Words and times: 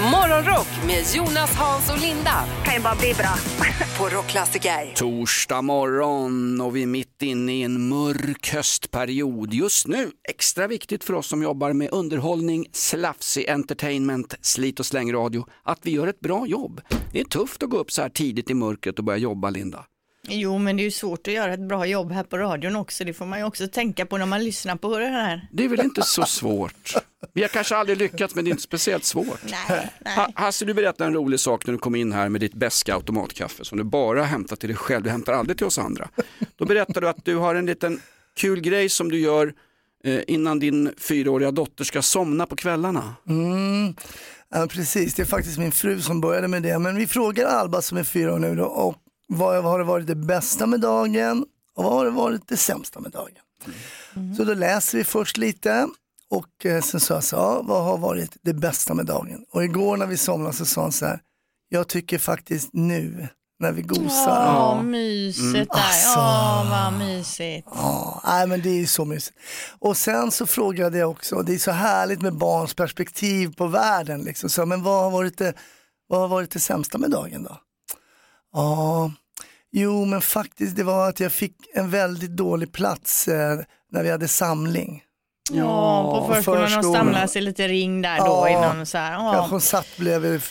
Morgonrock 0.00 0.68
med 0.86 1.04
Jonas, 1.14 1.54
Hans 1.56 1.90
och 1.90 1.98
Linda 2.00 2.44
kan 2.64 2.74
ju 2.74 2.80
bara 2.80 2.94
bli 2.94 3.14
bra. 3.14 3.34
på 3.98 4.16
Rockklassiker. 4.16 4.94
Torsdag 4.94 5.62
morgon 5.62 6.60
och 6.60 6.76
vi 6.76 6.82
är 6.82 6.86
mitt 6.86 7.22
inne 7.22 7.52
i 7.52 7.62
en 7.62 7.88
mörk 7.88 8.50
höstperiod. 8.52 9.54
Just 9.54 9.86
nu 9.86 10.10
extra 10.28 10.66
viktigt 10.66 11.04
för 11.04 11.14
oss 11.14 11.26
som 11.26 11.42
jobbar 11.42 11.72
med 11.72 11.88
underhållning, 11.92 12.66
slafsig 12.72 13.48
entertainment, 13.48 14.34
slit 14.40 14.80
och 14.80 14.86
slängradio, 14.86 15.46
att 15.62 15.78
vi 15.82 15.90
gör 15.90 16.06
ett 16.06 16.20
bra 16.20 16.46
jobb. 16.46 16.80
Det 17.12 17.20
är 17.20 17.24
tufft 17.24 17.62
att 17.62 17.70
gå 17.70 17.78
upp 17.78 17.92
så 17.92 18.02
här 18.02 18.08
tidigt 18.08 18.50
i 18.50 18.54
mörkret 18.54 18.98
och 18.98 19.04
börja 19.04 19.18
jobba, 19.18 19.50
Linda. 19.50 19.84
Jo, 20.28 20.58
men 20.58 20.76
det 20.76 20.82
är 20.82 20.84
ju 20.84 20.90
svårt 20.90 21.28
att 21.28 21.34
göra 21.34 21.54
ett 21.54 21.68
bra 21.68 21.86
jobb 21.86 22.12
här 22.12 22.22
på 22.22 22.38
radion 22.38 22.76
också. 22.76 23.04
Det 23.04 23.12
får 23.12 23.26
man 23.26 23.38
ju 23.38 23.44
också 23.44 23.68
tänka 23.68 24.06
på 24.06 24.18
när 24.18 24.26
man 24.26 24.44
lyssnar 24.44 24.76
på 24.76 24.98
det 24.98 25.06
här. 25.06 25.48
Det 25.52 25.64
är 25.64 25.68
väl 25.68 25.80
inte 25.80 26.02
så 26.02 26.22
svårt? 26.22 26.94
Vi 27.32 27.42
har 27.42 27.48
kanske 27.48 27.76
aldrig 27.76 27.98
lyckats, 27.98 28.34
men 28.34 28.44
det 28.44 28.48
är 28.48 28.52
inte 28.52 28.62
speciellt 28.62 29.04
svårt. 29.04 29.40
Nej, 29.44 29.90
nej. 30.00 30.16
Ha, 30.16 30.28
Hasse, 30.34 30.64
du 30.64 30.74
berättade 30.74 31.08
en 31.08 31.14
rolig 31.14 31.40
sak 31.40 31.66
när 31.66 31.72
du 31.72 31.78
kom 31.78 31.94
in 31.94 32.12
här 32.12 32.28
med 32.28 32.40
ditt 32.40 32.54
beska 32.54 32.94
automatkaffe 32.94 33.64
som 33.64 33.78
du 33.78 33.84
bara 33.84 34.24
hämtar 34.24 34.56
till 34.56 34.68
dig 34.68 34.76
själv, 34.76 35.04
du 35.04 35.10
hämtar 35.10 35.32
aldrig 35.32 35.56
till 35.58 35.66
oss 35.66 35.78
andra. 35.78 36.08
Då 36.56 36.64
berättade 36.64 37.00
du 37.00 37.08
att 37.08 37.24
du 37.24 37.36
har 37.36 37.54
en 37.54 37.66
liten 37.66 38.00
kul 38.36 38.60
grej 38.60 38.88
som 38.88 39.10
du 39.10 39.18
gör 39.18 39.54
eh, 40.04 40.20
innan 40.26 40.58
din 40.58 40.92
fyraåriga 40.98 41.50
dotter 41.50 41.84
ska 41.84 42.02
somna 42.02 42.46
på 42.46 42.56
kvällarna. 42.56 43.14
Mm, 43.28 43.94
ja, 44.50 44.66
precis, 44.70 45.14
det 45.14 45.22
är 45.22 45.26
faktiskt 45.26 45.58
min 45.58 45.72
fru 45.72 46.00
som 46.00 46.20
började 46.20 46.48
med 46.48 46.62
det. 46.62 46.78
Men 46.78 46.96
vi 46.96 47.06
frågar 47.06 47.46
Alba 47.46 47.82
som 47.82 47.98
är 47.98 48.04
fyra 48.04 48.34
år 48.34 48.38
nu 48.38 48.54
då, 48.54 48.64
och 48.64 48.96
vad 49.30 49.64
har 49.64 49.78
det 49.78 49.84
varit 49.84 50.06
det 50.06 50.14
bästa 50.14 50.66
med 50.66 50.80
dagen 50.80 51.44
och 51.76 51.84
vad 51.84 51.92
har 51.92 52.04
det 52.04 52.10
varit 52.10 52.48
det 52.48 52.56
sämsta 52.56 53.00
med 53.00 53.12
dagen? 53.12 53.42
Så 54.36 54.44
då 54.44 54.54
läser 54.54 54.98
vi 54.98 55.04
först 55.04 55.36
lite 55.36 55.88
och 56.30 56.66
eh, 56.66 56.82
sen 56.82 57.00
sa 57.00 57.14
jag 57.14 57.24
så, 57.24 57.36
ja, 57.36 57.62
vad 57.64 57.84
har 57.84 57.98
varit 57.98 58.36
det 58.42 58.54
bästa 58.54 58.94
med 58.94 59.06
dagen? 59.06 59.44
Och 59.52 59.64
igår 59.64 59.96
när 59.96 60.06
vi 60.06 60.16
somnade 60.16 60.54
så 60.54 60.64
sa 60.64 60.82
hon 60.82 60.92
så 60.92 61.06
här, 61.06 61.20
jag 61.68 61.88
tycker 61.88 62.18
faktiskt 62.18 62.70
nu 62.72 63.28
när 63.58 63.72
vi 63.72 63.82
gosar. 63.82 64.56
Åh, 64.56 64.82
myset 64.82 65.52
där. 65.52 65.66
Alltså. 65.70 66.18
Åh, 66.18 66.70
vad 66.70 66.92
mysigt. 66.92 67.68
Ja, 67.74 68.22
nej, 68.26 68.46
men 68.46 68.62
det 68.62 68.68
är 68.68 68.78
ju 68.78 68.86
så 68.86 69.04
mysigt. 69.04 69.38
Och 69.78 69.96
sen 69.96 70.30
så 70.30 70.46
frågade 70.46 70.98
jag 70.98 71.10
också, 71.10 71.42
det 71.42 71.54
är 71.54 71.58
så 71.58 71.70
härligt 71.70 72.22
med 72.22 72.34
barns 72.34 72.74
perspektiv 72.74 73.54
på 73.56 73.66
världen. 73.66 74.22
Liksom. 74.22 74.50
Så, 74.50 74.66
men 74.66 74.82
vad 74.82 75.04
har, 75.04 75.10
varit 75.10 75.38
det, 75.38 75.54
vad 76.06 76.20
har 76.20 76.28
varit 76.28 76.50
det 76.50 76.60
sämsta 76.60 76.98
med 76.98 77.10
dagen 77.10 77.42
då? 77.42 77.56
Ja, 78.52 79.12
jo 79.72 80.04
men 80.04 80.20
faktiskt 80.20 80.76
det 80.76 80.84
var 80.84 81.08
att 81.08 81.20
jag 81.20 81.32
fick 81.32 81.54
en 81.74 81.90
väldigt 81.90 82.30
dålig 82.36 82.72
plats 82.72 83.28
eh, 83.28 83.58
när 83.92 84.02
vi 84.02 84.10
hade 84.10 84.28
samling. 84.28 85.02
Ja, 85.52 86.18
på 86.28 86.34
förskolan, 86.34 86.62
de 86.62 86.68
förskolan. 86.68 86.94
samlas 87.04 87.36
i 87.36 87.40
lite 87.40 87.68
ring 87.68 88.02
där 88.02 88.18
då 88.18 88.24
Ja. 88.24 88.48
innan 88.48 88.86
så 88.86 88.98
här. 88.98 89.12
Ja. 89.12 89.32
Kanske 89.32 89.50
hon 89.54 89.60
satt 89.60 89.96
bredvid 89.96 90.42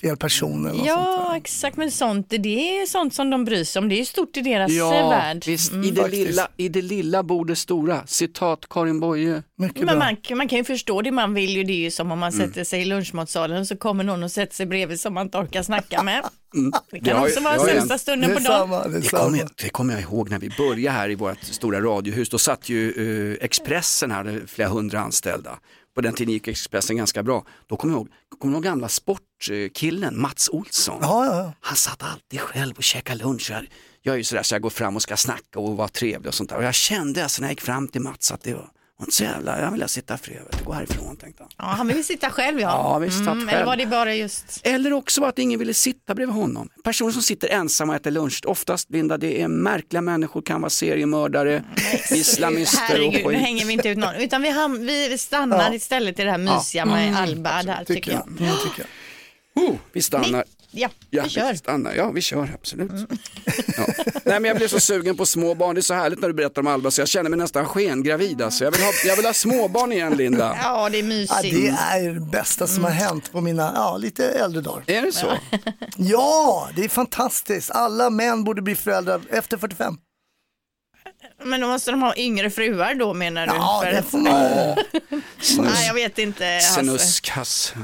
fel 0.00 0.16
person 0.16 0.66
eller 0.66 0.86
Ja, 0.86 1.36
exakt. 1.36 1.76
Men 1.76 1.90
sånt, 1.90 2.26
det 2.30 2.78
är 2.78 2.86
sånt 2.86 3.14
som 3.14 3.30
de 3.30 3.44
bryr 3.44 3.64
sig 3.64 3.80
om. 3.80 3.88
Det 3.88 4.00
är 4.00 4.04
stort 4.04 4.36
i 4.36 4.40
deras 4.40 4.70
eh, 4.70 4.76
Ja, 4.76 5.08
värld. 5.08 5.42
visst, 5.46 5.72
Mm. 5.72 5.84
i, 5.84 5.90
det 5.90 6.02
Faktiskt. 6.02 6.26
lilla, 6.28 6.48
i 6.56 6.68
det 6.68 6.82
lilla 6.82 7.22
bor 7.22 7.44
det 7.44 7.56
stora. 7.56 8.06
Citat 8.06 8.66
Karin 8.70 9.00
Boye. 9.00 9.42
Mycket 9.58 9.82
Men 9.84 9.98
man, 9.98 10.16
man 10.36 10.48
kan 10.48 10.58
ju 10.58 10.64
förstå 10.64 11.02
det 11.02 11.10
man 11.10 11.34
vill 11.34 11.56
ju. 11.56 11.64
Det 11.64 11.72
är 11.72 11.76
ju 11.84 11.90
som 11.90 12.12
om 12.12 12.18
man 12.18 12.32
Mm. 12.32 12.48
sätter 12.48 12.64
sig 12.64 12.82
i 12.82 12.84
lunchmatsalen 12.84 13.60
och 13.60 13.66
så 13.66 13.76
kommer 13.76 14.04
någon 14.04 14.22
och 14.22 14.30
sätter 14.32 14.54
sig 14.54 14.66
bredvid 14.66 15.00
som 15.00 15.14
man 15.14 15.26
inte 15.26 15.38
orkar 15.38 15.62
snacka 15.62 16.02
med. 16.02 16.22
Det 16.52 16.58
Mm. 16.58 16.72
Det 16.90 17.00
kan 17.00 17.22
också 17.22 17.40
vara 17.40 17.58
sämsta 17.58 17.94
en- 17.94 17.98
stunden 17.98 18.34
på 18.34 18.38
dagen. 18.40 18.92
det 19.00 19.08
kommer, 19.10 19.38
jag, 19.38 19.48
det 19.62 19.68
kommer 19.68 19.92
jag 19.94 20.02
ihåg 20.02 20.30
när 20.30 20.38
vi 20.38 20.50
började 20.58 20.98
här 20.98 21.10
i 21.10 21.14
vårt 21.14 21.42
stora 21.42 21.80
radiohus. 21.80 22.28
Då 22.28 22.38
satt 22.38 22.68
ju 22.68 22.92
eh, 23.38 23.44
Expressen 23.44 24.10
här, 24.10 24.24
är 24.24 24.46
flera 24.46 24.68
hundra 24.68 25.00
anställda. 25.00 25.58
På 25.94 26.00
den 26.00 26.14
tiden 26.14 26.32
gick 26.32 26.48
Expressen 26.48 26.96
ganska 26.96 27.22
bra. 27.22 27.44
Då 27.66 27.76
kommer 27.76 27.94
jag 27.94 27.98
ihåg, 27.98 28.08
kommer 28.38 28.54
jag 28.54 28.56
ihåg 28.58 28.64
gamla 28.64 28.88
sportkillen 28.88 30.20
Mats 30.20 30.48
Olsson. 30.52 30.98
Ja, 31.00 31.26
ja, 31.26 31.36
ja. 31.38 31.52
Han 31.60 31.76
satt 31.76 32.02
alltid 32.02 32.40
själv 32.40 32.74
och 32.76 32.82
käkade 32.82 33.18
lunch. 33.24 33.50
Jag, 33.50 33.66
jag 34.02 34.12
är 34.12 34.16
ju 34.16 34.24
sådär 34.24 34.42
så 34.42 34.54
jag 34.54 34.62
går 34.62 34.70
fram 34.70 34.96
och 34.96 35.02
ska 35.02 35.16
snacka 35.16 35.58
och 35.58 35.76
vara 35.76 35.88
trevlig 35.88 36.28
och 36.28 36.34
sånt 36.34 36.50
där. 36.50 36.56
Och 36.56 36.64
jag 36.64 36.74
kände 36.74 37.22
alltså 37.22 37.40
när 37.42 37.48
jag 37.48 37.52
gick 37.52 37.60
fram 37.60 37.88
till 37.88 38.00
Mats 38.00 38.32
att 38.32 38.42
det 38.42 38.54
var, 38.54 38.68
inte 39.00 39.12
så 39.14 39.22
jävla, 39.22 39.60
jag 39.60 39.70
vill 39.70 39.88
sitta 39.88 40.18
fredvid, 40.18 40.64
gå 40.64 40.72
härifrån 40.72 41.16
tänkte 41.16 41.42
han. 41.42 41.50
Ja, 41.58 41.64
han 41.64 41.86
vill 41.88 42.04
sitta 42.04 42.30
själv 42.30 42.60
ja. 42.60 42.68
Ja, 42.68 42.98
visst, 42.98 43.20
eller 43.20 43.46
själv. 43.46 43.66
var 43.66 43.76
det 43.76 43.86
bara 43.86 44.14
just... 44.14 44.60
Eller 44.62 44.92
också 44.92 45.20
var 45.20 45.28
att 45.28 45.38
ingen 45.38 45.58
ville 45.58 45.74
sitta 45.74 46.14
bredvid 46.14 46.34
honom. 46.36 46.68
Personer 46.84 47.12
som 47.12 47.22
sitter 47.22 47.48
ensamma 47.48 47.92
och 47.92 47.96
äter 47.96 48.10
lunch, 48.10 48.40
oftast 48.46 48.90
Linda, 48.90 49.18
det 49.18 49.42
är 49.42 49.48
märkliga 49.48 50.00
människor, 50.02 50.42
kan 50.42 50.60
vara 50.60 50.70
seriemördare, 50.70 51.62
islamister 52.10 52.82
och 52.82 52.88
Herregud, 52.88 53.24
nu 53.26 53.30
skit. 53.30 53.38
hänger 53.40 53.64
vi 53.64 53.72
inte 53.72 53.88
ut 53.88 53.98
någon. 53.98 54.14
Utan 54.14 54.42
vi, 54.42 54.50
ham- 54.50 54.86
vi 54.86 55.18
stannar 55.18 55.74
istället 55.74 56.18
i 56.20 56.24
det 56.24 56.30
här 56.30 56.38
mysiga 56.38 56.84
med 56.84 57.16
Alba 57.16 57.62
där 57.62 57.84
tycker 57.84 58.12
jag. 58.12 58.26
Mm, 58.26 58.38
tycker 58.64 58.78
jag. 58.78 59.64
Oh, 59.64 59.74
vi 59.92 60.02
stannar. 60.02 60.44
Ja, 60.76 60.88
Ja, 61.10 61.22
vi 61.22 61.28
kör. 61.30 61.54
stannar. 61.54 61.94
Ja, 61.94 62.10
vi 62.10 62.20
kör 62.20 62.50
absolut. 62.54 62.90
Ja. 63.76 63.86
Nej, 64.24 64.40
men 64.40 64.44
jag 64.44 64.56
blev 64.56 64.68
så 64.68 64.80
sugen 64.80 65.16
på 65.16 65.26
småbarn. 65.26 65.74
Det 65.74 65.80
är 65.80 65.82
så 65.82 65.94
härligt 65.94 66.20
när 66.20 66.28
du 66.28 66.34
berättar 66.34 66.62
om 66.62 66.66
Alba 66.66 66.90
så 66.90 67.00
jag 67.00 67.08
känner 67.08 67.30
mig 67.30 67.38
nästan 67.38 67.66
skengravid. 67.66 68.42
Alltså. 68.42 68.64
Jag, 68.64 68.70
vill 68.72 68.80
ha, 68.82 68.92
jag 69.04 69.16
vill 69.16 69.26
ha 69.26 69.32
småbarn 69.32 69.92
igen, 69.92 70.16
Linda. 70.16 70.58
Ja, 70.62 70.88
det 70.88 70.98
är 70.98 71.02
Ja, 71.02 71.08
mysigt. 71.08 71.42
det 71.42 71.68
är 71.68 72.12
det 72.14 72.20
bästa 72.20 72.66
som 72.66 72.84
har 72.84 72.90
hänt 72.90 73.32
på 73.32 73.40
mina 73.40 73.72
ja, 73.74 73.96
lite 73.96 74.28
äldre 74.28 74.60
dagar. 74.60 74.84
Är 74.86 75.02
det 75.02 75.12
så? 75.12 75.26
Ja, 75.96 76.68
det 76.76 76.84
är 76.84 76.88
fantastiskt. 76.88 77.70
Alla 77.70 78.10
män 78.10 78.44
borde 78.44 78.62
bli 78.62 78.74
föräldrar 78.74 79.20
efter 79.30 79.56
45. 79.58 79.98
Men 81.44 81.60
då 81.60 81.66
måste 81.68 81.90
de 81.90 82.02
ha 82.02 82.16
yngre 82.16 82.50
fruar 82.50 82.94
då 82.94 83.14
menar 83.14 83.46
du? 83.46 83.52
Ja, 83.54 83.82
det 83.84 84.02
får 84.02 84.18
man. 84.18 84.32
Nej, 85.74 85.86
jag 85.86 85.94
vet 85.94 86.18
inte. 86.18 86.60
Hasse. 87.30 87.76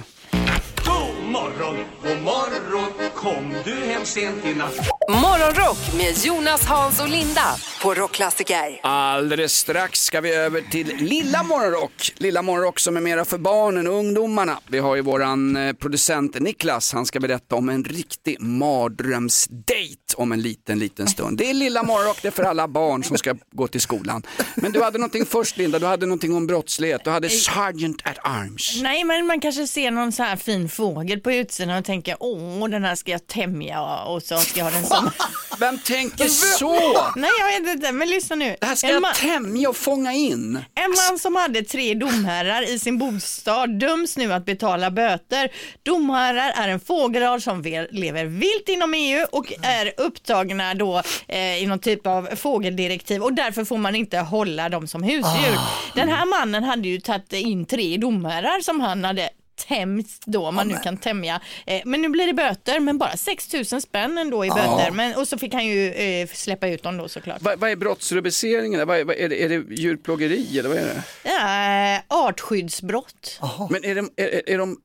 Morgon, 1.32 1.76
god 2.03 2.22
morgon, 2.22 3.10
kom 3.15 3.54
du 3.65 3.75
hem 3.75 4.04
sent 4.04 4.44
i 4.44 4.54
natt? 4.54 4.76
Morgonrock 5.09 5.78
med 5.97 6.25
Jonas, 6.25 6.65
Hans 6.66 7.00
och 7.00 7.09
Linda 7.09 7.56
på 7.82 7.94
Rockklassiker. 7.94 8.81
Alldeles 8.82 9.56
strax 9.56 10.04
ska 10.04 10.21
vi 10.21 10.34
över 10.34 10.60
till 10.60 10.97
Lilla 10.97 11.42
Morgonrock. 11.42 12.12
Lilla 12.16 12.42
Morgonrock 12.42 12.81
som 12.81 12.97
är 12.97 13.00
mera 13.00 13.25
för 13.25 13.38
barnen 13.38 13.87
och 13.87 13.94
ungdomarna. 13.94 14.59
Vi 14.69 14.78
har 14.78 14.97
ju 14.97 15.03
våran 15.03 15.56
eh, 15.56 15.72
producent 15.72 16.41
Niklas, 16.41 16.92
han 16.92 17.06
ska 17.06 17.21
berätta 17.21 17.56
om 17.56 17.69
en 17.69 17.84
riktig 17.84 18.41
mardrömsdate 18.41 20.16
om 20.16 20.32
en 20.32 20.42
liten, 20.42 20.78
liten 20.78 21.06
stund. 21.06 21.38
Det 21.38 21.50
är 21.50 21.54
Lilla 21.54 21.82
Morgonrock, 21.82 22.22
det 22.22 22.28
är 22.28 22.32
för 22.32 22.42
alla 22.42 22.69
barn 22.69 23.04
som 23.04 23.19
ska 23.19 23.34
gå 23.53 23.69
till 23.69 23.81
skolan. 23.81 24.22
Men 24.54 24.72
du 24.72 24.82
hade 24.82 24.98
någonting 24.98 25.26
först 25.26 25.56
Linda, 25.56 25.78
du 25.78 25.87
hade 25.87 26.06
någonting 26.06 26.34
om 26.34 26.47
brottslighet. 26.47 27.04
Du 27.04 27.10
hade 27.10 27.28
Sergeant 27.28 28.03
at 28.04 28.19
Arms. 28.22 28.81
Nej, 28.82 29.04
men 29.04 29.26
man 29.26 29.41
kanske 29.41 29.66
ser 29.66 29.91
någon 29.91 30.12
så 30.12 30.22
här 30.22 30.37
fin 30.37 30.69
fågel 30.69 31.22
på 31.22 31.33
utsidan 31.33 31.78
och 31.78 31.84
tänker 31.84 32.16
åh, 32.21 32.69
den 32.69 32.84
här 32.84 32.94
ska 32.94 33.10
jag 33.10 33.27
tämja 33.27 33.83
och 34.05 34.22
så 34.22 34.37
ska 34.38 34.59
jag 34.60 34.65
ha 34.65 34.72
den 34.72 34.84
som... 34.87 35.10
Vem 35.60 35.78
tänker 35.78 36.27
så? 36.28 36.72
Nej, 37.16 37.31
jag 37.41 37.60
vet 37.60 37.75
inte, 37.75 37.93
men 37.93 38.09
lyssna 38.09 38.37
nu. 38.37 38.56
Det 38.60 38.66
här 38.66 38.75
ska 38.75 38.87
En 38.87 38.93
jag 38.93 39.03
man- 39.03 39.15
tämja 39.15 39.69
och 39.69 39.77
fånga 39.77 40.12
in. 40.12 40.56
En 40.75 40.91
man 41.10 41.19
som 41.19 41.37
hade 41.37 41.62
tre 41.62 41.94
domherrar 41.94 42.71
i 42.71 42.78
sin 42.78 42.99
bostad 42.99 43.78
döms 43.78 44.16
nu 44.16 44.33
att 44.33 44.44
betala 44.44 44.91
böter. 44.91 45.49
Domherrar 45.83 46.53
är 46.56 46.69
en 46.69 46.81
fågelart 46.81 47.43
som 47.43 47.62
ve- 47.62 47.89
lever 47.91 48.25
vilt 48.25 48.69
inom 48.69 48.94
EU 48.94 49.27
och 49.33 49.53
är 49.62 49.93
upptagna 49.97 50.75
då 50.75 51.03
eh, 51.28 51.62
i 51.62 51.66
någon 51.66 51.78
typ 51.78 52.06
av 52.06 52.28
fågeldirektiv 52.37 53.22
och 53.22 53.33
därför 53.33 53.65
får 53.65 53.78
man 53.78 53.95
inte 53.95 54.18
hålla 54.18 54.68
dem 54.68 54.86
som 54.89 55.03
husdjur. 55.03 55.59
Den 55.95 56.09
här 56.09 56.27
mannen 56.27 56.65
hade 56.65 56.89
ju 56.89 57.01
tagit 57.01 57.33
in 57.33 57.65
tre 57.66 57.97
domherrar 57.97 58.60
som 58.60 58.80
han 58.80 59.04
hade 59.04 59.30
tämjt 59.68 60.20
då, 60.24 60.47
om 60.47 60.54
man 60.54 60.68
nu 60.68 60.76
kan 60.76 60.97
tämja. 60.97 61.41
Eh, 61.66 61.82
men 61.84 62.03
nu 62.03 62.09
blir 62.09 62.26
det 62.26 62.32
böter, 62.32 62.80
men 62.80 62.98
bara 62.98 63.16
6 63.16 63.53
000 63.53 63.64
spänn 63.80 64.18
ändå 64.18 64.44
i 64.44 64.48
böter. 64.48 64.91
Men, 64.91 65.14
och 65.14 65.28
så 65.28 65.38
fick 65.38 65.54
han 65.54 65.66
ju 65.66 65.92
eh, 65.92 66.28
släppa 66.28 66.68
ut 66.68 66.82
dem 66.82 66.97
då 66.97 67.09
såklart. 67.09 67.42
Vad, 67.42 67.59
vad 67.59 67.70
är 67.70 67.76
brottsrubriceringen? 67.76 68.86
Vad 68.86 68.98
är, 68.98 69.04
vad 69.04 69.16
är, 69.16 69.28
det, 69.28 69.44
är 69.44 69.48
det 69.48 69.74
djurplågeri 69.74 70.59
eller 70.59 70.68
vad 70.68 70.78
är 70.78 70.84
det? 70.84 71.03
Eh, 71.30 72.18
artskyddsbrott. 72.18 73.41
Men 73.70 73.84
är 73.84 73.94
de, 73.94 74.10
är, 74.16 74.50
är 74.50 74.59
de 74.59 74.76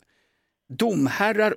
domherrar 0.70 1.56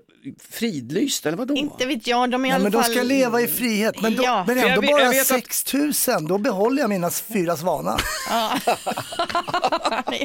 fridlysta 0.51 1.29
eller 1.29 1.39
vadå? 1.39 1.55
Inte 1.55 1.87
vet 1.87 2.07
jag, 2.07 2.31
de 2.31 2.45
är 2.45 2.49
i 2.49 2.51
Nej, 2.51 2.55
alla 2.55 2.63
men 2.63 2.73
de 2.73 2.83
fall... 2.83 2.93
ska 2.93 3.03
leva 3.03 3.41
i 3.41 3.47
frihet. 3.49 4.03
Men, 4.03 4.17
då, 4.17 4.23
Ja. 4.23 4.45
men 4.47 4.59
ändå 4.59 4.81
vet- 4.81 4.91
jag 4.91 5.01
bara 5.01 5.11
vet 5.11 5.21
att- 5.21 5.27
6 5.27 5.75
000, 5.75 5.93
då 6.29 6.39
behåller 6.39 6.81
jag 6.83 6.89
mina 6.91 7.11
fyra 7.11 7.57
svanar. 7.57 8.03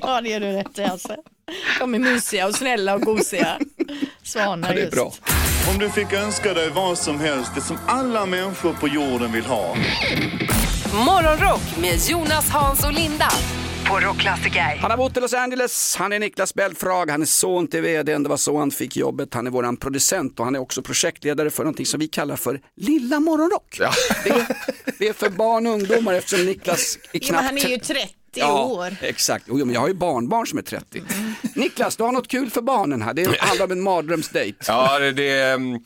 ja, 0.02 0.22
det 0.22 0.30
gör 0.30 0.40
du 0.40 0.52
rätt 0.52 0.80
i 0.80 0.84
alltså. 0.84 1.16
De 1.80 1.96
är 1.96 2.00
mysiga 2.00 2.48
och 2.48 2.56
snälla 2.56 2.94
och 2.96 3.02
gosiga. 3.02 3.58
Svanar 4.24 4.68
Ja, 4.70 4.74
det 4.76 4.80
är 4.82 4.86
just. 4.86 4.96
bra. 4.96 5.14
Om 5.74 5.80
du 5.80 5.90
fick 5.90 6.14
önska 6.14 6.54
dig 6.54 6.70
vad 6.70 6.98
som 6.98 7.20
helst, 7.20 7.52
det 7.56 7.62
som 7.62 7.78
alla 7.88 8.26
människor 8.26 8.74
på 8.74 8.88
jorden 8.88 9.32
vill 9.32 9.46
ha. 9.46 9.76
Morgonrock 11.06 11.62
med 11.82 12.00
Jonas, 12.10 12.50
Hans 12.50 12.84
och 12.84 12.94
Linda 12.94 13.30
på 13.88 14.00
Rockklassiker. 14.00 14.78
Han 14.82 14.92
har 14.92 14.98
bott 14.98 15.18
i 15.18 15.20
Los 15.20 15.34
Angeles, 15.34 15.96
han 16.00 16.14
är 16.14 16.20
Niklas 16.20 16.54
Belfrag, 16.54 17.10
han 17.12 17.22
är 17.22 17.26
son 17.26 17.68
till 17.68 17.82
vdn, 17.82 18.24
det 18.24 18.30
var 18.30 18.38
så 18.38 18.58
han 18.58 18.72
fick 18.72 18.96
jobbet. 18.96 19.34
Han 19.34 19.48
är 19.48 19.52
våran 19.52 19.78
producent 19.78 20.40
och 20.40 20.46
han 20.46 20.56
är 20.56 20.60
också 20.60 20.82
projektledare 20.82 21.50
för 21.50 21.64
någonting 21.64 21.86
som 21.86 22.00
vi 22.00 22.08
kallar 22.08 22.36
för 22.36 22.62
Lilla 22.78 23.20
Morgonrock. 23.20 23.78
Det, 24.24 24.30
är, 24.30 24.46
det 25.00 25.08
är 25.08 25.14
för 25.14 25.30
barn 25.30 25.68
och 25.68 25.74
ungdomar 25.74 26.14
eftersom 26.14 26.46
Niklas 26.46 26.96
är 26.96 27.00
Ja, 27.04 27.10
men 27.14 27.20
knappt... 27.22 27.46
han 27.46 27.58
är 27.58 27.68
ju 27.68 27.78
30 27.78 28.10
Ja, 28.38 28.64
år. 28.66 28.96
exakt. 29.02 29.46
Jo, 29.48 29.58
men 29.58 29.74
jag 29.74 29.82
har 29.82 29.88
ju 29.88 29.94
barnbarn 29.94 30.48
som 30.48 30.58
är 30.58 30.64
30. 30.64 31.02
Niklas, 31.56 31.96
du 31.98 32.04
har 32.04 32.12
något 32.12 32.28
kul 32.28 32.50
för 32.50 32.62
barnen 32.62 33.02
här. 33.02 33.14
Det 33.14 33.40
handlar 33.42 33.66
om 33.66 33.72
en 33.72 33.82
mardrömsdejt. 33.82 34.58
Ja, 34.68 35.00
det, 35.00 35.12
det, 35.12 35.30
är, 35.32 35.54
mm, 35.54 35.80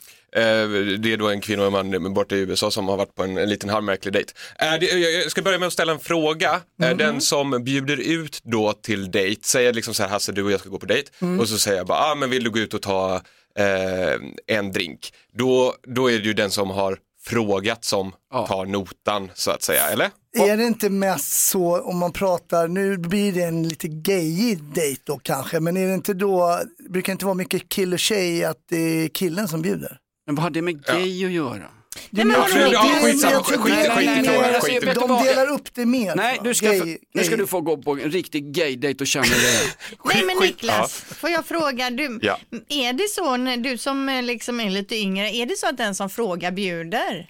det 1.02 1.14
är 1.14 1.18
då 1.18 1.30
en 1.30 1.42
kvinna 1.42 1.68
och 1.68 1.80
en 1.80 2.02
man 2.04 2.14
borta 2.14 2.36
i 2.36 2.40
USA 2.40 2.72
som 2.72 2.88
har 2.88 2.98
varit 2.98 3.16
på 3.16 3.24
en, 3.24 3.38
en 3.38 3.50
liten 3.50 3.70
halvmärklig 3.70 4.14
dejt. 4.14 4.34
Eh, 4.60 4.86
Jag 4.86 5.32
ska 5.32 5.42
börja 5.42 5.60
med 5.60 5.68
att 5.68 5.74
ställa 5.74 5.92
en 5.92 6.00
fråga. 6.00 6.62
Eh, 6.84 6.98
Den 6.98 7.22
som 7.22 7.64
bjuder 7.64 7.98
ut 7.98 8.40
då 8.44 8.74
till 8.74 9.12
dejt, 9.12 9.42
säger 9.44 9.74
liksom 9.74 9.94
så 9.94 10.04
här 10.04 10.10
Hasse 10.10 10.32
du 10.32 10.44
och 10.44 10.52
jag 10.52 10.60
ska 10.60 10.70
gå 10.70 10.80
på 10.80 10.86
dejt 10.86 11.12
och 11.40 11.50
så 11.50 11.58
säger 11.58 11.78
jag 11.78 11.88
bara, 11.88 12.00
ah, 12.00 12.16
men 12.16 12.30
vill 12.30 12.44
du 12.44 12.50
gå 12.50 12.60
ut 12.60 12.74
och 12.74 12.82
ta 12.82 13.16
eh, 13.60 14.56
en 14.58 14.72
drink? 14.72 15.14
Då, 15.34 15.76
då 15.88 16.12
är 16.12 16.20
det 16.20 16.26
ju 16.26 16.34
den 16.34 16.52
som 16.52 16.70
har 16.70 16.98
frågat 17.24 17.86
som 17.86 18.12
tar 18.48 18.66
notan 18.66 19.32
så 19.34 19.52
att 19.52 19.64
säga, 19.64 19.90
eller? 19.90 20.10
Är 20.38 20.58
det 20.58 20.64
inte 20.64 20.90
mest 20.90 21.32
så 21.50 21.82
om 21.82 21.98
man 21.98 22.12
pratar, 22.14 22.68
nu 22.68 22.98
blir 22.98 23.34
det 23.34 23.44
en 23.44 23.68
lite 23.68 23.88
gayig 23.88 24.64
dejt 24.64 25.02
då 25.06 25.20
kanske, 25.24 25.60
men 25.60 25.78
är 25.78 25.88
det 25.88 25.94
inte 25.94 26.14
då, 26.14 26.60
brukar 26.90 27.12
det 27.12 27.14
inte 27.14 27.26
vara 27.26 27.36
mycket 27.36 27.70
kill 27.70 27.94
och 27.94 28.00
tjej 28.00 28.46
att 28.46 28.58
det 28.70 28.78
är 28.78 29.08
killen 29.08 29.48
som 29.48 29.62
bjuder? 29.62 29.98
Men 30.30 30.36
vad 30.36 30.44
har 30.44 30.50
det 30.50 30.62
med 30.62 30.86
gay 30.86 31.26
att 31.26 31.32
göra? 31.32 31.72
Nej, 32.10 32.26
men 32.26 32.40
vadå, 32.42 32.58
Ja, 32.74 32.84
det- 32.84 33.06
skitsamma, 33.06 33.34
jag 33.34 33.46
tror 33.46 33.58
skit- 33.58 33.74
är 33.74 33.96
skit 33.96 34.30
alltså, 34.30 34.62
skit 34.72 34.84
vet 34.84 34.94
du 34.96 35.00
De 35.00 35.10
vad? 35.10 35.24
delar 35.26 35.48
upp 35.48 35.74
det 35.74 35.86
mer. 35.86 36.16
Nej, 36.16 36.40
du 36.44 36.54
ska, 36.54 36.68
Gay- 36.68 36.80
få, 36.80 36.86
nu 37.14 37.24
ska 37.24 37.30
gay. 37.30 37.38
du 37.38 37.48
få 37.48 37.62
gå 37.62 37.78
på 37.78 37.92
en 37.92 38.12
riktig 38.12 38.54
gay-dejt 38.54 39.04
och 39.04 39.08
känna 39.08 39.26
det. 39.26 39.62
Nej 40.06 40.24
men 40.26 40.36
skit- 40.36 40.42
Niklas, 40.56 40.94
får 40.94 41.30
jag 41.30 41.46
fråga, 41.46 41.90
du, 41.90 42.20
Ja. 42.22 42.40
är 42.70 42.94
det 42.94 43.10
så 43.10 43.38
när 43.38 43.58
du 43.58 43.78
som 43.78 44.10
eh, 44.10 44.24
liksom 44.24 44.60
är 44.60 44.70
lite 44.70 44.96
yngre, 44.96 45.30
är 45.30 45.46
det 45.46 45.58
så 45.58 45.68
att 45.68 45.78
den 45.78 45.96
som 45.96 46.10
frågar 46.10 46.52
bjuder? 46.52 47.30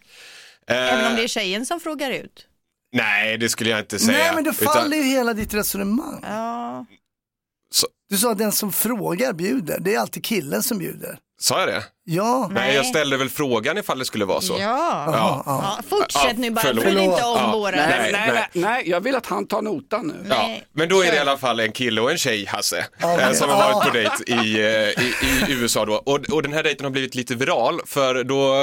Även 0.68 1.06
om 1.12 1.16
det 1.16 1.24
är 1.24 1.28
tjejen 1.28 1.66
som 1.66 1.80
frågar 1.80 2.12
ut? 2.12 2.46
Nej, 2.94 3.38
det 3.38 3.50
skulle 3.50 3.70
jag 3.70 3.80
inte 3.80 4.00
säga. 4.00 4.18
Nej 4.18 4.32
men 4.36 4.44
då 4.44 4.50
Utan- 4.52 4.74
faller 4.74 4.98
ju 4.98 5.04
hela 5.04 5.34
ditt 5.34 5.54
resonemang. 5.54 6.20
Ja. 6.24 6.86
Så- 7.74 7.88
Du 8.10 8.18
sa 8.18 8.32
att 8.32 8.38
den 8.38 8.52
som 8.52 8.72
frågar 8.72 9.34
bjuder, 9.34 9.80
det 9.80 9.96
är 9.96 10.00
alltid 10.00 10.24
killen 10.24 10.64
som 10.64 10.78
bjuder. 10.78 11.20
Sa 11.42 11.60
jag 11.60 11.68
det? 11.70 11.84
Ja, 12.04 12.50
Nej, 12.52 12.76
jag 12.76 12.86
ställde 12.86 13.18
väl 13.18 13.30
frågan 13.30 13.78
ifall 13.78 14.00
det 14.00 14.06
skulle 14.06 14.26
vara 14.26 14.42
så. 14.42 14.54
Ja. 14.54 15.04
Ja. 15.14 15.44
ja. 15.46 15.80
Fortsätt 15.90 16.38
nu 16.38 16.52
bara, 16.52 16.62
förlåt. 16.62 16.84
fyll 16.84 16.98
inte 16.98 17.24
om 17.24 17.38
Ja, 17.38 17.52
våra... 17.54 17.76
Nej, 17.76 17.88
Nej, 17.90 18.12
nej, 18.12 18.32
nej, 18.34 18.48
nej. 18.54 18.64
nej, 18.64 18.90
jag 18.90 19.02
vill 19.02 19.16
att 19.16 19.26
han 19.26 19.48
tar 19.48 19.62
notan 19.62 20.08
nu. 20.08 20.30
Ja, 20.30 20.36
Nej. 20.38 20.64
men 20.74 20.90
då 20.90 21.02
är 21.04 21.12
det 21.12 21.18
i 21.18 21.20
alla 21.20 21.38
fall 21.38 21.60
en 21.60 21.72
kille 21.72 22.02
och 22.02 22.12
en 22.12 22.18
tjej, 22.18 22.46
Hasse, 22.46 22.86
Ja, 23.00 23.20
eh, 23.22 23.32
som 23.32 23.50
har 23.50 23.58
varit 23.74 23.88
på 23.88 23.94
dejt 23.94 24.24
i, 24.28 24.60
eh, 24.60 25.04
i, 25.06 25.14
i 25.48 25.54
USA 25.54 25.86
då. 25.86 25.94
Och, 25.94 26.20
och 26.30 26.44
den 26.44 26.54
här 26.54 26.64
dejten 26.64 26.84
har 26.86 26.92
blivit 26.92 27.16
lite 27.16 27.36
viral 27.36 27.82
för 27.86 28.24
då 28.24 28.54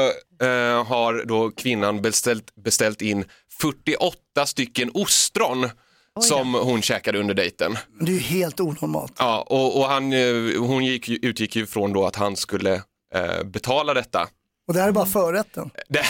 eh, 0.46 0.84
har 0.86 1.24
då 1.26 1.50
kvinnan 1.50 2.02
beställt, 2.02 2.54
beställt 2.64 3.02
in 3.02 3.24
48 3.60 4.46
stycken 4.46 4.90
ostron 4.94 5.70
som 6.20 6.54
hon 6.54 6.82
käkade 6.82 7.18
under 7.18 7.34
dejten. 7.34 7.78
det 8.00 8.10
är 8.10 8.14
ju 8.14 8.20
helt 8.20 8.60
onormalt. 8.60 9.12
Ja, 9.18 9.46
och, 9.50 9.78
och 9.80 9.84
han, 9.84 10.12
eh, 10.12 10.58
hon 10.58 10.84
gick, 10.84 11.08
utgick 11.08 11.56
ju 11.56 11.66
från 11.66 11.92
då 11.92 12.06
att 12.06 12.16
han 12.16 12.36
skulle 12.36 12.74
eh, 13.14 13.44
betala 13.44 13.94
detta. 13.94 14.28
Och 14.68 14.74
det 14.74 14.80
här 14.80 14.88
är 14.88 14.92
bara 14.92 15.06
förrätten. 15.06 15.70
Det, 15.88 16.02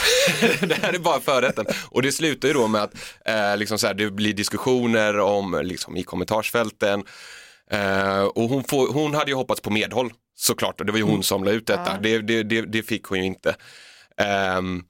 det 0.60 0.74
här 0.74 0.92
är 0.92 0.98
bara 0.98 1.20
förrätten. 1.20 1.66
Och 1.90 2.02
det 2.02 2.12
slutar 2.12 2.48
ju 2.48 2.54
då 2.54 2.66
med 2.68 2.82
att 2.82 2.94
eh, 3.24 3.56
liksom 3.56 3.78
så 3.78 3.86
här, 3.86 3.94
det 3.94 4.10
blir 4.10 4.32
diskussioner 4.32 5.18
om, 5.18 5.60
liksom, 5.64 5.96
i 5.96 6.02
kommentarsfälten. 6.02 7.04
Eh, 7.70 8.22
och 8.22 8.48
hon, 8.48 8.64
får, 8.64 8.92
hon 8.92 9.14
hade 9.14 9.30
ju 9.30 9.34
hoppats 9.36 9.60
på 9.60 9.70
medhåll 9.70 10.12
såklart 10.36 10.80
och 10.80 10.86
det 10.86 10.92
var 10.92 10.98
ju 10.98 11.04
hon 11.04 11.22
som 11.22 11.44
la 11.44 11.50
ut 11.50 11.66
detta. 11.66 11.98
Det, 12.02 12.18
det, 12.18 12.42
det, 12.42 12.60
det 12.60 12.82
fick 12.82 13.04
hon 13.04 13.18
ju 13.18 13.24
inte. 13.24 13.56
Ehm, 14.16 14.82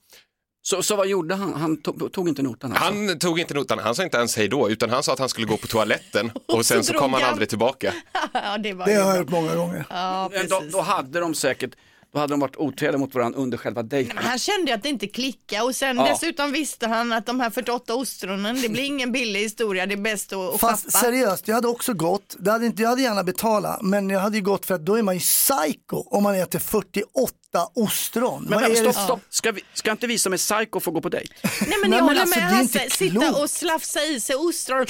Så, 0.69 0.83
så 0.83 0.97
vad 0.97 1.07
gjorde 1.09 1.35
han? 1.35 1.55
Han 1.55 1.77
tog, 1.77 2.13
tog 2.13 2.29
inte 2.29 2.43
notan 2.43 2.73
alltså? 2.73 2.85
han 2.85 3.19
tog 3.19 3.41
inte 3.41 3.55
notan, 3.55 3.79
han 3.79 3.95
sa 3.95 4.03
inte 4.03 4.17
ens 4.17 4.37
hej 4.37 4.49
då, 4.49 4.71
utan 4.71 4.91
han 4.91 5.03
sa 5.03 5.13
att 5.13 5.19
han 5.19 5.29
skulle 5.29 5.47
gå 5.47 5.57
på 5.57 5.67
toaletten 5.67 6.31
och 6.49 6.67
sen 6.67 6.85
så 6.85 6.93
drog 6.93 7.03
kom 7.03 7.13
han 7.13 7.23
han. 7.23 7.31
aldrig 7.31 7.49
tillbaka. 7.49 7.93
ja, 8.33 8.59
det 8.59 8.73
var 8.73 8.87
Det 8.87 8.95
har 8.95 9.01
jag 9.11 9.17
hört 9.17 9.29
många 9.31 9.55
gånger. 9.55 9.87
Ja, 9.91 10.31
då, 10.33 10.39
precis. 10.39 10.73
då 10.73 10.81
hade 10.81 11.21
de 11.21 11.35
säkert, 11.35 11.71
då 12.13 12.19
hade 12.19 12.33
de 12.33 12.41
varit 12.41 12.57
otrevliga 12.57 12.99
mot 12.99 13.15
varandra 13.15 13.41
under 13.41 13.59
själva 13.59 13.83
dejten. 13.83 14.19
Han 14.19 14.39
kände 14.39 14.71
ju 14.71 14.75
att 14.77 14.83
det 14.83 14.89
inte 14.89 15.07
klickade 15.07 15.63
och 15.63 15.75
sen 15.77 15.97
Ja. 15.97 16.09
dessutom 16.09 16.53
visste 16.53 16.87
han 16.87 17.13
att 17.13 17.27
de 17.27 17.41
här 17.41 17.51
48 17.51 17.95
ostronen, 17.95 18.63
det 18.63 18.69
blir 18.69 18.83
ingen 18.93 19.13
billig 19.13 19.41
historia, 19.41 19.87
det 19.87 19.95
är 19.95 19.97
bäst 19.97 20.33
att, 20.33 20.55
att 20.55 20.61
Fast 20.61 20.85
shoppa. 20.85 20.99
seriöst, 20.99 21.49
jag 21.49 21.55
hade 21.55 21.69
också 21.69 21.95
gått, 21.95 22.37
det 22.39 22.51
hade 22.51 22.67
inte, 22.67 22.83
jag 22.83 22.89
hade 22.91 23.03
gärna 23.03 23.25
betalat, 23.25 23.83
men 23.83 24.11
jag 24.11 24.21
hade 24.21 24.37
ju 24.37 24.43
gått 24.43 24.67
för 24.67 24.75
att 24.75 24.87
då 24.87 24.95
är 24.95 25.03
man 25.03 25.15
ju 25.15 25.21
psycho 25.21 25.97
om 26.07 26.23
man 26.23 26.35
äter 26.35 26.59
48 26.59 27.33
ostron. 27.65 28.47
Men 28.49 28.71
det 28.71 28.77
stopp, 28.77 28.95
stopp. 28.95 29.21
Ska, 29.31 29.53
vi, 29.53 29.65
ska 29.75 29.91
inte 29.91 30.07
vi 30.07 30.19
som 30.19 30.33
är 30.33 30.37
psycho 30.37 30.81
få 30.81 30.91
gå 30.91 31.01
på 31.01 31.09
dejt? 31.09 31.35
Nej 31.43 31.51
men 31.69 31.71
jag 31.71 31.91
men 31.91 32.01
håller 32.01 32.21
alltså, 32.21 32.41
med 32.41 32.49
Hasse, 32.49 32.91
sitta 32.91 33.43
och 33.43 33.51
slafsa 33.51 34.05
i 34.05 34.21
sig 34.21 34.37
ostron, 34.37 34.87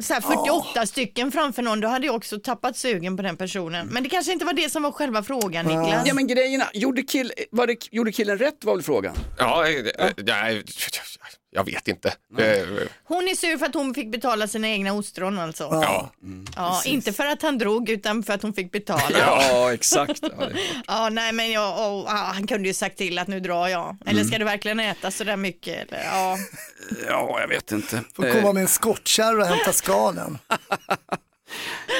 så 0.00 0.14
här 0.14 0.20
48 0.20 0.86
stycken 0.86 1.32
framför 1.32 1.62
någon, 1.62 1.80
då 1.80 1.88
hade 1.88 2.06
jag 2.06 2.14
också 2.14 2.38
tappat 2.38 2.76
sugen 2.76 3.16
på 3.16 3.22
den 3.22 3.36
personen. 3.36 3.86
Men 3.86 4.02
det 4.02 4.08
kanske 4.08 4.32
inte 4.32 4.44
var 4.44 4.52
det 4.52 4.70
som 4.70 4.82
var 4.82 4.92
själva 4.92 5.22
frågan 5.22 5.66
Niklas. 5.66 6.06
Ja 6.06 6.14
men 6.14 6.26
grejerna, 6.26 6.64
gjorde, 6.72 7.02
kill, 7.02 7.32
var 7.50 7.66
det, 7.66 7.76
gjorde 7.90 8.12
killen 8.12 8.38
rätt 8.38 8.64
var 8.64 8.74
väl 8.74 8.82
frågan? 8.82 9.16
Ja, 9.38 9.68
eh, 9.68 10.06
eh, 10.06 10.12
nej, 10.16 10.64
jag 11.56 11.64
vet 11.64 11.88
inte. 11.88 12.08
Eh, 12.38 12.66
Hon 13.04 13.28
är 13.28 13.34
sur 13.34 13.58
för 13.58 13.66
att 13.66 13.74
hon 13.74 13.94
fick 13.94 14.10
betala 14.12 14.48
sina 14.48 14.68
egna 14.68 14.92
ostron 14.92 15.38
alltså. 15.38 15.62
Ja, 15.62 16.10
Ja. 16.56 16.82
inte 16.84 17.12
för 17.12 17.26
att 17.26 17.42
han 17.42 17.58
drog 17.58 17.88
utan 17.90 18.22
för 18.22 18.32
att 18.32 18.42
hon 18.42 18.52
fick 18.54 18.72
betala. 18.72 19.02
Ja, 19.10 19.42
Ja 19.50 19.72
exakt. 19.74 20.20
Ja, 20.86 21.04
det- 21.04 21.10
nej 21.10 21.32
men 21.32 21.50
jag, 21.52 21.68
och, 21.70 22.08
ah, 22.08 22.32
han 22.34 22.46
kunde 22.46 22.68
ju 22.68 22.74
sagt 22.74 22.98
till 22.98 23.18
att 23.18 23.28
nu 23.28 23.40
drar 23.40 23.68
jag. 23.68 23.96
Eller 24.06 24.24
ska 24.24 24.38
du 24.38 24.44
verkligen 24.44 24.80
äta 24.80 25.10
så 25.10 25.24
där 25.24 25.36
mycket? 25.36 25.88
Eller, 25.92 26.04
ja. 26.04 26.36
ja 27.08 27.40
jag 27.40 27.48
vet 27.48 27.72
inte. 27.72 28.00
Får 28.16 28.26
Eh, 28.26 28.32
komma 28.34 28.52
med 28.52 28.60
en 28.62 28.68
skottkärra 28.68 29.42
och 29.42 29.46
hämta 29.48 29.72
skalen. 29.72 30.38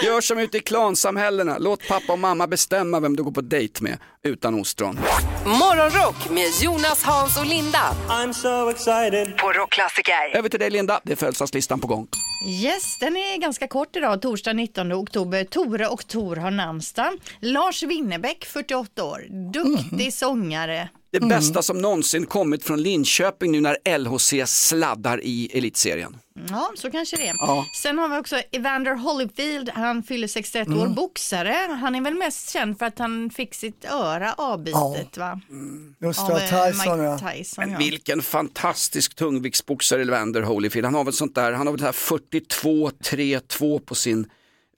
Gör 0.05 0.21
som 0.21 0.39
ute 0.39 0.57
i 0.57 0.61
klansamhällena, 0.61 1.59
låt 1.59 1.89
pappa 1.89 2.13
och 2.13 2.19
mamma 2.19 2.47
bestämma 2.47 3.01
vem 3.01 3.17
du 3.17 3.23
går 3.23 3.33
på 3.33 3.41
dejt 3.41 3.83
med 3.85 3.99
utan 4.23 4.61
ostron. 4.61 4.99
Morgonrock 5.45 6.31
med 6.31 6.51
Jonas, 6.63 7.03
Hans 7.03 7.39
och 7.39 7.47
Linda 7.47 7.95
I'm 8.09 8.33
so 8.33 8.71
excited. 8.71 9.37
på 9.37 9.53
Rockklassiker. 9.53 10.37
Över 10.37 10.49
till 10.49 10.61
dig 10.61 10.71
Linda, 10.71 11.01
det 11.05 11.13
är 11.13 11.17
födelsedagslistan 11.17 11.81
på 11.81 11.87
gång. 11.87 12.09
Yes, 12.49 12.99
den 13.01 13.17
är 13.17 13.39
ganska 13.39 13.69
kort 13.69 13.97
idag, 13.97 14.23
torsdag 14.23 14.53
19 14.53 14.93
oktober. 14.93 15.45
Tore 15.45 15.87
och 15.89 16.07
Tor 16.07 16.37
har 16.37 16.51
namnsdag. 16.51 17.13
Lars 17.41 17.83
Winnerbäck, 17.83 18.45
48 18.45 19.05
år, 19.05 19.27
duktig 19.53 20.15
sångare. 20.15 20.89
Det 21.21 21.27
bästa 21.27 21.63
som 21.63 21.79
någonsin 21.79 22.27
kommit 22.27 22.65
från 22.65 22.83
Linköping 22.83 23.53
nu 23.53 23.61
när 23.61 23.99
LHC 23.99 24.35
sladdar 24.47 25.21
i 25.25 25.51
elitserien. 25.59 26.17
Ja, 26.51 26.73
så 26.77 26.91
kanske 26.91 27.17
det 27.17 27.27
är. 27.29 27.35
Ja. 27.39 27.67
Sen 27.83 27.99
har 27.99 28.09
vi 28.09 28.17
också 28.17 28.37
Evander 28.53 28.95
Holyfield, 28.95 29.69
han 29.75 30.03
fyller 30.03 30.29
61 30.29 30.69
år, 30.69 30.87
boxare. 30.89 31.79
Han 31.81 31.95
är 31.95 32.01
väl 32.01 32.15
mest 32.15 32.51
känd 32.53 32.79
för 32.79 32.87
att 32.87 32.99
han 32.99 33.31
fick 33.31 33.55
sitt 33.55 33.85
öra 33.85 34.33
avbitet 34.33 35.17
va? 35.17 35.41
Just 36.03 36.21
Av 36.21 36.29
det, 36.29 36.35
eh, 36.45 36.71
Tyson 36.73 36.99
ja. 37.01 37.15
Mike 37.15 37.33
Tyson. 37.37 37.65
Men 37.65 37.73
Ja. 37.73 37.79
vilken 37.79 38.23
fantastisk 38.23 39.15
tungviktsboxare 39.15 40.03
Evander 40.03 40.43
Holyfield. 40.43 40.85
Han 40.85 40.95
har 40.95 41.05
väl 41.05 41.13
sånt 41.13 41.35
där, 41.35 41.53
han 41.53 41.67
har 41.67 41.73
väl 41.75 41.81
det 41.81 41.87
här 41.87 41.93
42-3-2 41.93 43.79
på 43.79 43.95
sin 43.95 44.27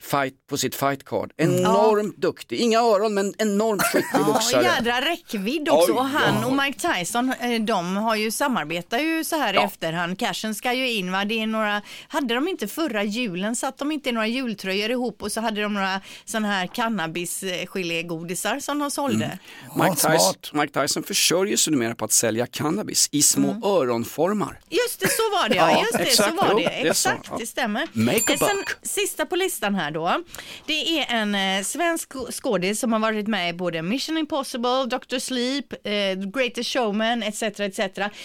fight, 0.02 0.34
på 0.50 0.56
sitt 0.58 0.74
fight 0.74 1.04
card. 1.04 1.32
Enormt 1.36 2.16
duktig, 2.16 2.56
inga 2.60 2.78
öron 2.80 3.14
men 3.14 3.34
enormt 3.38 3.82
skicklig 3.82 4.04
Ja, 4.12 4.18
och 4.20 4.26
boxare. 4.26 4.62
jädra 4.62 5.00
räckvidd 5.00 5.68
också. 5.68 5.92
Oj, 5.92 5.98
och 5.98 6.04
han 6.04 6.34
ja. 6.40 6.46
och 6.46 6.52
Mike 6.52 6.94
Tyson, 6.94 7.32
eh, 7.40 7.60
de 7.62 7.96
har 7.96 8.16
ju 8.16 8.30
samarbetar 8.30 8.98
ju 8.98 9.24
så 9.24 9.36
här 9.36 9.52
i 9.54 9.56
Ja. 9.56 9.64
efterhand. 9.64 10.18
Cashen 10.18 10.54
ska 10.54 10.72
ju 10.72 10.90
in 10.90 11.12
va, 11.12 11.24
det 11.24 11.42
är 11.42 11.46
några, 11.46 11.82
hade 12.08 12.34
de 12.34 12.48
inte 12.48 12.68
förra 12.68 13.02
julen, 13.04 13.56
satt 13.56 13.78
de 13.78 13.92
inte 13.92 14.08
i 14.08 14.12
några 14.12 14.26
jultröjor 14.26 14.90
ihop 14.90 15.22
och 15.22 15.32
så 15.32 15.40
hade 15.40 15.62
de 15.62 15.74
några 15.74 16.00
sådana 16.24 16.48
här 16.48 16.66
cannabisgelégodisar 16.66 18.60
som 18.60 18.78
de 18.78 18.90
sålde. 18.90 19.38
Mike, 19.76 19.94
Ja, 20.02 20.12
Tyson. 20.12 20.34
Mike 20.60 20.80
Tyson 20.80 21.02
försörjer 21.02 21.56
sig 21.56 21.70
numera 21.70 21.94
på 21.94 22.04
att 22.04 22.12
sälja 22.12 22.46
cannabis 22.46 23.08
i 23.12 23.22
små 23.22 23.48
Mm. 23.50 23.62
öronformar. 23.62 24.60
Just 24.68 25.00
det, 25.00 25.08
så 25.08 25.22
var 25.22 25.48
det 25.48 25.54
ja. 25.56 25.70
Ja, 25.70 25.80
Just 25.80 25.92
det, 25.92 25.98
exakt, 26.02 26.30
så 26.30 26.36
var 26.36 26.54
det. 26.54 26.60
det 26.68 26.88
är 26.88 26.92
så, 26.92 27.08
Exakt, 27.08 27.28
ja. 27.30 27.36
det 27.40 27.46
stämmer. 27.46 27.86
Make 27.92 28.18
a 28.18 28.22
Eh, 28.32 28.36
Sen, 28.38 28.56
buck. 28.56 28.68
sista 28.82 29.26
på 29.26 29.36
listan 29.36 29.74
här 29.74 29.87
då. 29.90 30.22
Det 30.66 30.98
är 30.98 31.06
en 31.08 31.34
eh, 31.34 31.62
svensk 31.62 32.12
skådis 32.30 32.80
som 32.80 32.92
har 32.92 33.00
varit 33.00 33.26
med 33.26 33.50
i 33.50 33.52
både 33.52 33.82
Mission 33.82 34.18
Impossible, 34.18 34.84
Dr. 34.86 35.18
Sleep, 35.18 35.72
eh, 35.86 36.30
Greatest 36.34 36.70
Showman 36.70 37.22
etc. 37.22 37.42
etc. 37.42 37.80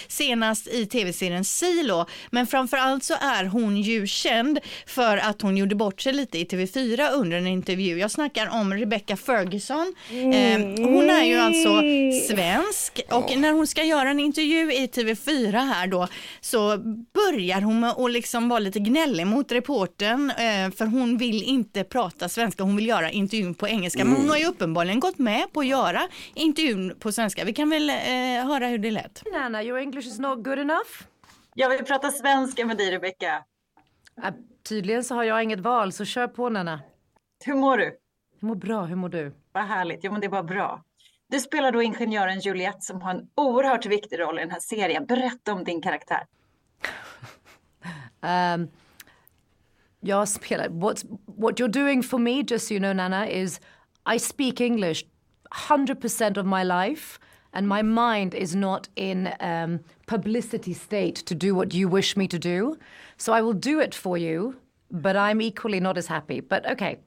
Senast 0.08 0.68
i 0.68 0.86
tv-serien 0.86 1.46
Silo. 1.46 2.06
Men 2.32 2.48
framförallt 2.48 3.04
så 3.04 3.14
är 3.14 3.46
hon 3.46 3.78
ju 3.78 4.08
känd 4.08 4.60
för 4.86 5.18
att 5.18 5.42
hon 5.42 5.58
gjorde 5.58 5.76
bort 5.76 6.02
sig 6.02 6.14
lite 6.14 6.38
i 6.38 6.46
TV4 6.46 7.12
under 7.14 7.38
en 7.38 7.48
intervju. 7.48 8.00
Jag 8.00 8.12
snackar 8.12 8.50
om 8.50 8.74
Rebecca 8.74 9.18
Ferguson. 9.18 9.96
Eh, 10.10 10.60
hon 10.86 11.10
är 11.10 11.24
ju 11.24 11.38
alltså 11.38 11.82
svensk 12.28 13.02
och 13.10 13.38
när 13.38 13.52
hon 13.52 13.68
ska 13.68 13.84
göra 13.84 14.10
en 14.10 14.20
intervju 14.20 14.74
i 14.74 14.88
TV4 14.88 15.52
här 15.52 15.88
då 15.88 16.08
så 16.42 16.78
börjar 17.14 17.62
hon 17.62 17.80
med 17.80 17.90
att 17.90 18.12
liksom 18.12 18.50
vara 18.50 18.60
lite 18.60 18.80
gnällig 18.80 19.28
mot 19.28 19.52
reportern 19.52 20.30
eh, 20.30 20.72
för 20.78 20.86
hon 20.86 21.18
vill 21.18 21.44
inte 21.54 21.84
prata 21.84 22.30
svenska, 22.30 22.64
hon 22.64 22.76
vill 22.76 22.88
göra 22.88 23.12
intervjun 23.12 23.56
på 23.56 23.68
engelska. 23.68 24.06
Men 24.06 24.16
hon 24.16 24.30
har 24.30 24.38
ju 24.38 24.46
uppenbarligen 24.46 25.00
gått 25.00 25.18
med 25.18 25.54
på 25.54 25.60
att 25.60 25.68
göra 25.68 26.02
intervjun 26.34 26.96
på 27.00 27.12
svenska. 27.12 27.46
Vi 27.46 27.54
kan 27.54 27.70
väl 27.70 27.90
eh, 27.90 27.96
höra 28.46 28.68
hur 28.68 28.78
det 28.78 28.92
lät. 28.92 29.24
Nana, 29.34 29.64
your 29.64 29.80
English 29.80 30.08
is 30.08 30.20
not 30.20 30.44
good 30.44 30.60
enough. 30.60 30.90
Jag 31.56 31.70
vill 31.70 31.86
prata 31.86 32.12
svenska 32.12 32.66
med 32.66 32.78
dig 32.78 32.92
Rebecka. 32.92 33.44
Äh, 34.24 34.34
tydligen 34.64 35.04
så 35.04 35.16
har 35.16 35.24
jag 35.24 35.44
inget 35.44 35.60
val, 35.60 35.92
så 35.92 36.06
kör 36.06 36.28
på 36.28 36.50
Nana. 36.50 36.80
Hur 37.46 37.56
mår 37.56 37.78
du? 37.78 37.98
Jag 38.40 38.48
mår 38.48 38.56
bra, 38.56 38.82
hur 38.84 38.96
mår 38.96 39.10
du? 39.10 39.34
Vad 39.52 39.64
härligt, 39.64 40.00
jo 40.04 40.12
men 40.12 40.22
det 40.22 40.28
var 40.28 40.44
bra. 40.44 40.84
Du 41.30 41.40
spelar 41.40 41.72
då 41.72 41.82
ingenjören 41.82 42.40
Juliette 42.40 42.82
som 42.82 43.02
har 43.02 43.12
en 43.12 43.28
oerhört 43.36 43.86
viktig 43.86 44.20
roll 44.20 44.40
i 44.40 44.42
den 44.42 44.52
här 44.52 44.60
serien. 44.60 45.06
Berätta 45.06 45.54
om 45.54 45.64
din 45.64 45.82
karaktär. 45.82 46.26
Um, 48.22 48.68
jag 50.04 50.28
spelar, 50.28 50.70
what's, 50.70 51.06
what 51.26 51.60
you're 51.60 51.68
doing 51.68 52.04
for 52.04 52.20
me, 52.20 52.44
just 52.44 52.68
so 52.68 52.74
you 52.74 52.80
know 52.80 52.94
Nana, 52.94 53.26
is 53.26 53.60
I 54.06 54.20
speak 54.20 54.62
English 54.62 55.06
100% 55.52 56.38
of 56.38 56.46
my 56.46 56.64
life 56.64 57.20
and 57.54 57.68
my 57.68 57.82
mind 57.82 58.34
is 58.34 58.56
not 58.56 58.90
in 58.96 59.30
um, 59.40 59.80
publicity 60.08 60.74
state 60.74 61.16
to 61.16 61.36
do 61.36 61.56
what 61.56 61.74
you 61.74 61.88
wish 61.88 62.18
me 62.18 62.28
to 62.28 62.40
do. 62.40 62.78
So 63.18 63.34
I 63.34 63.42
will 63.42 63.54
do 63.54 63.80
it 63.80 63.96
for 63.96 64.18
you, 64.18 64.56
but 64.92 65.16
I'm 65.16 65.42
equally 65.42 65.80
not 65.80 65.98
as 65.98 66.08
happy. 66.08 66.42
But 66.42 66.70
okay. 66.72 66.98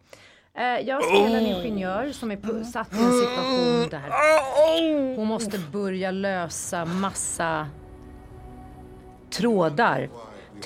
Eh, 0.55 0.81
jag 0.81 1.05
spelar 1.05 1.39
en 1.39 1.47
ingenjör 1.47 2.13
som 2.13 2.31
är 2.31 2.65
satt 2.65 2.95
i 2.95 2.99
en 2.99 3.13
situation 3.13 3.89
där 3.91 5.17
hon 5.17 5.27
måste 5.27 5.59
börja 5.73 6.11
lösa 6.11 6.85
massa 6.85 7.69
trådar 9.31 10.09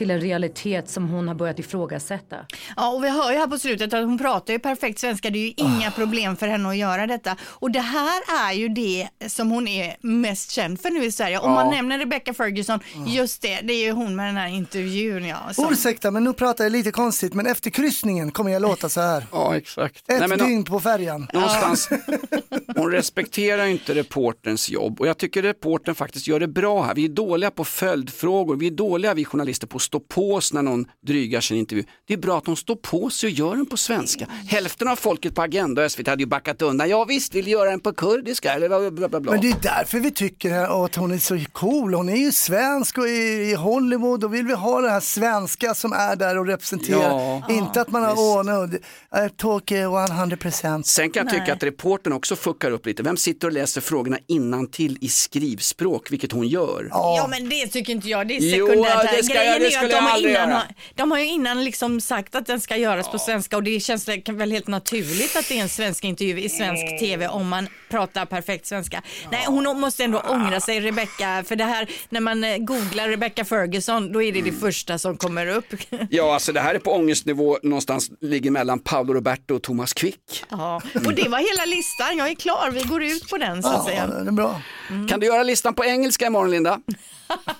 till 0.00 0.10
en 0.10 0.20
realitet 0.20 0.88
som 0.90 1.08
hon 1.08 1.28
har 1.28 1.34
börjat 1.34 1.58
ifrågasätta. 1.58 2.36
Ja, 2.76 2.88
och 2.88 3.04
vi 3.04 3.08
hör 3.08 3.32
ju 3.32 3.38
här 3.38 3.46
på 3.46 3.58
slutet 3.58 3.94
att 3.94 4.04
hon 4.04 4.18
pratar 4.18 4.52
ju 4.52 4.58
perfekt 4.58 4.98
svenska. 4.98 5.30
Det 5.30 5.38
är 5.38 5.46
ju 5.46 5.52
inga 5.56 5.90
problem 5.90 6.36
för 6.36 6.48
henne 6.48 6.68
att 6.68 6.76
göra 6.76 7.06
detta. 7.06 7.36
Och 7.42 7.70
det 7.70 7.80
här 7.80 8.22
är 8.48 8.52
ju 8.52 8.68
det 8.68 9.08
som 9.26 9.50
hon 9.50 9.68
är 9.68 9.96
mest 10.00 10.50
känd 10.50 10.80
för 10.80 10.90
nu 10.90 11.04
i 11.04 11.12
Sverige. 11.12 11.38
Om 11.38 11.50
Ja. 11.50 11.54
man 11.54 11.74
nämner 11.74 11.98
Rebecca 11.98 12.34
Ferguson, 12.34 12.80
just 13.06 13.42
det, 13.42 13.60
det 13.62 13.72
är 13.72 13.84
ju 13.84 13.90
hon 13.92 14.16
med 14.16 14.26
den 14.28 14.36
här 14.36 14.48
intervjun. 14.48 15.24
Ja, 15.24 15.36
som- 15.52 15.72
Ursäkta, 15.72 16.10
men 16.10 16.24
nu 16.24 16.32
pratar 16.32 16.64
jag 16.64 16.72
lite 16.72 16.90
konstigt, 16.90 17.34
men 17.34 17.46
efter 17.46 17.70
kryssningen 17.70 18.30
kommer 18.30 18.50
jag 18.50 18.62
låta 18.62 18.88
så 18.88 19.00
här. 19.00 19.26
Ja, 19.32 19.56
exakt. 19.56 19.96
Ett 20.10 20.18
Nej, 20.18 20.28
men 20.28 20.38
dygn 20.38 20.64
på 20.64 20.80
färjan. 20.80 21.26
Någonstans, 21.32 21.88
hon 22.76 22.90
respekterar 22.92 23.64
ju 23.64 23.70
inte 23.72 23.94
reporterns 23.94 24.70
jobb 24.70 25.00
och 25.00 25.06
jag 25.08 25.18
tycker 25.18 25.42
reportern 25.42 25.94
faktiskt 25.94 26.26
gör 26.28 26.40
det 26.40 26.48
bra 26.48 26.82
här. 26.82 26.94
Vi 26.94 27.04
är 27.04 27.08
dåliga 27.08 27.50
på 27.50 27.64
följdfrågor, 27.64 28.56
vi 28.56 28.66
är 28.66 28.70
dåliga 28.70 29.14
vi 29.14 29.24
journalister 29.24 29.66
på 29.66 29.76
att 29.76 29.82
stå 29.90 30.00
på 30.00 30.34
oss 30.34 30.52
när 30.52 30.62
någon 30.62 30.86
drygar 31.06 31.40
sin 31.40 31.56
intervju. 31.56 31.84
Det 32.08 32.14
är 32.14 32.18
bra 32.18 32.38
att 32.38 32.46
hon 32.46 32.56
står 32.56 32.76
på 32.76 33.10
sig 33.10 33.26
och 33.26 33.30
gör 33.32 33.56
den 33.56 33.66
på 33.66 33.76
svenska. 33.76 34.26
Hälften 34.48 34.88
av 34.88 34.96
folket 34.96 35.34
på 35.34 35.42
Agenda 35.42 35.84
och 35.84 35.92
SVT 35.92 36.06
hade 36.06 36.22
ju 36.22 36.26
backat 36.26 36.62
undan. 36.62 36.88
Ja 36.88 37.04
visst, 37.04 37.34
vill 37.34 37.48
göra 37.48 37.70
den 37.70 37.80
på 37.80 37.92
kurdiska 37.92 38.52
eller 38.54 38.90
bla 38.90 39.08
bla 39.08 39.20
bla. 39.20 39.32
Men 39.32 39.40
det 39.40 39.48
är 39.48 39.56
därför 39.62 39.98
vi 40.00 40.10
tycker 40.10 40.84
att 40.84 40.94
hon 40.96 41.12
är 41.12 41.18
så 41.18 41.38
cool. 41.52 41.94
Hon 41.94 42.08
är 42.08 42.16
ju 42.16 42.32
svensk 42.32 42.98
och 42.98 43.08
i 43.08 43.10
i 43.50 43.54
Hollywood 43.54 44.24
och 44.24 44.34
vill 44.34 44.46
vi 44.46 44.54
ha 44.54 44.80
det 44.80 44.90
här 44.90 45.00
svenska 45.00 45.74
som 45.74 45.92
är 45.92 46.16
där 46.16 46.38
och 46.38 46.46
representerar. 46.46 47.00
Ja. 47.10 47.42
inte 47.50 47.80
att 47.80 47.90
man 47.90 48.02
har 48.02 48.38
ordnat, 48.38 48.74
I 48.74 49.28
talk 49.36 49.70
eh, 49.70 49.90
100%. 49.90 50.82
Sen 50.82 51.10
kan 51.10 51.26
jag 51.26 51.34
tycka 51.40 51.52
att 51.52 51.62
reportern 51.62 52.12
också 52.12 52.36
fuckar 52.36 52.70
upp 52.70 52.86
lite. 52.86 53.02
Vem 53.02 53.16
sitter 53.16 53.46
och 53.46 53.52
läser 53.52 53.80
frågorna 53.80 54.18
innan 54.26 54.66
till 54.66 54.98
i 55.00 55.08
skrivspråk, 55.08 56.10
vilket 56.12 56.32
hon 56.32 56.48
gör? 56.48 56.86
Ja 56.90 57.26
men 57.30 57.48
det 57.48 57.66
tycker 57.66 57.92
inte 57.92 58.08
jag, 58.08 58.28
det 58.28 58.36
är 58.36 58.40
Jo, 58.56 58.66
sekundärt. 58.66 58.92
här. 58.94 59.16
det 59.16 59.22
ska 59.24 59.34
jag- 59.44 59.60
det 59.60 59.69
ju 59.70 59.76
skulle 59.76 59.86
att 59.86 59.90
de 59.90 59.96
jag 59.96 60.02
har 60.02 60.10
aldrig 60.10 60.34
innan, 60.34 60.50
göra. 60.50 60.62
de 60.94 61.10
har 61.10 61.18
ju 61.18 61.26
innan 61.26 61.64
liksom 61.64 62.00
sagt 62.00 62.34
att 62.34 62.46
den 62.46 62.60
ska 62.60 62.76
göras 62.76 63.10
på 63.10 63.18
svenska 63.18 63.56
och 63.56 63.62
det 63.62 63.80
känns 63.80 64.08
väl 64.08 64.52
helt 64.52 64.66
naturligt 64.66 65.36
att 65.36 65.48
det 65.48 65.58
är 65.58 65.62
en 65.62 65.68
svensk 65.68 66.04
intervju 66.04 66.40
i 66.40 66.48
svensk 66.48 66.98
tv 67.00 67.28
om 67.28 67.48
man 67.48 67.68
pratar 67.90 68.26
perfekt 68.26 68.66
svenska. 68.66 69.02
Nej 69.30 69.44
hon 69.46 69.80
måste 69.80 70.04
ändå 70.04 70.18
ångra 70.20 70.60
sig 70.60 70.80
Rebecca 70.80 71.44
för 71.46 71.56
det 71.56 71.64
här 71.64 71.90
när 72.08 72.20
man 72.20 72.44
eh, 72.44 72.58
googlar 72.58 73.08
Rebecca 73.08 73.44
Ferguson 73.44 74.12
då 74.12 74.22
är 74.22 74.32
det 74.32 74.42
det 74.42 74.52
första 74.52 74.98
som 74.98 75.16
kommer 75.16 75.46
upp. 75.46 75.66
Ja, 76.10 76.34
alltså 76.34 76.52
det 76.52 76.60
här 76.60 76.74
är 76.74 76.78
på 76.78 76.92
ångestnivå 76.92 77.58
någonstans, 77.62 78.10
ligger 78.20 78.50
mellan 78.50 78.78
Paolo 78.78 79.14
Roberto 79.14 79.54
och 79.54 79.62
Thomas 79.62 79.92
Quick. 79.92 80.44
Ja, 80.48 80.82
och 81.06 81.14
det 81.14 81.28
var 81.28 81.38
hela 81.38 81.64
listan, 81.76 82.16
jag 82.16 82.28
är 82.30 82.34
klar, 82.34 82.70
vi 82.70 82.82
går 82.82 83.02
ut 83.02 83.28
på 83.30 83.36
den 83.38 83.62
så 83.62 83.68
att 83.68 83.84
säga. 83.84 84.06
det 84.06 84.28
är 84.28 84.32
bra. 84.32 84.62
Kan 85.08 85.20
du 85.20 85.26
göra 85.26 85.42
listan 85.42 85.74
på 85.74 85.84
engelska 85.84 86.26
imorgon 86.26 86.50
Linda? 86.50 86.80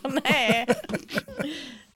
Nej. 0.25 0.67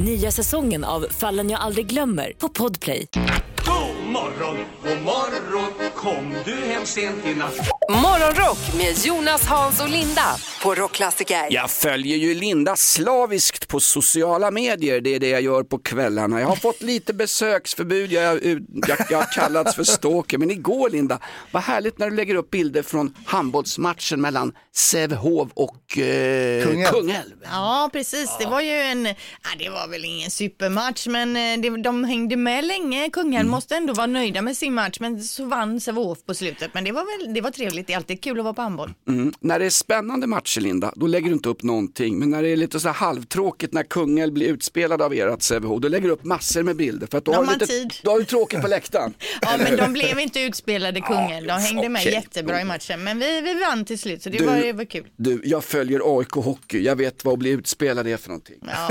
Nya 0.00 0.30
säsongen 0.30 0.84
av 0.84 1.06
Fallen 1.10 1.50
jag 1.50 1.60
aldrig 1.60 1.86
glömmer 1.86 2.32
på 2.38 2.48
Podplay. 2.48 3.06
God 3.14 4.12
morgon, 4.12 4.56
god 4.82 5.02
morgon, 5.04 5.90
kom 5.94 6.34
du 6.44 6.54
hem 6.54 6.86
sent 6.86 7.26
i 7.26 7.34
natt? 7.34 7.75
Morgonrock 7.88 8.74
med 8.76 9.06
Jonas, 9.06 9.46
Hans 9.46 9.80
och 9.80 9.88
Linda 9.88 10.36
på 10.62 10.74
Rockklassiker. 10.74 11.46
Jag 11.50 11.70
följer 11.70 12.16
ju 12.16 12.34
Linda 12.34 12.76
slaviskt 12.76 13.68
på 13.68 13.80
sociala 13.80 14.50
medier, 14.50 15.00
det 15.00 15.14
är 15.14 15.20
det 15.20 15.28
jag 15.28 15.42
gör 15.42 15.62
på 15.62 15.78
kvällarna. 15.78 16.40
Jag 16.40 16.48
har 16.48 16.56
fått 16.56 16.82
lite 16.82 17.14
besöksförbud, 17.14 18.12
jag, 18.12 18.44
jag, 18.44 18.98
jag, 19.10 19.18
har 19.18 19.32
kallats 19.32 19.74
för 19.74 19.84
stalker, 19.84 20.38
men 20.38 20.50
igår 20.50 20.90
Linda, 20.90 21.18
vad 21.50 21.62
härligt 21.62 21.98
när 21.98 22.10
du 22.10 22.16
lägger 22.16 22.34
upp 22.34 22.50
bilder 22.50 22.82
från 22.82 23.14
handbollsmatchen 23.26 24.20
mellan 24.20 24.52
Sävehof 24.74 25.48
och 25.54 25.98
eh, 25.98 26.64
Kungälv. 26.64 26.92
Kungälv. 26.92 27.36
Ja, 27.44 27.90
precis. 27.92 28.36
Det 28.38 28.46
var 28.46 28.60
ju 28.60 28.72
en, 28.72 29.06
ja, 29.06 29.50
det 29.58 29.68
var 29.68 29.88
väl 29.88 30.04
ingen 30.04 30.30
supermatch, 30.30 31.06
men 31.06 31.36
eh, 31.36 31.60
det, 31.60 31.82
de 31.82 32.04
hängde 32.04 32.36
med 32.36 32.64
länge. 32.64 33.10
Kungälv 33.10 33.48
måste 33.48 33.76
ändå 33.76 33.92
vara 33.92 34.06
nöjda 34.06 34.42
med 34.42 34.56
sin 34.56 34.74
match, 34.74 34.96
men 35.00 35.22
så 35.22 35.44
vann 35.44 35.80
Sävehof 35.80 36.18
på 36.26 36.34
slutet. 36.34 36.74
Men 36.74 36.84
det 36.84 36.92
var 36.92 37.18
väl, 37.18 37.34
det 37.34 37.40
var 37.40 37.50
trevligt. 37.50 37.75
Det 37.86 37.92
är 37.92 37.96
alltid 37.96 38.20
kul 38.22 38.38
att 38.38 38.44
vara 38.44 38.54
på 38.54 38.62
handboll. 38.62 38.94
Mm. 39.08 39.32
När 39.40 39.58
det 39.58 39.66
är 39.66 39.70
spännande 39.70 40.26
matcher 40.26 40.60
Linda, 40.60 40.92
då 40.96 41.06
lägger 41.06 41.26
du 41.28 41.32
inte 41.32 41.48
upp 41.48 41.62
någonting. 41.62 42.18
Men 42.18 42.30
när 42.30 42.42
det 42.42 42.48
är 42.48 42.56
lite 42.56 42.80
så 42.80 42.88
här 42.88 42.94
halvtråkigt 42.94 43.72
när 43.72 43.82
Kungälv 43.82 44.32
blir 44.32 44.46
utspelad 44.48 45.02
av 45.02 45.12
ert 45.14 45.42
Sävehof, 45.42 45.80
då 45.80 45.88
lägger 45.88 46.06
du 46.08 46.12
upp 46.14 46.24
massor 46.24 46.62
med 46.62 46.76
bilder. 46.76 47.06
För 47.06 47.18
att 47.18 47.24
då, 47.24 47.32
De 47.32 47.36
har 47.38 47.44
har 47.44 47.52
lite, 47.52 47.66
tid. 47.66 47.94
då 48.02 48.10
har 48.10 48.18
du 48.18 48.24
tråkigt 48.24 48.60
på 48.62 48.68
läktaren. 48.68 49.14
Ja, 49.42 49.50
men 49.58 49.76
de 49.76 49.92
blev 49.92 50.18
inte 50.20 50.40
utspelade 50.40 51.00
Kungälv. 51.00 51.46
De 51.46 51.52
hängde 51.52 51.88
med 51.88 52.00
okej. 52.02 52.12
jättebra 52.12 52.60
i 52.60 52.64
matchen, 52.64 53.04
men 53.04 53.18
vi, 53.18 53.40
vi 53.40 53.54
vann 53.54 53.84
till 53.84 53.98
slut, 53.98 54.22
så 54.22 54.30
det, 54.30 54.38
Du- 54.38 54.44
var, 54.46 54.56
det 54.56 54.72
var 54.72 54.84
kul. 54.84 55.06
Du, 55.16 55.40
jag 55.44 55.64
följer 55.64 56.18
AIK 56.18 56.30
Hockey, 56.30 56.82
jag 56.82 56.96
vet 56.96 57.24
vad 57.24 57.32
att 57.32 57.38
bli 57.38 57.50
utspelad 57.50 58.06
är 58.06 58.16
för 58.16 58.28
någonting. 58.28 58.56
Ja. 58.66 58.88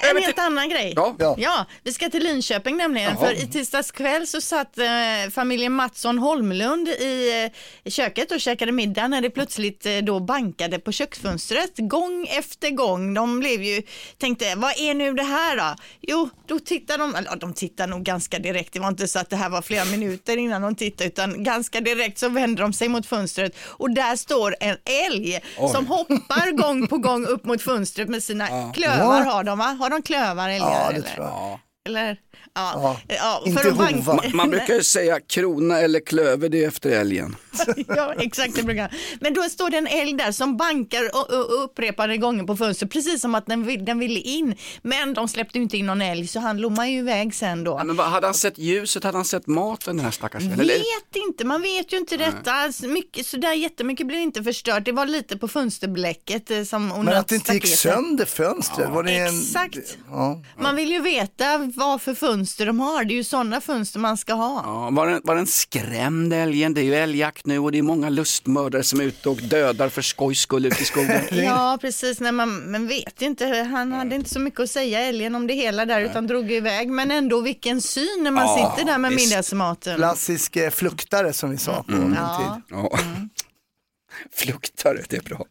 En 0.00 0.22
helt 0.22 0.38
annan 0.38 0.68
grej. 0.68 0.92
Ja. 0.96 1.16
Ja. 1.38 1.66
vi 1.82 1.92
ska 1.92 2.10
till 2.10 2.22
Linköping 2.22 2.76
nämligen. 2.76 3.14
Jaha. 3.20 3.26
För 3.26 3.42
i 3.42 3.46
tisdags 3.46 3.90
kväll 3.90 4.26
så 4.26 4.40
satt 4.40 4.78
eh, 4.78 4.86
familjen 5.30 5.72
Mattsson 5.72 6.18
Holmlund 6.18 6.88
i, 6.88 7.42
eh, 7.44 7.50
i 7.84 7.90
köket 7.90 8.30
och 8.32 8.40
käkade 8.40 8.72
middag 8.72 9.08
när 9.08 9.20
det 9.20 9.30
plötsligt 9.30 9.86
eh, 9.86 9.98
då 9.98 10.20
bankade 10.20 10.78
på 10.78 10.92
köksfönstret 10.92 11.72
gång 11.76 12.26
efter 12.30 12.70
gång. 12.70 13.14
De 13.14 13.40
blev 13.40 13.62
ju, 13.62 13.82
tänkte, 14.18 14.54
vad 14.56 14.72
är 14.78 14.94
nu 14.94 15.12
det 15.12 15.22
här 15.22 15.56
då? 15.56 15.74
Jo, 16.00 16.30
då 16.46 16.58
tittade 16.58 17.02
de, 17.02 17.14
eller 17.14 17.28
ja, 17.30 17.36
de 17.36 17.54
tittade 17.54 17.90
nog 17.90 18.02
ganska 18.02 18.38
direkt. 18.38 18.72
Det 18.72 18.80
var 18.80 18.88
inte 18.88 19.08
så 19.08 19.18
att 19.18 19.30
det 19.30 19.36
här 19.36 19.48
var 19.48 19.62
flera 19.62 19.84
minuter 19.84 20.36
innan 20.36 20.62
de 20.62 20.74
tittade, 20.74 21.08
utan 21.08 21.44
ganska 21.44 21.80
direkt 21.80 22.18
så 22.18 22.28
vände 22.28 22.62
de 22.62 22.72
sig 22.72 22.88
mot 22.88 23.06
fönstret 23.06 23.56
och 23.64 23.90
där 23.94 24.16
står 24.16 24.54
en 24.60 24.76
älg 25.08 25.40
Oj. 25.58 25.68
som 25.72 25.86
hoppar 25.86 26.52
gång 26.56 26.86
på 26.86 26.98
gång 26.98 27.26
upp 27.26 27.44
mot 27.44 27.62
fönstret 27.62 28.08
med 28.08 28.22
sina 28.22 28.48
Ja. 28.50 28.72
klövar 28.74 29.24
har 29.24 29.44
de 29.44 29.58
va? 29.58 29.64
Har 29.80 29.89
de 29.90 30.02
klövar 30.02 30.48
älgar 30.48 30.70
Ja, 30.70 30.88
det 30.90 30.96
eller? 30.96 31.08
tror 31.08 31.26
jag. 31.26 31.60
Eller? 31.86 32.16
Ja, 32.54 32.96
ja, 33.08 33.42
Inte 33.46 33.62
för 33.62 33.70
att 33.70 33.76
bank- 33.76 33.96
hova. 33.96 34.14
Man, 34.14 34.36
man 34.36 34.50
brukar 34.50 34.74
ju 34.74 34.82
säga 34.82 35.20
krona 35.20 35.78
eller 35.78 36.00
klöver, 36.00 36.48
det 36.48 36.64
är 36.64 36.68
efter 36.68 36.90
älgen. 36.90 37.36
ja, 37.88 38.14
exakt 38.18 38.56
det 38.56 38.62
brukar 38.62 38.94
Men 39.20 39.34
då 39.34 39.42
står 39.42 39.70
det 39.70 39.78
en 39.78 39.86
älg 39.86 40.12
där 40.12 40.32
som 40.32 40.56
bankar 40.56 41.02
och, 41.14 41.30
och, 41.30 41.64
upprepade 41.64 42.16
gånger 42.16 42.44
på 42.44 42.56
fönstret, 42.56 42.90
precis 42.90 43.20
som 43.20 43.34
att 43.34 43.46
den, 43.46 43.66
vill, 43.66 43.84
den 43.84 43.98
ville 43.98 44.20
in. 44.20 44.54
Men 44.82 45.14
de 45.14 45.28
släppte 45.28 45.58
inte 45.58 45.76
in 45.76 45.86
någon 45.86 46.02
älg, 46.02 46.26
så 46.26 46.40
han 46.40 46.58
lommade 46.58 46.88
ju 46.88 46.98
iväg 46.98 47.34
sen 47.34 47.64
då. 47.64 47.70
Ja, 47.78 47.84
men 47.84 47.96
vad, 47.96 48.06
hade 48.06 48.26
han 48.26 48.34
sett 48.34 48.58
ljuset, 48.58 49.04
hade 49.04 49.18
han 49.18 49.24
sett 49.24 49.46
maten 49.46 49.96
den 49.96 50.04
här 50.04 50.12
stackars 50.12 50.42
eller? 50.42 50.74
Vet 50.74 51.16
inte, 51.28 51.44
man 51.44 51.62
vet 51.62 51.92
ju 51.92 51.96
inte 51.96 52.16
detta. 52.16 52.72
Så 52.72 52.90
Mycket, 52.90 53.26
så 53.26 53.36
där 53.36 53.52
jättemycket 53.52 54.06
blev 54.06 54.20
inte 54.20 54.42
förstört. 54.42 54.84
Det 54.84 54.92
var 54.92 55.06
lite 55.06 55.38
på 55.38 55.48
fönsterblecket 55.48 56.50
eh, 56.50 56.62
som 56.62 56.88
Men 56.88 57.08
att 57.08 57.28
det 57.28 57.34
inte 57.34 57.52
gick 57.52 57.66
sönder 57.66 58.24
fönstret, 58.24 58.90
var 58.90 59.02
det 59.02 59.16
en... 59.16 59.40
Exakt. 59.40 59.98
Ja. 60.10 60.42
Man 60.58 60.76
vill 60.76 60.90
ju 60.90 61.00
veta 61.00 61.70
vad 61.74 62.02
för 62.02 62.14
fönster 62.30 62.66
de 62.66 62.80
har. 62.80 63.04
Det 63.04 63.14
är 63.14 63.16
ju 63.16 63.24
sådana 63.24 63.60
fönster 63.60 63.98
man 63.98 64.16
ska 64.16 64.32
ha. 64.34 64.62
Ja, 64.64 64.88
var, 64.92 65.06
den, 65.06 65.20
var 65.24 65.36
den 65.36 65.46
skrämd 65.46 66.32
älgen? 66.32 66.74
Det 66.74 66.80
är 66.80 66.84
ju 66.84 66.94
älgjakt 66.94 67.46
nu 67.46 67.58
och 67.58 67.72
det 67.72 67.78
är 67.78 67.82
många 67.82 68.08
lustmördare 68.08 68.82
som 68.82 69.00
är 69.00 69.04
ute 69.04 69.28
och 69.28 69.36
dödar 69.36 69.88
för 69.88 70.02
skojs 70.02 70.40
skull 70.40 70.66
ute 70.66 70.82
i 70.82 70.84
skogen. 70.84 71.20
Ja, 71.32 71.78
precis. 71.80 72.20
Nej, 72.20 72.32
man, 72.32 72.56
men 72.58 72.86
vet 72.88 73.22
inte. 73.22 73.46
Han 73.46 73.92
hade 73.92 74.14
inte 74.14 74.30
så 74.30 74.40
mycket 74.40 74.60
att 74.60 74.70
säga 74.70 75.00
älgen 75.00 75.34
om 75.34 75.46
det 75.46 75.54
hela 75.54 75.86
där 75.86 76.00
utan 76.00 76.26
drog 76.26 76.52
iväg. 76.52 76.88
Men 76.88 77.10
ändå 77.10 77.40
vilken 77.40 77.80
syn 77.80 78.20
när 78.22 78.30
man 78.30 78.44
Ja, 78.44 78.74
sitter 78.76 78.92
där 78.92 78.98
med 78.98 79.10
visst. 79.10 79.28
middagsmaten. 79.30 79.96
Klassisk 79.96 80.56
eh, 80.56 80.70
fluktare 80.70 81.32
som 81.32 81.50
vi 81.50 81.56
sa 81.56 81.82
på 81.82 81.92
min 81.92 82.16
Ja. 82.18 82.62
tid. 82.68 82.76
Ja. 82.78 82.98
Fluktare, 84.32 85.02
det 85.08 85.16
är 85.16 85.22
bra. 85.22 85.44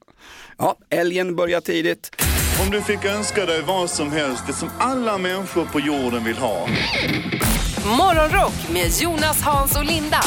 Ja, 0.57 0.75
älgen 0.89 1.35
börjar 1.35 1.61
tidigt. 1.61 2.11
Om 2.61 2.71
du 2.71 2.81
fick 2.81 3.05
önska 3.05 3.45
dig 3.45 3.61
vad 3.61 3.89
som 3.89 4.11
helst, 4.11 4.43
det 4.47 4.53
som 4.53 4.69
alla 4.77 5.17
människor 5.17 5.65
på 5.65 5.79
jorden 5.79 6.23
vill 6.23 6.37
ha. 6.37 6.67
Morgonrock 7.97 8.53
med 8.73 8.91
Jonas, 9.01 9.41
Hans 9.41 9.77
och 9.77 9.85
Linda 9.85 10.21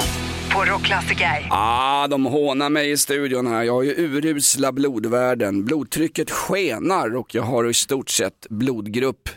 på 0.54 0.64
Rockklassiker. 0.64 1.48
Ah, 1.50 2.08
de 2.08 2.24
hånar 2.24 2.70
mig 2.70 2.90
i 2.90 2.96
studion 2.96 3.46
här. 3.46 3.62
Jag 3.62 3.72
har 3.72 3.82
ju 3.82 3.94
urusla 3.96 4.72
blodvärden. 4.72 5.64
Blodtrycket 5.64 6.30
skenar 6.30 7.16
och 7.16 7.34
jag 7.34 7.42
har 7.42 7.70
i 7.70 7.74
stort 7.74 8.10
sett 8.10 8.46
blodgrupp 8.50 9.28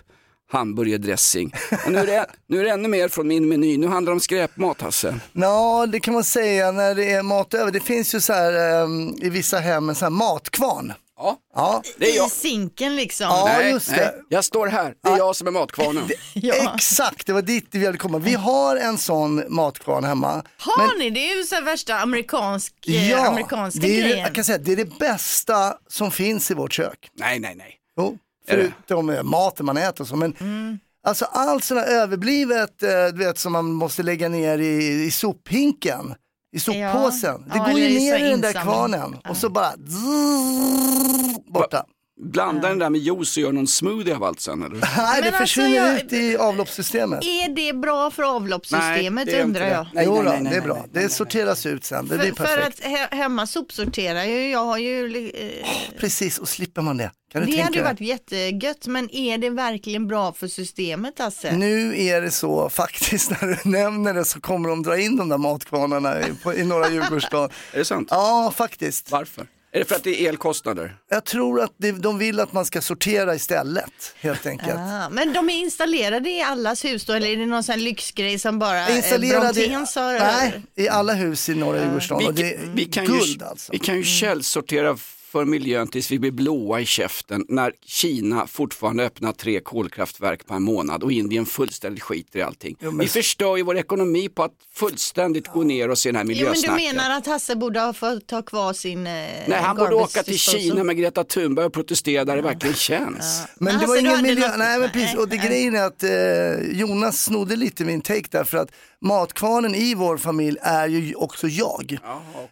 hamburgerdressing. 0.51 1.53
Och 1.85 1.91
nu, 1.91 1.99
är 1.99 2.05
det, 2.05 2.25
nu 2.47 2.59
är 2.59 2.63
det 2.63 2.69
ännu 2.69 2.87
mer 2.87 3.07
från 3.07 3.27
min 3.27 3.49
meny. 3.49 3.77
Nu 3.77 3.87
handlar 3.87 4.11
det 4.11 4.15
om 4.15 4.19
skräpmat 4.19 4.81
Hasse. 4.81 5.19
Ja, 5.33 5.85
det 5.85 5.99
kan 5.99 6.13
man 6.13 6.23
säga 6.23 6.71
när 6.71 6.95
det 6.95 7.11
är 7.11 7.23
mat 7.23 7.53
över. 7.53 7.71
Det 7.71 7.79
finns 7.79 8.15
ju 8.15 8.19
så 8.19 8.33
här 8.33 8.83
ehm, 8.83 9.13
i 9.21 9.29
vissa 9.29 9.59
hem 9.59 9.89
en 9.89 9.95
sån 9.95 10.05
här 10.05 10.09
matkvarn. 10.09 10.93
Ja, 11.17 11.37
ja. 11.55 11.81
det 11.97 12.11
är 12.11 12.15
jag. 12.15 12.27
I 12.27 12.29
sinken 12.29 12.95
liksom. 12.95 13.25
Ja, 13.27 13.43
nej, 13.45 13.71
just 13.71 13.89
det. 13.89 13.95
nej, 13.95 14.21
jag 14.29 14.43
står 14.45 14.67
här. 14.67 14.93
Det 15.03 15.09
är 15.09 15.17
jag 15.17 15.35
som 15.35 15.47
är 15.47 15.51
matkvarnen. 15.51 16.09
Exakt, 16.75 17.27
det 17.27 17.33
var 17.33 17.41
dit 17.41 17.67
vi 17.71 17.79
ville 17.79 17.97
komma. 17.97 18.17
Vi 18.17 18.33
har 18.33 18.75
en 18.75 18.97
sån 18.97 19.43
matkvarn 19.49 20.03
hemma. 20.03 20.43
Har 20.57 20.99
ni? 20.99 21.09
Det 21.09 21.19
är 21.31 21.37
ju 21.37 21.43
så 21.43 21.61
värsta 21.61 21.95
amerikansk, 21.99 22.73
eh, 22.87 23.09
Ja, 23.11 23.27
amerikanska 23.27 23.79
det 23.81 23.87
är, 23.97 24.01
grejen. 24.01 24.19
jag 24.19 24.35
kan 24.35 24.43
säga, 24.43 24.57
det 24.57 24.71
är 24.71 24.75
det 24.75 24.97
bästa 24.99 25.73
som 25.89 26.11
finns 26.11 26.51
i 26.51 26.53
vårt 26.53 26.73
kök. 26.73 27.09
Nej, 27.13 27.39
nej, 27.39 27.55
nej. 27.55 27.75
Jo, 27.97 28.17
förutom 28.47 29.09
eh, 29.09 29.23
maten 29.23 29.65
man 29.65 29.77
äter 29.77 30.01
och 30.01 30.07
så. 30.07 30.15
Men 30.15 30.33
Mm. 30.39 30.79
alltså 31.07 31.25
allt 31.25 31.63
sådant 31.63 31.87
här 31.87 31.93
överblivet 31.95 32.83
eh, 32.83 32.89
du 33.13 33.17
vet, 33.25 33.37
som 33.39 33.53
man 33.53 33.65
måste 33.71 34.03
lägga 34.03 34.29
ner 34.29 34.57
i, 34.57 35.03
i 35.05 35.11
sophinken, 35.11 36.15
i 36.55 36.59
soppåsen. 36.59 37.43
Ja. 37.47 37.53
Det 37.53 37.57
Ja, 37.57 37.65
går 37.71 37.79
ju 37.79 37.99
ner 37.99 38.25
i 38.25 38.29
den 38.29 38.41
där 38.41 38.53
kvarnen 38.53 39.15
och 39.29 39.37
så 39.37 39.49
bara 39.49 39.71
zzz, 39.71 41.39
borta. 41.53 41.85
Blanda 42.31 42.67
den 42.69 42.79
där 42.79 42.89
med 42.89 43.01
juice 43.01 43.37
och 43.37 43.43
gör 43.43 43.51
någon 43.51 43.67
smoothie 43.67 44.15
av 44.15 44.23
allt 44.23 44.39
sen 44.39 44.63
eller? 44.63 44.75
Nej, 44.97 45.21
det 45.21 45.21
Men 45.21 45.23
alltså, 45.25 45.39
försvinner 45.39 45.75
jag- 45.75 45.95
ut 46.01 46.13
i 46.13 46.37
avloppssystemet. 46.37 47.23
Är 47.23 47.55
det 47.55 47.73
bra 47.73 48.11
för 48.11 48.23
avloppssystemet 48.35 49.25
Nej, 49.25 49.25
det 49.25 49.39
är 49.39 49.43
undrar 49.43 49.67
jag? 49.67 49.87
Nej, 49.93 50.05
jo 50.07 50.15
nej, 50.15 50.23
nej, 50.23 50.41
nej, 50.41 50.51
det 50.51 50.57
är 50.57 50.59
nej, 50.59 50.67
bra. 50.67 50.85
nej, 50.93 51.03
det 51.03 51.09
sorteras 51.09 51.65
ut 51.65 51.85
sen, 51.85 52.07
det 52.07 52.17
blir 52.17 52.33
För, 52.33 52.45
för 52.45 52.55
perfekt. 52.57 52.79
att 52.79 52.85
he 52.91 53.07
hemma 53.17 53.47
sopsorterar 53.47 54.23
ju, 54.23 54.49
jag 54.51 54.65
har 54.65 54.77
ju... 54.77 55.27
Eh, 55.27 55.69
Precis, 55.99 56.37
och 56.37 56.49
slipper 56.49 56.81
man 56.81 56.97
det. 56.97 57.11
Kan 57.35 57.41
du 57.41 57.51
det 57.51 57.53
tänka 57.53 57.65
hade 57.65 57.77
ju 57.77 57.83
varit 57.83 58.01
jättegött, 58.01 58.87
men 58.87 59.15
är 59.15 59.37
det 59.37 59.49
verkligen 59.49 60.07
bra 60.07 60.33
för 60.33 60.47
systemet 60.47 61.19
alltså? 61.19 61.51
Nu 61.51 62.01
är 62.03 62.21
det 62.21 62.31
så 62.31 62.69
faktiskt 62.69 63.29
när 63.41 63.47
du 63.47 63.69
nämner 63.69 64.13
det 64.13 64.25
så 64.25 64.41
kommer 64.41 64.69
de 64.69 64.83
dra 64.83 64.99
in 64.99 65.17
de 65.17 65.29
där 65.29 65.37
matkvarnarna 65.37 66.21
i, 66.21 66.33
på, 66.43 66.53
i 66.53 66.63
norra 66.63 66.89
Djurgårdsstaden. 66.89 67.49
Är 67.73 67.77
det 67.79 67.85
sant? 67.85 68.07
Ja, 68.11 68.53
faktiskt. 68.55 69.11
Varför? 69.11 69.47
Är 69.71 69.79
det 69.79 69.85
för 69.85 69.95
att 69.95 70.03
det 70.03 70.21
är 70.21 70.29
elkostnader? 70.29 70.95
Jag 71.09 71.25
tror 71.25 71.61
att 71.61 71.73
det, 71.77 71.91
de 71.91 72.17
vill 72.17 72.39
att 72.39 72.53
man 72.53 72.65
ska 72.65 72.81
sortera 72.81 73.35
istället, 73.35 74.15
helt 74.19 74.45
enkelt. 74.45 74.77
Ah, 74.77 75.09
men 75.09 75.33
de 75.33 75.49
är 75.49 75.53
installerade 75.53 76.29
i 76.29 76.41
allas 76.41 76.85
hus 76.85 77.05
då, 77.05 77.13
eller 77.13 77.27
är 77.27 77.37
det 77.37 77.45
någon 77.45 77.63
sån 77.63 77.79
lyxgrej 77.79 78.39
som 78.39 78.59
bara 78.59 78.87
eh, 78.87 78.97
Installerade 78.97 79.63
i, 79.63 79.67
Brontén 79.67 79.87
sa? 79.87 80.11
nej, 80.11 80.61
i 80.75 80.89
alla 80.89 81.13
hus 81.13 81.49
i 81.49 81.55
norra 81.55 81.83
Djurgårdsstaden. 81.83 82.27
Och 82.27 82.33
det 82.33 82.53
är 82.53 82.59
vi 82.73 82.85
kan 82.85 83.05
guld 83.05 83.41
ju, 83.41 83.45
alltså. 83.45 83.71
Vi 83.71 83.79
kan 83.79 83.95
ju 83.95 84.03
källsortera 84.03 84.97
för 85.35 85.45
miljön 85.45 85.87
tills 85.87 86.11
vi 86.11 86.19
blir 86.19 86.31
blåa 86.31 86.79
i 86.81 86.85
käften 86.85 87.45
när 87.49 87.71
Kina 87.85 88.47
fortfarande 88.47 89.05
öppnar 89.05 89.31
tre 89.31 89.59
kolkraftverk 89.59 90.47
per 90.47 90.59
månad 90.59 91.03
och 91.03 91.11
Indien 91.11 91.45
fullständigt 91.45 92.03
skiter 92.03 92.39
i 92.39 92.41
allting. 92.41 92.75
Jo, 92.79 92.91
men- 92.91 92.99
Vi 92.99 93.07
förstör 93.07 93.57
ju 93.57 93.63
vår 93.63 93.77
ekonomi 93.77 94.29
på 94.29 94.43
att 94.43 94.51
fullständigt 94.73 95.47
gå 95.47 95.63
ner 95.63 95.89
oss 95.89 96.05
i 96.05 96.09
den 96.09 96.15
här 96.15 96.23
Jo, 96.23 96.27
men 96.27 96.37
du 96.37 96.43
miljösnacket. 96.45 96.95
menar 96.95 97.17
att 97.17 97.25
Hasse 97.27 97.55
borde 97.55 97.79
ha 97.79 97.93
fått 97.93 98.27
ta 98.27 98.41
kvar 98.41 98.73
sin 98.73 98.97
eh, 98.99 99.13
Nej, 99.47 99.51
han 99.61 99.75
borde 99.77 99.95
åka 99.95 100.23
till? 100.23 100.39
Kina 100.39 100.83
med 100.83 100.97
Greta 100.97 101.23
Thunberg 101.23 101.65
och 101.65 101.73
protestera 101.73 102.25
där 102.25 102.35
det 102.35 102.41
verkligen 102.41 102.75
känns. 102.75 103.41
Men 103.55 103.65
det 103.65 103.71
Alltså, 103.73 103.87
var 103.87 103.97
ingen 103.97 104.21
miljö, 104.21 104.47
något- 104.47 104.57
nej 104.57 104.79
men 104.79 104.89
precis, 104.89 105.15
och 105.15 105.29
det 105.29 105.37
grejen 105.37 105.75
är 105.75 105.83
att 105.83 106.03
eh, 106.03 106.77
Jonas 106.79 107.23
snodde 107.23 107.55
lite 107.55 107.83
min 107.85 108.01
take 108.01 108.27
där 108.31 108.43
för 108.43 108.57
att 108.57 108.69
matkvarnen 109.01 109.75
i 109.75 109.95
vår 109.95 110.17
familj 110.17 110.57
är 110.61 110.87
ju 110.87 111.15
också 111.15 111.47
jag. 111.47 111.97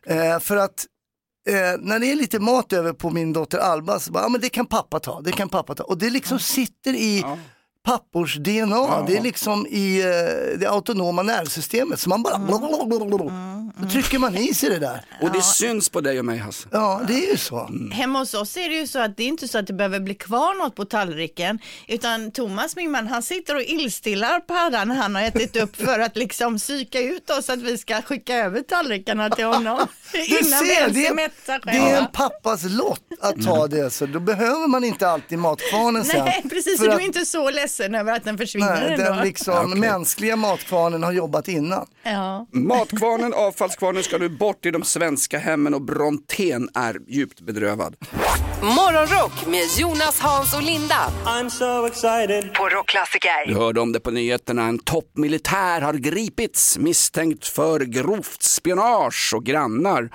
eh, 0.08 0.40
för 0.40 0.58
att 0.58 0.86
eh, 1.48 1.80
när 1.80 2.00
det 2.00 2.12
är 2.12 2.16
lite 2.16 2.40
mat 2.40 2.74
över 2.74 2.94
på 2.94 3.10
min 3.10 3.34
dotter 3.34 3.58
Alba 3.58 4.00
så 4.00 4.12
bara, 4.12 4.24
ja 4.24 4.30
men 4.30 4.42
det 4.42 4.50
kan 4.50 4.66
pappa 4.66 5.00
ta, 5.00 5.22
det 5.22 5.32
kan 5.32 5.50
pappa 5.50 5.76
ta. 5.76 5.84
Och 5.84 5.98
det 5.98 6.10
liksom 6.10 6.40
sitter 6.40 6.94
i 6.94 7.24
pappors 7.84 8.36
DNA, 8.36 9.02
det 9.08 9.18
är 9.18 9.22
liksom 9.22 9.68
i 9.68 10.02
eh, 10.02 10.60
det 10.60 10.68
autonoma 10.68 11.24
nervsystemet 11.24 12.00
så 12.00 12.10
man 12.10 12.24
bara 12.24 12.38
då 13.78 13.90
trycker 13.90 14.20
man 14.20 14.38
i 14.38 14.54
sig 14.54 14.70
det 14.70 14.80
där. 14.80 15.06
Och 15.22 15.32
det 15.32 15.42
syns 15.42 15.90
på 15.90 16.02
dig 16.02 16.20
och 16.20 16.26
mig 16.26 16.38
Hasse. 16.38 16.68
Ja, 16.72 17.02
det 17.08 17.14
är 17.14 17.32
ju 17.32 17.38
så. 17.38 17.70
Hemma 17.94 18.20
hos 18.20 18.34
oss 18.34 18.58
är 18.58 18.70
det 18.70 18.76
ju 18.76 18.88
så 18.88 19.00
att 19.00 19.18
det 19.18 19.24
är 19.24 19.28
inte 19.28 19.48
så 19.48 19.58
att 19.58 19.68
det 19.68 19.74
behöver 19.74 20.00
bli 20.00 20.16
kvar 20.16 20.64
något 20.64 20.76
på 20.76 20.86
tallriken, 20.86 21.60
utan 21.88 22.32
Thomas, 22.32 22.76
min 22.76 22.92
man, 22.92 23.08
han 23.08 23.24
sitter 23.24 23.56
och 23.56 23.62
illstillar 23.62 24.40
paddan 24.40 24.88
när 24.88 24.96
han 24.96 25.16
har 25.16 25.22
ätit 25.22 25.56
upp 25.56 25.76
för 25.76 26.00
att 26.00 26.16
liksom 26.18 26.58
psyka 26.58 27.00
ut 27.00 27.30
oss 27.30 27.50
att 27.50 27.60
vi 27.62 27.78
ska 27.78 28.02
skicka 28.02 28.36
över 28.36 28.62
tallrikarna 28.62 29.30
till 29.30 29.46
honom. 29.46 29.88
Du 30.14 30.20
Innan 30.26 30.64
vi 30.64 30.70
ser, 30.70 30.82
ens 30.82 30.94
det 30.94 31.08
är 31.08 31.14
mätta 31.14 31.60
det 31.60 31.72
är 31.72 31.98
en 31.98 32.08
pappas 32.14 32.64
lott 32.64 33.02
att 33.22 33.46
ta 33.46 33.68
det, 33.68 33.90
så 33.90 34.06
då 34.06 34.20
behöver 34.20 34.68
man 34.68 34.84
inte 34.84 35.08
alltid 35.08 35.40
matkvarnen 35.40 36.06
sen. 36.06 36.26
Nej, 36.26 36.44
precis, 36.50 36.78
För 36.78 36.84
så 36.84 36.84
du 36.84 36.92
att- 36.92 37.00
är 37.00 37.06
inte 37.06 37.26
så 37.26 37.50
ledsen 37.50 37.73
över 37.80 38.14
att 38.16 38.24
den 38.24 38.38
försvinner 38.38 38.74
Nej, 38.74 38.94
ändå. 38.94 39.04
den 39.04 39.24
liksom 39.26 39.80
mänskliga 39.80 40.36
matkvarnen 40.36 41.04
har 41.04 41.12
jobbat 41.12 41.48
innan. 41.48 41.88
Ja. 42.04 42.48
Matkvarnen, 42.52 43.34
avfallskvarnen 43.34 44.04
ska 44.04 44.18
nu 44.18 44.30
bort 44.30 44.66
i 44.66 44.72
de 44.72 44.84
svenska 44.84 45.40
hemmen 45.40 45.74
och 45.74 45.82
Brontén 45.82 46.70
är 46.74 46.98
djupt 47.08 47.42
bedrövad. 47.42 47.96
Morgonrock 48.62 49.46
med 49.48 49.64
Jonas, 49.78 50.20
Hans 50.20 50.54
och 50.56 50.64
Linda. 50.64 51.12
I'm 51.26 51.50
so 51.50 51.86
excited. 51.88 52.54
På 52.54 52.70
Rockklassiker. 52.70 53.48
Du 53.48 53.56
hörde 53.56 53.82
om 53.82 53.92
det 53.92 54.00
på 54.00 54.12
nyheterna. 54.12 54.64
En 54.64 54.80
toppmilitär 54.80 55.82
har 55.82 55.94
gripits 55.94 56.78
misstänkt 56.78 57.48
för 57.48 57.80
grovt 57.80 58.42
spionage 58.44 59.34
och 59.36 59.44
grannar 59.44 60.10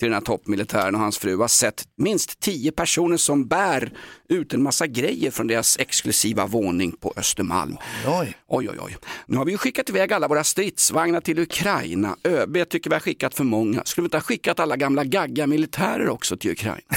till 0.00 0.08
den 0.08 0.14
här 0.14 0.20
toppmilitären 0.20 0.94
och 0.94 1.00
hans 1.00 1.18
fru 1.18 1.36
har 1.36 1.48
sett 1.48 1.84
minst 1.96 2.40
tio 2.40 2.72
personer 2.72 3.16
som 3.16 3.46
bär 3.46 3.92
ut 4.28 4.54
en 4.54 4.62
massa 4.62 4.86
grejer 4.86 5.30
från 5.30 5.46
deras 5.46 5.78
exklusiva 5.78 6.46
våning 6.46 6.92
på 6.92 7.12
Östermalm. 7.16 7.76
Oj. 8.06 8.36
Oj, 8.48 8.68
oj, 8.70 8.78
oj. 8.80 8.96
Nu 9.26 9.36
har 9.36 9.44
vi 9.44 9.52
ju 9.52 9.58
skickat 9.58 9.88
iväg 9.88 10.12
alla 10.12 10.28
våra 10.28 10.44
stridsvagnar 10.44 11.20
till 11.20 11.38
Ukraina. 11.38 12.16
ÖB 12.24 12.68
tycker 12.68 12.90
vi 12.90 12.94
har 12.94 13.00
skickat 13.00 13.34
för 13.34 13.44
många. 13.44 13.82
Skulle 13.84 14.02
vi 14.02 14.06
inte 14.06 14.16
ha 14.16 14.22
skickat 14.22 14.60
alla 14.60 14.76
gamla 14.76 15.04
gagga 15.04 15.46
militärer 15.46 16.08
också 16.08 16.36
till 16.36 16.50
Ukraina? 16.50 16.80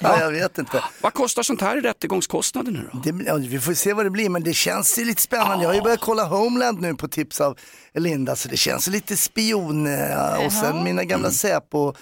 Ja, 0.00 0.20
jag 0.20 0.30
vet 0.30 0.58
inte. 0.58 0.84
Vad 1.00 1.14
kostar 1.14 1.42
sånt 1.42 1.60
här 1.60 1.78
i 1.78 1.80
rättegångskostnader 1.80 2.72
nu 2.72 2.88
då? 2.92 2.98
Det, 2.98 3.24
ja, 3.24 3.36
vi 3.36 3.60
får 3.60 3.74
se 3.74 3.92
vad 3.92 4.06
det 4.06 4.10
blir, 4.10 4.28
men 4.28 4.42
det 4.42 4.52
känns 4.52 4.98
ju 4.98 5.04
lite 5.04 5.22
spännande. 5.22 5.64
Jag 5.64 5.68
har 5.68 5.74
ju 5.74 5.82
börjat 5.82 6.00
kolla 6.00 6.24
Homeland 6.24 6.80
nu 6.80 6.94
på 6.94 7.08
tips 7.08 7.40
av 7.40 7.58
Linda, 7.94 8.36
så 8.36 8.48
det 8.48 8.56
känns 8.56 8.86
lite 8.86 9.16
spion 9.16 9.86
eh, 9.86 10.46
och 10.46 10.52
sen 10.52 10.84
mina 10.84 11.04
gamla 11.04 11.30
Säpo 11.30 11.94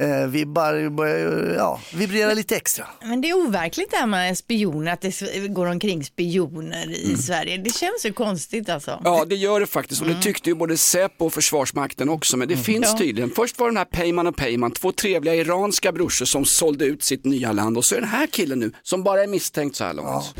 eh, 0.00 0.26
vibbar 0.26 0.88
börjar 0.90 1.54
ja, 1.56 1.80
vibrera 1.94 2.34
lite 2.34 2.56
extra. 2.56 2.86
Men 3.02 3.20
det 3.20 3.28
är 3.30 3.34
overkligt 3.48 3.90
det 3.90 3.96
här 3.96 4.06
med 4.06 4.38
spioner, 4.38 4.92
att 4.92 5.00
det 5.00 5.48
går 5.48 5.66
omkring 5.66 6.04
spioner 6.04 6.90
i 6.90 7.16
Sverige. 7.16 7.56
Det 7.58 7.70
känns 7.74 8.06
ju 8.06 8.12
konstigt 8.12 8.68
alltså. 8.68 9.00
Ja, 9.04 9.24
det 9.24 9.34
gör 9.36 9.60
det 9.60 9.66
faktiskt 9.66 10.00
och 10.02 10.08
det 10.08 10.22
tyckte 10.22 10.50
ju 10.50 10.54
både 10.54 10.76
Säpo 10.76 11.26
och 11.26 11.32
Försvarsmakten 11.32 12.08
också, 12.08 12.36
men 12.36 12.48
det 12.48 12.56
finns 12.56 12.86
Ja. 12.92 12.98
tydligen. 12.98 13.30
Först 13.30 13.58
var 13.58 13.66
den 13.66 13.76
här 13.76 13.84
Peyman 13.84 14.26
och 14.26 14.36
Peyman, 14.36 14.70
två 14.70 14.92
trevliga 14.92 15.34
iranska 15.34 15.92
brorsor 15.92 16.24
som 16.26 16.44
sålde 16.44 16.84
ut 16.84 17.02
sitt 17.02 17.24
nya 17.24 17.52
land 17.52 17.76
och 17.76 17.84
så 17.84 17.94
är 17.94 18.00
den 18.00 18.08
här 18.08 18.26
killen 18.26 18.58
nu 18.58 18.72
som 18.82 19.02
bara 19.02 19.22
är 19.22 19.26
misstänkt 19.26 19.76
så 19.76 19.84
här 19.84 19.94
långt. 19.94 20.34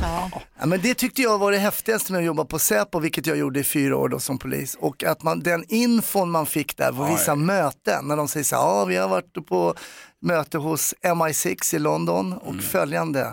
Ja, 0.58 0.66
men 0.66 0.80
det 0.82 0.94
tyckte 0.94 1.22
jag 1.22 1.38
var 1.38 1.52
det 1.52 1.58
häftigaste 1.58 2.12
med 2.12 2.18
att 2.18 2.24
jobba 2.24 2.44
på 2.44 2.58
Säpo, 2.58 2.98
vilket 2.98 3.26
jag 3.26 3.36
gjorde 3.38 3.60
i 3.60 3.64
fyra 3.64 3.96
år 3.96 4.08
då 4.08 4.20
som 4.20 4.38
polis. 4.38 4.76
Och 4.80 5.04
att 5.04 5.22
man, 5.22 5.40
den 5.40 5.64
infon 5.68 6.30
man 6.30 6.46
fick 6.46 6.76
där 6.76 6.92
på 6.92 7.04
vissa 7.04 7.34
möten, 7.34 8.08
när 8.08 8.16
de 8.16 8.28
säger 8.28 8.44
så 8.44 8.56
här, 8.56 8.62
ja 8.62 8.84
vi 8.84 8.96
har 8.96 9.08
varit 9.08 9.36
på 9.48 9.74
möte 10.20 10.58
hos 10.58 10.94
MI6 11.02 11.74
i 11.74 11.78
London 11.78 12.32
och 12.32 12.54
följande 12.62 13.26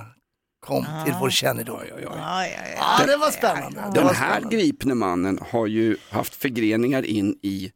kom 0.65 0.85
till 1.05 1.13
vår 1.19 1.29
kännedom. 1.29 1.79
Ja, 2.03 3.05
det 3.07 3.17
var 3.17 3.31
spännande. 3.31 3.81
Det 3.81 3.91
Den 3.93 4.03
var 4.03 4.13
här 4.13 4.31
spännande. 4.39 4.55
gripne 4.57 4.93
mannen 4.93 5.39
har 5.51 5.67
ju 5.67 5.97
haft 6.09 6.35
förgreningar 6.35 7.05
in 7.05 7.37
i 7.41 7.71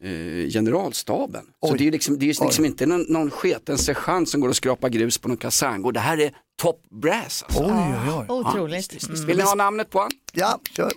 eh, 0.00 0.50
generalstaben. 0.50 1.42
Så 1.66 1.72
Oj. 1.72 1.78
det 1.78 1.86
är 1.88 1.92
liksom, 1.92 2.18
det 2.18 2.24
är 2.24 2.26
liksom 2.26 2.64
Oj. 2.64 2.66
inte 2.66 2.86
någon, 2.86 3.04
någon 3.08 3.30
sketen 3.30 3.78
sergeant 3.78 4.28
som 4.28 4.40
går 4.40 4.48
och 4.48 4.56
skrapar 4.56 4.88
grus 4.88 5.18
på 5.18 5.28
någon 5.28 5.36
kaserngård. 5.36 5.94
Det 5.94 6.00
här 6.00 6.20
är 6.20 6.32
top 6.62 6.82
brass. 6.90 7.44
Alltså. 7.46 7.62
Oj, 7.64 7.94
oj, 8.08 8.12
oj. 8.18 8.26
Otroligt. 8.28 9.08
Mm. 9.08 9.26
Vill 9.26 9.36
ni 9.36 9.42
ha 9.42 9.54
namnet 9.54 9.90
på 9.90 10.00
han? 10.00 10.10
Ja, 10.32 10.60
kör. 10.72 10.92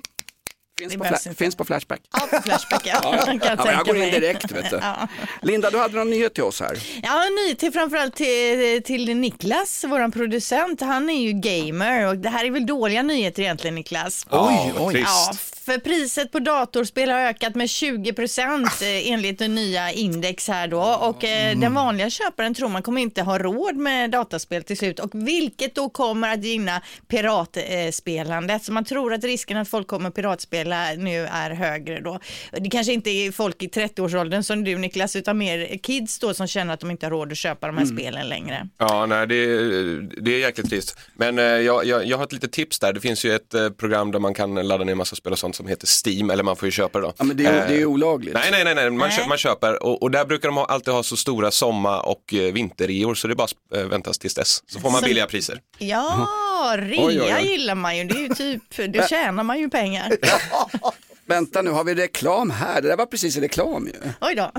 Finns 0.89 0.95
på, 0.97 1.03
fla- 1.03 1.35
finns 1.35 1.55
på 1.55 1.65
Flashback. 1.65 1.99
Ja, 2.13 2.19
på 2.31 2.41
Flashback 2.41 2.81
ja. 2.87 2.99
Ja. 3.03 3.25
Kan 3.25 3.39
jag 3.43 3.59
Ja, 3.59 3.71
jag 3.71 3.85
går 3.85 3.97
in 3.97 4.11
direkt 4.11 4.51
vet 4.51 4.69
du. 4.69 4.75
Ja. 4.81 5.07
Linda, 5.41 5.69
du 5.69 5.77
hade 5.77 5.95
någon 5.97 6.09
nyhet 6.09 6.33
till 6.33 6.43
oss 6.43 6.59
här. 6.59 6.77
Ja, 7.03 7.23
ny 7.47 7.55
till 7.55 7.71
framförallt 7.73 8.15
till, 8.15 8.83
till 8.83 9.15
Niklas, 9.17 9.85
vår 9.87 10.11
producent. 10.11 10.81
Han 10.81 11.09
är 11.09 11.21
ju 11.21 11.31
gamer 11.33 12.07
och 12.07 12.17
det 12.17 12.29
här 12.29 12.45
är 12.45 12.51
väl 12.51 12.65
dåliga 12.65 13.01
nyheter 13.01 13.41
egentligen 13.43 13.75
Niklas. 13.75 14.25
Oj, 14.29 14.73
oj. 14.79 14.99
Ja, 15.05 15.33
för 15.65 15.77
priset 15.77 16.31
på 16.31 16.39
datorspel 16.39 17.09
har 17.09 17.19
ökat 17.19 17.55
med 17.55 17.69
20 17.69 18.13
procent 18.13 18.69
enligt 18.81 19.39
det 19.39 19.47
nya 19.47 19.91
index 19.91 20.47
här 20.47 20.67
då 20.67 20.81
och 21.01 21.23
eh, 21.23 21.59
den 21.59 21.73
vanliga 21.73 22.09
köparen 22.09 22.53
tror 22.53 22.69
man 22.69 22.81
kommer 22.83 23.01
inte 23.01 23.21
ha 23.21 23.37
råd 23.39 23.75
med 23.75 24.11
dataspel 24.11 24.63
till 24.63 24.77
slut 24.77 24.99
och 24.99 25.09
vilket 25.13 25.75
då 25.75 25.89
kommer 25.89 26.33
att 26.33 26.43
gynna 26.43 26.81
piratspelandet. 27.07 28.63
Så 28.63 28.71
man 28.73 28.85
tror 28.85 29.13
att 29.13 29.23
risken 29.23 29.57
att 29.57 29.69
folk 29.69 29.87
kommer 29.87 30.09
piratspela 30.09 30.87
nu 30.97 31.25
är 31.31 31.49
högre 31.51 31.99
då. 32.01 32.19
Det 32.51 32.69
kanske 32.69 32.93
inte 32.93 33.09
är 33.09 33.31
folk 33.31 33.63
i 33.63 33.67
30-årsåldern 33.67 34.43
som 34.43 34.63
du 34.63 34.77
Niklas 34.77 35.15
utan 35.15 35.37
mer 35.37 35.77
kids 35.83 36.19
då 36.19 36.33
som 36.33 36.47
känner 36.47 36.73
att 36.73 36.79
de 36.79 36.91
inte 36.91 37.05
har 37.05 37.11
råd 37.11 37.31
att 37.31 37.37
köpa 37.37 37.67
de 37.67 37.77
här 37.77 37.85
spelen 37.85 38.29
längre. 38.29 38.67
Ja, 38.77 39.05
nej, 39.05 39.27
det, 39.27 39.35
är- 39.35 40.21
det 40.21 40.35
är 40.35 40.39
jäkligt 40.39 40.69
trist. 40.69 40.97
Men 41.15 41.39
eh, 41.39 41.43
jag, 41.45 41.85
jag, 41.85 42.05
jag 42.05 42.17
har 42.17 42.23
ett 42.23 42.33
litet 42.33 42.51
tips 42.51 42.79
där. 42.79 42.93
Det 42.93 42.99
finns 42.99 43.25
ju 43.25 43.35
ett 43.35 43.53
eh, 43.53 43.69
program 43.69 44.11
där 44.11 44.19
man 44.19 44.33
kan 44.33 44.55
ladda 44.67 44.83
ner 44.83 44.95
massa 44.95 45.15
spel 45.15 45.31
och 45.31 45.39
sånt 45.39 45.52
som 45.55 45.67
heter 45.67 45.87
Steam, 46.05 46.29
eller 46.29 46.43
man 46.43 46.55
får 46.55 46.65
ju 46.67 46.71
köpa 46.71 46.99
det 46.99 47.05
då. 47.05 47.13
Ja, 47.17 47.23
men 47.23 47.37
det 47.37 47.45
är, 47.45 47.61
Eh, 47.61 47.67
det 47.67 47.81
är 47.81 47.85
olagligt. 47.85 48.33
Nej, 48.33 48.51
nej, 48.51 48.63
nej, 48.63 48.75
nej. 48.75 48.89
Man, 48.89 48.99
Nej. 49.07 49.11
Köper, 49.17 49.29
man 49.29 49.37
köper 49.37 49.83
och, 49.83 50.01
och 50.03 50.11
där 50.11 50.25
brukar 50.25 50.47
de 50.47 50.57
ha, 50.57 50.65
alltid 50.65 50.93
ha 50.93 51.03
så 51.03 51.17
stora 51.17 51.51
sommar 51.51 52.05
och 52.09 52.33
eh, 52.33 52.53
vinterreor 52.53 53.15
så 53.15 53.27
det 53.27 53.33
är 53.33 53.35
bara 53.35 53.47
eh, 53.75 53.83
väntas 53.85 54.17
tills 54.19 54.33
dess. 54.33 54.63
Så 54.67 54.79
får 54.79 54.89
man 54.91 55.01
Så- 55.01 55.07
billiga 55.07 55.25
priser. 55.25 55.59
Ja, 55.77 56.27
rea 56.77 57.05
Oj, 57.05 57.21
oj, 57.21 57.33
oj. 57.39 57.47
gillar 57.47 57.75
man 57.75 57.97
ju. 57.97 58.03
Det 58.03 58.13
är 58.15 58.19
ju 58.19 58.29
typ, 58.29 58.93
då 58.93 59.07
tjänar 59.07 59.43
man 59.43 59.59
ju 59.59 59.69
pengar. 59.69 60.11
Vänta 61.25 61.61
nu, 61.61 61.69
har 61.71 61.83
vi 61.83 61.95
reklam 61.95 62.49
här? 62.49 62.81
Det 62.81 62.87
där 62.87 62.97
var 62.97 63.05
precis 63.05 63.37
reklam 63.37 63.87
ju. 63.87 63.93
Oj 64.21 64.35
då. 64.35 64.51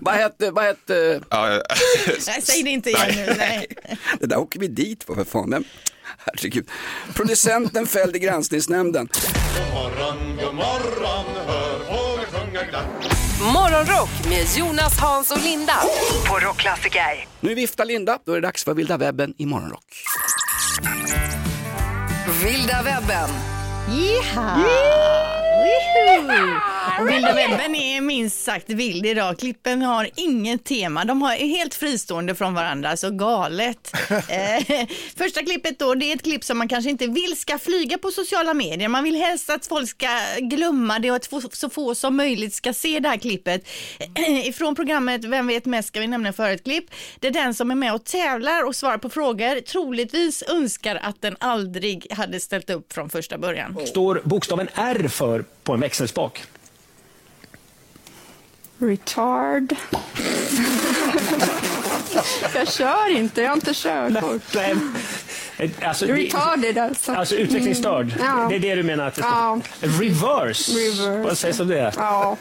vad 0.00 0.14
hette, 0.14 0.50
vad 0.50 0.64
hette, 0.64 1.20
Ja, 1.30 1.62
Nej, 2.26 2.42
säg 2.42 2.62
det 2.62 2.70
inte 2.70 2.90
igen 2.90 3.12
nu. 3.16 3.34
Nej. 3.38 3.66
det 4.20 4.26
där 4.26 4.38
åker 4.38 4.60
vi 4.60 4.66
dit 4.68 5.06
på 5.06 5.14
för 5.14 5.24
fan. 5.24 5.64
Herregud. 6.34 6.70
Producenten 7.14 7.86
fälld 7.86 8.16
i 8.16 8.18
granskningsnämnden. 8.18 9.08
morgon, 9.74 10.36
god 10.44 10.54
morgon, 10.54 11.24
hör 11.46 11.78
fåglar 11.78 12.24
sjunga 12.40 12.62
glatt. 12.62 12.84
Morgonrock 13.40 14.10
med 14.28 14.46
Jonas, 14.56 14.98
Hans 15.00 15.30
och 15.30 15.42
Linda 15.44 15.74
på 16.28 16.38
Rockklassiker. 16.38 17.26
Nu 17.40 17.54
viftar 17.54 17.84
Linda, 17.84 18.18
då 18.24 18.32
är 18.32 18.36
det 18.40 18.46
dags 18.46 18.64
för 18.64 18.74
vilda 18.74 18.96
webben 18.96 19.34
i 19.38 19.46
morgonrock. 19.46 20.04
Vilda 22.44 22.82
webben. 22.82 23.30
Jiha! 23.90 24.56
Woohoo! 25.64 26.77
Vilda 27.06 27.34
webben 27.34 27.74
är 27.74 28.00
minst 28.00 28.44
sagt 28.44 28.70
vild 28.70 29.06
idag. 29.06 29.38
Klippen 29.38 29.82
har 29.82 30.08
inget 30.16 30.64
tema. 30.64 31.04
De 31.04 31.22
är 31.22 31.48
helt 31.48 31.74
fristående 31.74 32.34
från 32.34 32.54
varandra, 32.54 32.96
så 32.96 33.10
galet. 33.10 33.92
eh, 34.10 34.86
första 35.16 35.42
klippet 35.42 35.78
då, 35.78 35.94
det 35.94 36.10
är 36.10 36.14
ett 36.14 36.22
klipp 36.22 36.44
som 36.44 36.58
man 36.58 36.68
kanske 36.68 36.90
inte 36.90 37.06
vill 37.06 37.36
ska 37.36 37.58
flyga 37.58 37.98
på 37.98 38.10
sociala 38.10 38.54
medier. 38.54 38.88
Man 38.88 39.04
vill 39.04 39.16
helst 39.16 39.50
att 39.50 39.66
folk 39.66 39.88
ska 39.88 40.06
glömma 40.38 40.98
det 40.98 41.10
och 41.10 41.16
att 41.16 41.28
så 41.52 41.70
få 41.70 41.94
som 41.94 42.16
möjligt 42.16 42.54
ska 42.54 42.72
se 42.72 43.00
det 43.00 43.08
här 43.08 43.16
klippet. 43.16 43.68
Ifrån 44.44 44.74
programmet 44.74 45.24
Vem 45.24 45.46
vet 45.46 45.64
mest 45.64 45.88
ska 45.88 46.00
vi 46.00 46.06
nämna 46.06 46.32
för 46.32 46.50
ett 46.50 46.64
klipp. 46.64 46.84
Det 47.20 47.28
är 47.28 47.32
den 47.32 47.54
som 47.54 47.70
är 47.70 47.74
med 47.74 47.94
och 47.94 48.04
tävlar 48.04 48.64
och 48.64 48.76
svarar 48.76 48.98
på 48.98 49.10
frågor 49.10 49.60
troligtvis 49.60 50.42
önskar 50.42 50.96
att 50.96 51.22
den 51.22 51.36
aldrig 51.40 52.12
hade 52.12 52.40
ställt 52.40 52.70
upp 52.70 52.92
från 52.92 53.10
första 53.10 53.38
början. 53.38 53.76
står 53.86 54.20
bokstaven 54.24 54.68
R 54.74 55.08
för 55.08 55.44
på 55.62 55.72
en 55.72 55.80
växelspak? 55.80 56.42
Retard. 58.78 59.76
jag 62.54 62.72
kör 62.72 63.10
inte, 63.16 63.42
jag 63.42 63.48
har 63.48 63.54
inte 63.56 63.74
körkort. 63.74 64.42
Nej, 64.54 64.74
alltså, 65.82 66.06
det- 66.06 66.12
Retarded 66.12 66.78
alltså. 66.78 67.12
Alltså 67.12 67.34
utvecklingsstörd. 67.34 68.12
Mm. 68.12 68.26
Ja. 68.26 68.46
Det 68.50 68.54
är 68.56 68.60
det 68.60 68.74
du 68.74 68.82
menar 68.82 69.06
att 69.06 69.14
det 69.14 69.20
Ja. 69.22 69.60
står? 69.78 69.88
Reverse. 69.88 70.72
Reverse. 70.72 71.22
Vad 71.28 71.38
sägs 71.38 71.60
om 71.60 71.68
det? 71.68 71.92
Ja. 71.96 72.36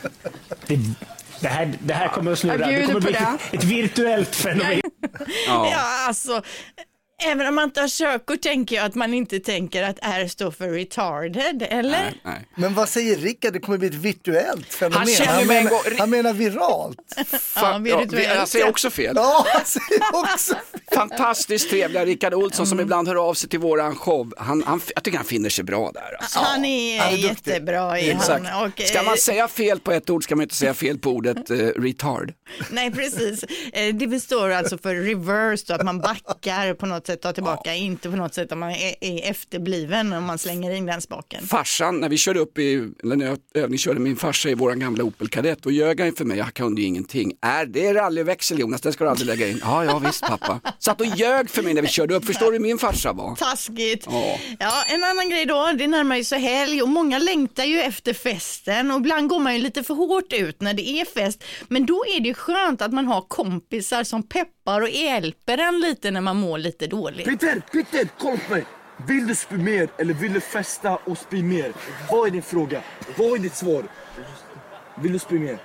Det, 0.67 0.79
det, 1.39 1.47
här, 1.47 1.73
det 1.79 1.93
här 1.93 2.07
kommer 2.07 2.31
att 2.31 2.39
snurra. 2.39 2.67
Det 2.67 2.81
kommer 2.81 2.93
på 2.93 2.99
bli 2.99 3.13
ett, 3.13 3.19
det. 3.51 3.57
ett 3.57 3.63
virtuellt 3.63 4.35
fenomen. 4.35 4.81
Ja. 5.47 5.73
alltså. 6.07 6.41
Även 7.23 7.47
om 7.47 7.55
man 7.55 7.63
inte 7.63 7.81
har 7.81 7.87
körkort 7.87 8.41
tänker 8.41 8.75
jag 8.75 8.85
att 8.85 8.95
man 8.95 9.13
inte 9.13 9.39
tänker 9.39 9.83
att 9.83 9.99
R 10.01 10.27
står 10.27 10.51
för 10.51 10.69
retarded, 10.69 11.67
eller? 11.69 12.13
Men 12.55 12.73
vad 12.73 12.89
säger 12.89 13.17
Rickard, 13.17 13.53
det 13.53 13.59
kommer 13.59 13.77
bli 13.77 13.87
ett 13.87 13.93
virtuellt 13.93 14.73
fenomen. 14.73 14.97
Han 14.97 15.07
känner 15.07 15.33
han, 15.33 15.47
menar, 15.47 15.99
han 15.99 16.09
menar 16.09 16.33
viralt. 16.33 16.97
Fan, 17.41 17.85
ja, 17.85 18.03
vi- 18.09 18.23
jag 18.25 18.47
säger 18.47 18.69
också 18.69 18.89
fel. 18.89 19.13
Ja, 19.15 19.45
han 19.53 19.65
säger 19.65 20.33
också 20.33 20.55
Fantastiskt 20.97 21.69
trevliga 21.69 22.05
Rickard 22.05 22.33
Olsson 22.33 22.67
som 22.67 22.79
ibland 22.79 23.07
hör 23.07 23.15
av 23.29 23.33
sig 23.33 23.49
till 23.49 23.59
våran 23.59 23.95
show. 23.95 24.33
Han, 24.37 24.63
han, 24.65 24.81
jag 24.95 25.03
tycker 25.03 25.17
han 25.17 25.25
finner 25.27 25.49
sig 25.49 25.63
bra 25.63 25.91
där. 25.93 26.17
Alltså. 26.19 26.39
Han 26.39 26.65
är, 26.65 26.99
Han 26.99 27.13
är 27.13 27.17
jättebra 27.17 27.99
i 27.99 28.09
Exakt. 28.09 28.45
han. 28.45 28.65
Och, 28.67 28.81
Ska 28.81 28.99
eh, 28.99 29.05
man 29.05 29.17
säga 29.17 29.47
fel 29.47 29.79
på 29.79 29.91
ett 29.91 30.09
ord 30.09 30.23
ska 30.23 30.35
man 30.35 30.43
inte 30.43 30.55
säga 30.55 30.73
fel 30.73 30.97
på 30.97 31.09
ordet 31.11 31.49
eh, 31.49 31.55
retard. 31.57 32.33
Nej, 32.69 32.91
precis. 32.91 33.43
Eh, 33.73 33.95
Det 33.95 34.07
består 34.07 34.49
alltså 34.49 34.77
för 34.77 34.95
reverse, 34.95 35.63
då, 35.67 35.73
att 35.73 35.83
man 35.85 35.99
backar 35.99 36.73
på 36.73 36.85
något 36.85 37.05
sätt, 37.07 37.21
tar 37.21 37.33
tillbaka, 37.33 37.75
inte 37.75 38.09
på 38.09 38.15
något 38.15 38.33
sätt 38.33 38.51
att 38.51 38.57
man 38.57 38.71
är, 38.71 38.95
är 39.01 39.29
efterbliven 39.29 40.13
om 40.13 40.23
man 40.23 40.37
slänger 40.37 40.71
in 40.71 40.85
den 40.85 41.01
spaken. 41.01 41.47
Farsan, 41.47 41.99
när 41.99 42.09
vi 42.09 42.17
körde 42.17 42.39
upp 42.39 42.57
i, 42.59 42.89
eller 43.03 43.15
när 43.15 43.25
jag 43.25 43.37
övningskörde 43.53 43.99
min 43.99 44.15
farsa 44.15 44.49
i 44.49 44.53
våran 44.53 44.79
gamla 44.79 45.03
Opel 45.03 45.27
Kadett, 45.27 45.63
då 45.63 45.71
ljög 45.71 45.99
han 46.01 46.13
för 46.13 46.25
mig, 46.25 46.37
jag 46.37 46.53
kunde 46.53 46.81
ju 46.81 46.87
ingenting. 46.87 47.33
Är 47.41 47.65
det 47.65 47.93
rallyväxel 47.93 48.59
Jonas, 48.59 48.81
den 48.81 48.93
ska 48.93 49.03
du 49.03 49.09
aldrig 49.09 49.27
lägga 49.27 49.47
in. 49.47 49.59
Ja, 49.63 49.85
ja 49.85 49.99
visst 49.99 50.21
pappa. 50.21 50.59
Satt 50.87 51.01
och 51.01 51.07
ljög 51.07 51.49
för 51.49 51.63
mig 51.63 51.73
när 51.73 51.81
vi 51.81 51.87
körde 51.87 52.15
upp, 52.15 52.25
förstår 52.25 52.45
du 52.45 52.51
hur 52.51 52.59
min 52.59 52.77
farsa 52.77 53.13
var? 53.13 53.35
Taskigt. 53.35 54.07
Ja. 54.09 54.39
Ja, 54.59 54.83
en 54.87 55.03
annan 55.03 55.29
grej 55.29 55.45
då, 55.45 55.71
det 55.77 55.87
närmar 55.87 56.15
ju 56.15 56.23
sig 56.23 56.39
helg 56.39 56.81
och 56.81 56.89
många 56.89 57.19
längtar 57.19 57.63
ju 57.63 57.81
efter 57.81 58.13
festen 58.13 58.91
och 58.91 58.97
ibland 58.97 59.29
går 59.29 59.39
man 59.39 59.55
ju 59.55 59.61
lite 59.61 59.83
för 59.83 59.93
hårt 59.93 60.33
ut 60.33 60.61
när 60.61 60.73
det 60.73 60.89
är 60.89 61.05
fest. 61.05 61.43
Men 61.67 61.85
då 61.85 62.05
är 62.15 62.19
det 62.19 62.27
ju 62.27 62.33
skönt 62.33 62.81
att 62.81 62.93
man 62.93 63.07
har 63.07 63.21
kompisar 63.21 64.03
som 64.03 64.23
peppar 64.23 64.81
och 64.81 64.89
hjälper 64.89 65.57
en 65.57 65.79
lite 65.79 66.11
när 66.11 66.21
man 66.21 66.37
mår 66.37 66.57
lite 66.57 66.87
dåligt. 66.87 67.25
Peter, 67.25 67.61
Peter, 67.71 68.09
kolla 68.19 68.37
på 68.47 68.53
mig! 68.53 68.65
Vill 69.07 69.27
du 69.27 69.35
spy 69.35 69.57
mer 69.57 69.89
eller 69.97 70.13
vill 70.13 70.33
du 70.33 70.39
festa 70.41 70.95
och 70.95 71.17
spy 71.17 71.43
mer? 71.43 71.73
Vad 72.11 72.27
är 72.27 72.31
din 72.31 72.41
fråga? 72.41 72.81
Vad 73.17 73.33
är 73.33 73.37
ditt 73.37 73.55
svar? 73.55 73.83
Vill 75.01 75.13
du 75.13 75.19
spy 75.19 75.39
mer? 75.39 75.57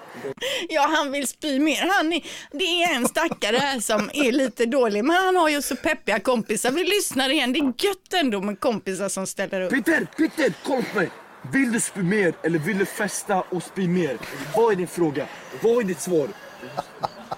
Ja, 0.68 0.86
han 0.96 1.12
vill 1.12 1.28
spy 1.28 1.58
mer. 1.58 1.90
Han 1.98 2.12
är, 2.12 2.24
det 2.50 2.64
är 2.64 2.94
en 2.94 3.08
stackare 3.08 3.56
här 3.56 3.80
som 3.80 4.10
är 4.14 4.32
lite 4.32 4.66
dålig, 4.66 5.04
men 5.04 5.16
han 5.16 5.36
har 5.36 5.48
ju 5.48 5.62
så 5.62 5.76
peppiga 5.76 6.20
kompisar. 6.20 6.70
Vi 6.70 6.84
lyssnar 6.84 7.28
igen. 7.28 7.52
Det 7.52 7.58
är 7.58 7.64
gött 7.64 8.12
ändå 8.14 8.40
med 8.40 8.60
kompisar 8.60 9.08
som 9.08 9.26
ställer 9.26 9.60
upp. 9.60 9.70
Peter, 9.70 10.06
Peter, 10.16 10.54
kolla 10.62 10.82
på 10.92 10.98
mig! 10.98 11.10
Vill 11.52 11.72
du 11.72 11.80
spy 11.80 12.02
mer 12.02 12.34
eller 12.42 12.58
vill 12.58 12.78
du 12.78 12.86
festa 12.86 13.40
och 13.40 13.62
spy 13.62 13.88
mer? 13.88 14.18
Vad 14.56 14.72
är 14.72 14.76
din 14.76 14.88
fråga? 14.88 15.26
Vad 15.62 15.78
är 15.78 15.82
ditt 15.84 16.00
svar? 16.00 16.28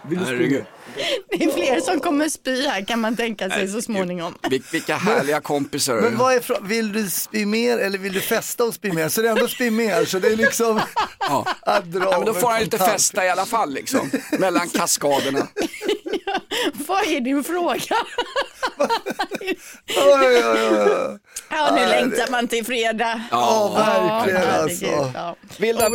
Vill 0.03 0.25
du 0.25 0.37
mer? 0.49 0.65
Det 1.31 1.45
är 1.45 1.51
fler 1.51 1.81
som 1.81 2.01
kommer 2.01 2.29
spy 2.29 2.67
här 2.69 2.85
kan 2.85 3.01
man 3.01 3.17
tänka 3.17 3.51
sig 3.51 3.69
så 3.69 3.83
småningom. 3.83 4.35
Vil- 4.43 4.63
Vilka 4.73 4.97
härliga 4.97 5.41
kompisar. 5.41 5.95
Men 5.95 6.17
vad 6.19 6.35
är 6.35 6.41
frå- 6.41 6.67
vill 6.69 6.93
du 6.93 7.11
spy 7.11 7.47
mer 7.47 7.79
eller 7.79 7.99
vill 7.99 8.13
du 8.13 8.21
festa 8.21 8.65
och 8.65 8.75
spy 8.75 8.93
mer? 8.93 9.09
Så 9.09 9.23
det 9.23 9.29
är 9.29 9.33
ändå 9.33 9.49
spy 9.49 9.71
mer, 9.71 10.05
så 10.05 10.19
det 10.19 10.29
är 10.29 10.37
liksom 10.37 10.81
Ja. 11.19 11.47
att 11.61 11.85
dra 11.93 12.05
Ja, 12.05 12.19
men 12.19 12.27
då 12.27 12.35
får 12.35 12.51
han 12.51 12.61
lite 12.61 12.79
festa 12.79 13.25
i 13.25 13.31
alla 13.31 13.47
fall 13.47 13.73
liksom. 13.75 14.11
Mellan 14.39 14.69
kaskaderna. 14.69 15.47
Vad 16.87 17.07
är 17.07 17.21
din 17.21 17.45
fråga? 17.45 17.79
Ja, 19.87 21.71
nu 21.75 21.81
Ja, 21.81 21.87
längtar 21.89 22.31
man 22.31 22.49
till 22.49 22.65
fredag. 22.65 23.21
Ja, 23.31 23.75
verkligen, 23.77 24.51
alltså. 24.63 25.11
ja. 25.15 25.37
Vilda, 25.59 25.89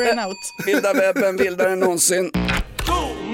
vilda 0.65 0.93
webben, 0.93 1.37
vildare 1.37 1.71
än 1.71 1.79
någonsin. 1.79 2.31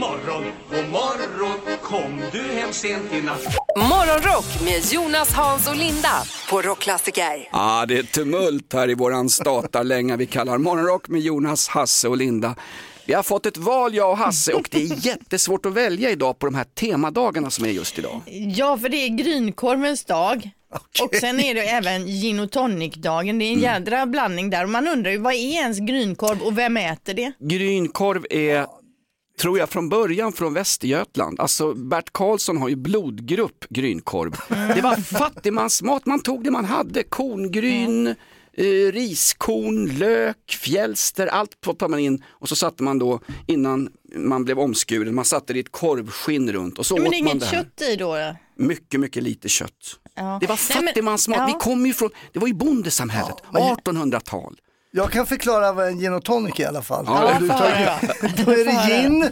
Morgon, 0.06 0.44
god 0.70 0.90
morgon, 0.92 1.78
kom 1.82 2.22
du 2.32 2.42
hem 2.42 2.74
sent 2.74 3.14
i 3.14 3.22
natt? 3.22 3.42
Morgonrock 3.78 4.46
med 4.66 4.94
Jonas, 4.94 5.34
Hans 5.34 5.68
och 5.68 5.76
Linda 5.76 6.24
på 6.50 6.62
Rockklassiker. 6.62 7.50
Ja, 7.52 7.86
det 7.88 7.98
är 7.98 8.04
tumult 8.04 8.74
här 8.74 8.90
i 8.90 8.94
våran 8.94 9.30
statarlänga 9.30 10.16
vi 10.18 10.26
kallar 10.26 10.58
Morgonrock 10.58 11.08
med 11.08 11.22
Jonas, 11.22 11.68
Hasse 11.68 12.08
och 12.08 12.18
Linda. 12.18 12.56
Vi 13.06 13.14
har 13.14 13.24
fått 13.24 13.46
ett 13.46 13.58
val 13.58 13.96
jag 13.96 14.12
och 14.12 14.18
Hasse 14.18 14.54
och 14.54 14.68
det 14.72 14.84
är 14.84 15.08
jättesvårt 15.08 15.66
att 15.66 15.74
välja 15.74 16.10
idag 16.12 16.40
på 16.40 16.46
de 16.46 16.56
här 16.56 16.66
temadagarna 16.74 17.50
som 17.50 17.66
är 17.66 17.70
just 17.70 18.00
idag. 18.00 18.22
Ja, 18.56 18.78
för 18.78 18.90
det 18.90 18.98
är 18.98 19.10
grynkorvens 19.10 20.06
dag. 20.06 20.50
Och 21.02 21.16
sen 21.16 21.40
är 21.40 21.54
det 21.54 21.62
även 21.62 22.06
gin 22.08 22.40
och 22.40 22.52
tonic-dagen. 22.52 23.40
Det 23.40 23.46
är 23.46 23.54
en 23.54 23.60
jädra 23.60 24.06
blandning 24.06 24.50
där. 24.50 24.64
Och 24.64 24.70
man 24.70 24.88
undrar 24.88 25.12
ju 25.12 25.18
vad 25.18 25.34
är 25.34 25.38
ens 25.38 25.80
grynkorv 25.80 26.42
och 26.42 26.58
vem 26.58 26.78
äter 26.78 27.14
det? 27.14 27.32
Grynkorv 27.40 28.26
är, 28.30 28.66
tror 29.40 29.60
jag 29.60 29.70
från 29.70 29.90
början 29.90 30.34
från 30.34 30.54
Västergötland. 30.54 31.40
Alltså 31.40 31.74
Bert 31.74 32.10
Karlsson 32.14 32.58
har 32.58 32.70
ju 32.70 32.76
blodgrupp 32.76 33.66
grynkorv. 33.70 34.36
Det 34.76 34.82
var 34.82 34.96
fattigmansmat, 34.96 36.06
man 36.06 36.20
tog 36.20 36.44
det 36.44 36.52
man 36.52 36.66
hade. 36.66 37.04
Korngryn, 37.04 38.08
eh, 38.08 38.64
riskorn, 38.92 39.98
lök, 39.98 40.58
fjälster, 40.62 41.28
allt 41.28 41.62
plottade 41.62 41.92
man 41.92 42.00
in 42.00 42.24
och 42.28 42.50
så 42.50 42.56
satte 42.56 42.84
man 42.84 43.00
då 43.00 43.20
innan 43.48 43.90
man 44.16 44.46
blev 44.46 44.60
omskuren, 44.60 45.16
man 45.16 45.26
satte 45.26 45.54
det 45.54 45.58
i 45.58 45.60
ett 45.60 45.72
korvskinn 45.72 46.52
runt 46.54 46.80
och 46.80 46.86
så 46.86 46.98
men 46.98 47.08
åt 47.08 47.24
man 47.24 47.40
det 47.40 47.46
här. 47.46 47.54
kött 47.54 47.82
i 47.82 47.96
då? 47.96 48.36
Mycket, 48.58 49.00
mycket 49.00 49.24
lite 49.24 49.50
kött. 49.50 50.00
Ja. 50.16 50.38
Det 50.42 50.48
var 50.48 50.56
fattigmansmat, 50.56 51.38
ja. 51.38 51.46
vi 51.46 51.54
kom 51.54 51.86
ju 51.86 51.94
från, 51.94 52.10
det 52.34 52.40
var 52.40 52.48
ju 52.48 52.54
bondesamhället, 52.54 53.36
1800-tal. 53.52 54.60
Jag 54.98 55.12
kan 55.12 55.26
förklara 55.26 55.72
vad 55.72 55.88
en 55.88 56.00
gin 56.00 56.14
och 56.14 56.24
tonic 56.24 56.60
är 56.60 56.64
i 56.64 56.66
alla 56.66 56.82
fall. 56.82 57.06
Ja, 57.08 57.38
du 57.40 57.48
tar- 57.48 57.56
höra. 57.70 58.00
Då 58.46 58.52
är 58.52 58.66
det 58.66 58.94
gin 58.94 59.30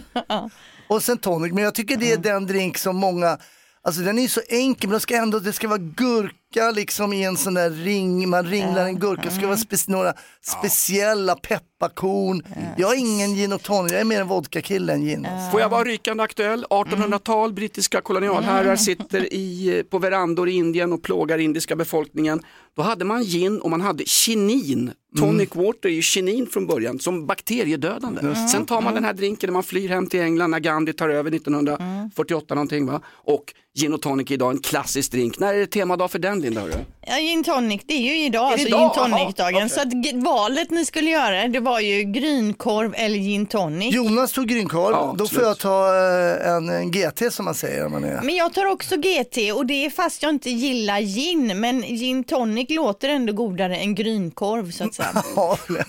och 0.87 1.03
sen 1.03 1.17
tonic. 1.17 1.53
Men 1.53 1.63
jag 1.63 1.75
tycker 1.75 1.97
det 1.97 2.11
är 2.11 2.17
den 2.17 2.45
drink 2.47 2.77
som 2.77 2.95
många, 2.95 3.37
alltså 3.83 4.01
den 4.01 4.19
är 4.19 4.27
så 4.27 4.41
enkel 4.49 4.89
men 4.89 4.93
det 4.93 4.99
ska 4.99 5.15
ändå, 5.15 5.39
det 5.39 5.53
ska 5.53 5.67
vara 5.67 5.77
gurka 5.77 6.71
liksom 6.71 7.13
i 7.13 7.23
en 7.23 7.37
sån 7.37 7.53
där 7.53 7.69
ring, 7.69 8.29
man 8.29 8.45
ringlar 8.45 8.85
en 8.85 8.99
gurka, 8.99 9.21
det 9.29 9.35
ska 9.35 9.47
vara 9.47 9.57
spe, 9.57 9.75
några 9.87 10.13
speciella 10.41 11.35
pepparkorn. 11.35 12.43
Jag 12.77 12.93
är 12.93 12.97
ingen 12.99 13.35
gin 13.35 13.53
och 13.53 13.61
tonic, 13.63 13.91
jag 13.91 14.01
är 14.01 14.05
mer 14.05 14.21
en 14.21 14.27
vodkakille 14.27 14.93
än 14.93 15.01
gin. 15.01 15.25
alltså. 15.25 15.51
Får 15.51 15.61
jag 15.61 15.69
vara 15.69 15.83
rykande 15.83 16.23
aktuell? 16.23 16.65
1800-tal, 16.69 17.53
brittiska 17.53 18.01
kolonialherrar 18.01 18.75
sitter 18.75 19.33
i, 19.33 19.83
på 19.91 19.99
verandor 19.99 20.49
i 20.49 20.51
Indien 20.51 20.93
och 20.93 21.03
plågar 21.03 21.37
indiska 21.37 21.75
befolkningen. 21.75 22.41
Då 22.75 22.81
hade 22.81 23.05
man 23.05 23.23
gin 23.23 23.61
och 23.61 23.69
man 23.69 23.81
hade 23.81 24.05
kinin. 24.05 24.91
Tonic 25.19 25.55
water 25.55 25.89
är 25.89 25.93
ju 25.93 26.01
kinin 26.01 26.47
från 26.47 26.67
början 26.67 26.99
som 26.99 27.25
bakteriedödande. 27.25 28.35
Sen 28.51 28.65
tar 28.65 28.81
man 28.81 28.93
den 28.93 29.03
här 29.03 29.13
drinken 29.13 29.47
när 29.47 29.53
man 29.53 29.63
flyr 29.63 29.89
hem 29.89 30.07
till 30.07 30.19
England 30.21 30.51
när 30.51 30.59
Gandhi 30.59 30.93
tar 30.93 31.09
över 31.09 31.31
1948 31.35 32.55
någonting 32.55 32.85
va. 32.85 33.01
Och 33.07 33.53
gin 33.79 33.93
och 33.93 34.01
tonic 34.01 34.29
är 34.29 34.33
idag 34.33 34.51
en 34.51 34.59
klassisk 34.59 35.11
drink. 35.11 35.39
När 35.39 35.53
är 35.53 35.59
det 35.59 35.67
temadag 35.67 36.11
för 36.11 36.19
den 36.19 36.41
Linda? 36.41 36.61
Hörru? 36.61 36.73
Ja, 37.07 37.17
gin 37.17 37.43
tonic, 37.43 37.81
det 37.85 37.93
är 37.93 38.01
ju 38.15 38.25
idag, 38.25 38.43
alltså 38.51 38.67
idag? 38.67 38.79
gin 38.79 38.89
tonic-dagen. 39.03 39.55
okej. 39.55 39.69
Så 39.69 39.81
att 39.81 40.23
valet 40.23 40.71
ni 40.71 40.85
skulle 40.85 41.09
göra, 41.09 41.47
det 41.47 41.59
var 41.59 41.79
ju 41.79 42.03
grynkorv 42.03 42.93
eller 42.97 43.17
gin 43.17 43.45
tonic. 43.45 43.95
Jonas 43.95 44.31
tog 44.33 44.47
grynkorv, 44.47 44.91
Ja, 44.91 45.15
då 45.17 45.27
får 45.27 45.43
jag 45.43 45.57
ta 45.59 45.87
eh, 45.95 46.47
en, 46.49 46.69
en 46.69 46.91
GT 46.91 47.33
som 47.33 47.45
man 47.45 47.55
säger. 47.55 47.87
Man 47.89 48.03
är. 48.03 48.21
Men 48.23 48.35
jag 48.35 48.53
tar 48.53 48.65
också 48.65 48.95
GT 48.95 49.37
och 49.55 49.65
det 49.65 49.85
är 49.85 49.89
fast 49.89 50.23
jag 50.23 50.29
inte 50.29 50.49
gillar 50.49 51.01
gin, 51.01 51.59
men 51.59 51.81
gin 51.81 52.23
tonic 52.23 52.69
låter 52.69 53.09
ändå 53.09 53.33
godare 53.33 53.77
än 53.77 53.95
grynkorv 53.95 54.71
så 54.71 54.83
att 54.83 54.93
säga. 54.93 55.09
Ja, 55.35 55.57
lätt. 55.69 55.85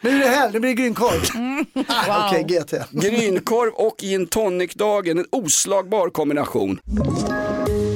Nu 0.00 0.10
är 0.10 0.18
det 0.18 0.26
här, 0.36 0.52
nu 0.52 0.60
blir 0.60 0.70
det 0.70 0.82
grynkorv. 0.82 1.22
Ah, 1.88 2.28
Okej, 2.28 2.44
GT. 2.44 2.74
Grynkorv 2.90 3.70
och 3.74 3.96
gin 4.02 4.26
tonic-dagen, 4.26 5.18
en 5.18 5.24
oslagbar 5.32 6.10
kombination. 6.10 6.78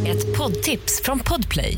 Ett 0.06 0.38
poddtips 0.38 1.00
från 1.04 1.18
Podplay. 1.18 1.76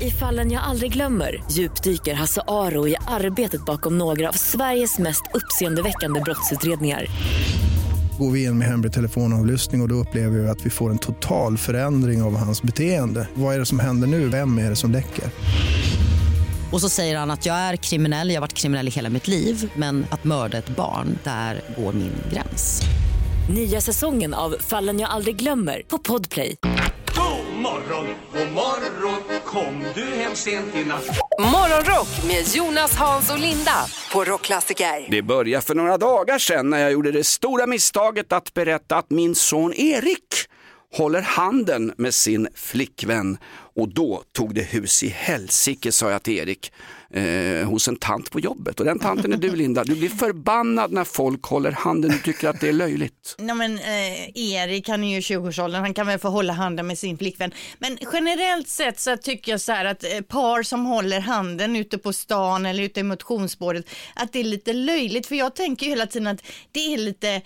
I 0.00 0.10
fallen 0.10 0.50
jag 0.50 0.62
aldrig 0.62 0.92
glömmer 0.92 1.44
djupdyker 1.50 2.14
Hasse 2.14 2.42
Aro 2.48 2.88
i 2.88 2.96
arbetet 3.08 3.64
bakom 3.64 3.98
några 3.98 4.28
av 4.28 4.32
Sveriges 4.32 4.98
mest 4.98 5.22
uppseendeväckande 5.34 6.20
brottsutredningar. 6.20 7.06
Går 8.18 8.30
vi 8.30 8.44
in 8.44 8.58
med 8.58 8.68
hemlig 8.68 8.92
telefonavlyssning 8.92 9.80
och, 9.80 9.84
och 9.84 9.88
då 9.88 9.94
upplever 9.94 10.38
vi 10.38 10.48
att 10.48 10.66
vi 10.66 10.70
får 10.70 10.90
en 10.90 10.98
total 10.98 11.58
förändring 11.58 12.22
av 12.22 12.36
hans 12.36 12.62
beteende. 12.62 13.28
Vad 13.34 13.54
är 13.54 13.58
det 13.58 13.66
som 13.66 13.78
händer 13.80 14.08
nu? 14.08 14.28
Vem 14.28 14.58
är 14.58 14.70
det 14.70 14.76
som 14.76 14.90
läcker? 14.92 15.24
Och 16.76 16.82
så 16.82 16.88
säger 16.88 17.16
han 17.16 17.30
att 17.30 17.46
jag 17.46 17.56
är 17.56 17.76
kriminell, 17.76 18.28
jag 18.28 18.36
har 18.36 18.40
varit 18.40 18.52
kriminell 18.52 18.88
i 18.88 18.90
hela 18.90 19.08
mitt 19.08 19.28
liv 19.28 19.72
men 19.76 20.06
att 20.10 20.24
mörda 20.24 20.58
ett 20.58 20.68
barn, 20.68 21.18
där 21.24 21.60
går 21.76 21.92
min 21.92 22.12
gräns. 22.32 22.82
Nya 23.54 23.80
säsongen 23.80 24.34
av 24.34 24.56
Fallen 24.60 25.00
jag 25.00 25.10
aldrig 25.10 25.36
glömmer 25.36 25.82
på 25.88 25.98
Podplay. 25.98 26.56
God 26.62 27.62
morgon, 27.62 28.06
god 28.32 28.52
morgon, 28.52 29.22
kom 29.44 29.84
du 29.94 30.04
hem 30.04 30.34
sent 30.34 30.74
i 30.74 30.84
natt? 30.84 31.06
Morgonrock 31.38 32.24
med 32.26 32.56
Jonas, 32.56 32.96
Hans 32.96 33.30
och 33.30 33.38
Linda 33.38 33.86
på 34.12 34.24
Rockklassiker. 34.24 35.10
Det 35.10 35.22
började 35.22 35.66
för 35.66 35.74
några 35.74 35.98
dagar 35.98 36.38
sedan 36.38 36.70
när 36.70 36.78
jag 36.78 36.92
gjorde 36.92 37.12
det 37.12 37.24
stora 37.24 37.66
misstaget 37.66 38.32
att 38.32 38.54
berätta 38.54 38.96
att 38.96 39.10
min 39.10 39.34
son 39.34 39.72
Erik 39.74 40.48
håller 40.92 41.22
handen 41.22 41.92
med 41.96 42.14
sin 42.14 42.48
flickvän. 42.54 43.38
Och 43.74 43.88
då 43.88 44.22
tog 44.32 44.54
det 44.54 44.62
hus 44.62 45.02
i 45.02 45.08
helsike 45.08 45.92
sa 45.92 46.10
jag 46.10 46.22
till 46.22 46.38
Erik 46.38 46.72
eh, 47.16 47.68
hos 47.68 47.88
en 47.88 47.96
tant 47.96 48.30
på 48.30 48.40
jobbet 48.40 48.80
och 48.80 48.86
den 48.86 48.98
tanten 48.98 49.32
är 49.32 49.36
du 49.36 49.56
Linda. 49.56 49.84
Du 49.84 49.94
blir 49.94 50.08
förbannad 50.08 50.92
när 50.92 51.04
folk 51.04 51.42
håller 51.44 51.72
handen 51.72 52.14
och 52.14 52.22
tycker 52.22 52.48
att 52.48 52.60
det 52.60 52.68
är 52.68 52.72
löjligt. 52.72 53.34
Nej, 53.38 53.54
men, 53.54 53.78
eh, 53.78 54.38
Erik 54.38 54.88
han 54.88 55.04
är 55.04 55.14
ju 55.14 55.20
20-årsåldern, 55.20 55.80
han 55.80 55.94
kan 55.94 56.06
väl 56.06 56.18
få 56.18 56.28
hålla 56.28 56.52
handen 56.52 56.86
med 56.86 56.98
sin 56.98 57.18
flickvän. 57.18 57.52
Men 57.78 57.98
generellt 58.12 58.68
sett 58.68 59.00
så 59.00 59.16
tycker 59.16 59.52
jag 59.52 59.60
så 59.60 59.72
här 59.72 59.84
att 59.84 60.04
eh, 60.04 60.20
par 60.20 60.62
som 60.62 60.86
håller 60.86 61.20
handen 61.20 61.76
ute 61.76 61.98
på 61.98 62.12
stan 62.12 62.66
eller 62.66 62.82
ute 62.82 63.00
i 63.00 63.02
motionsspåret, 63.02 63.86
att 64.14 64.32
det 64.32 64.40
är 64.40 64.44
lite 64.44 64.72
löjligt. 64.72 65.26
För 65.26 65.34
jag 65.34 65.54
tänker 65.54 65.86
ju 65.86 65.90
hela 65.90 66.06
tiden 66.06 66.26
att 66.26 66.42
det 66.72 66.94
är 66.94 66.98
lite, 66.98 67.42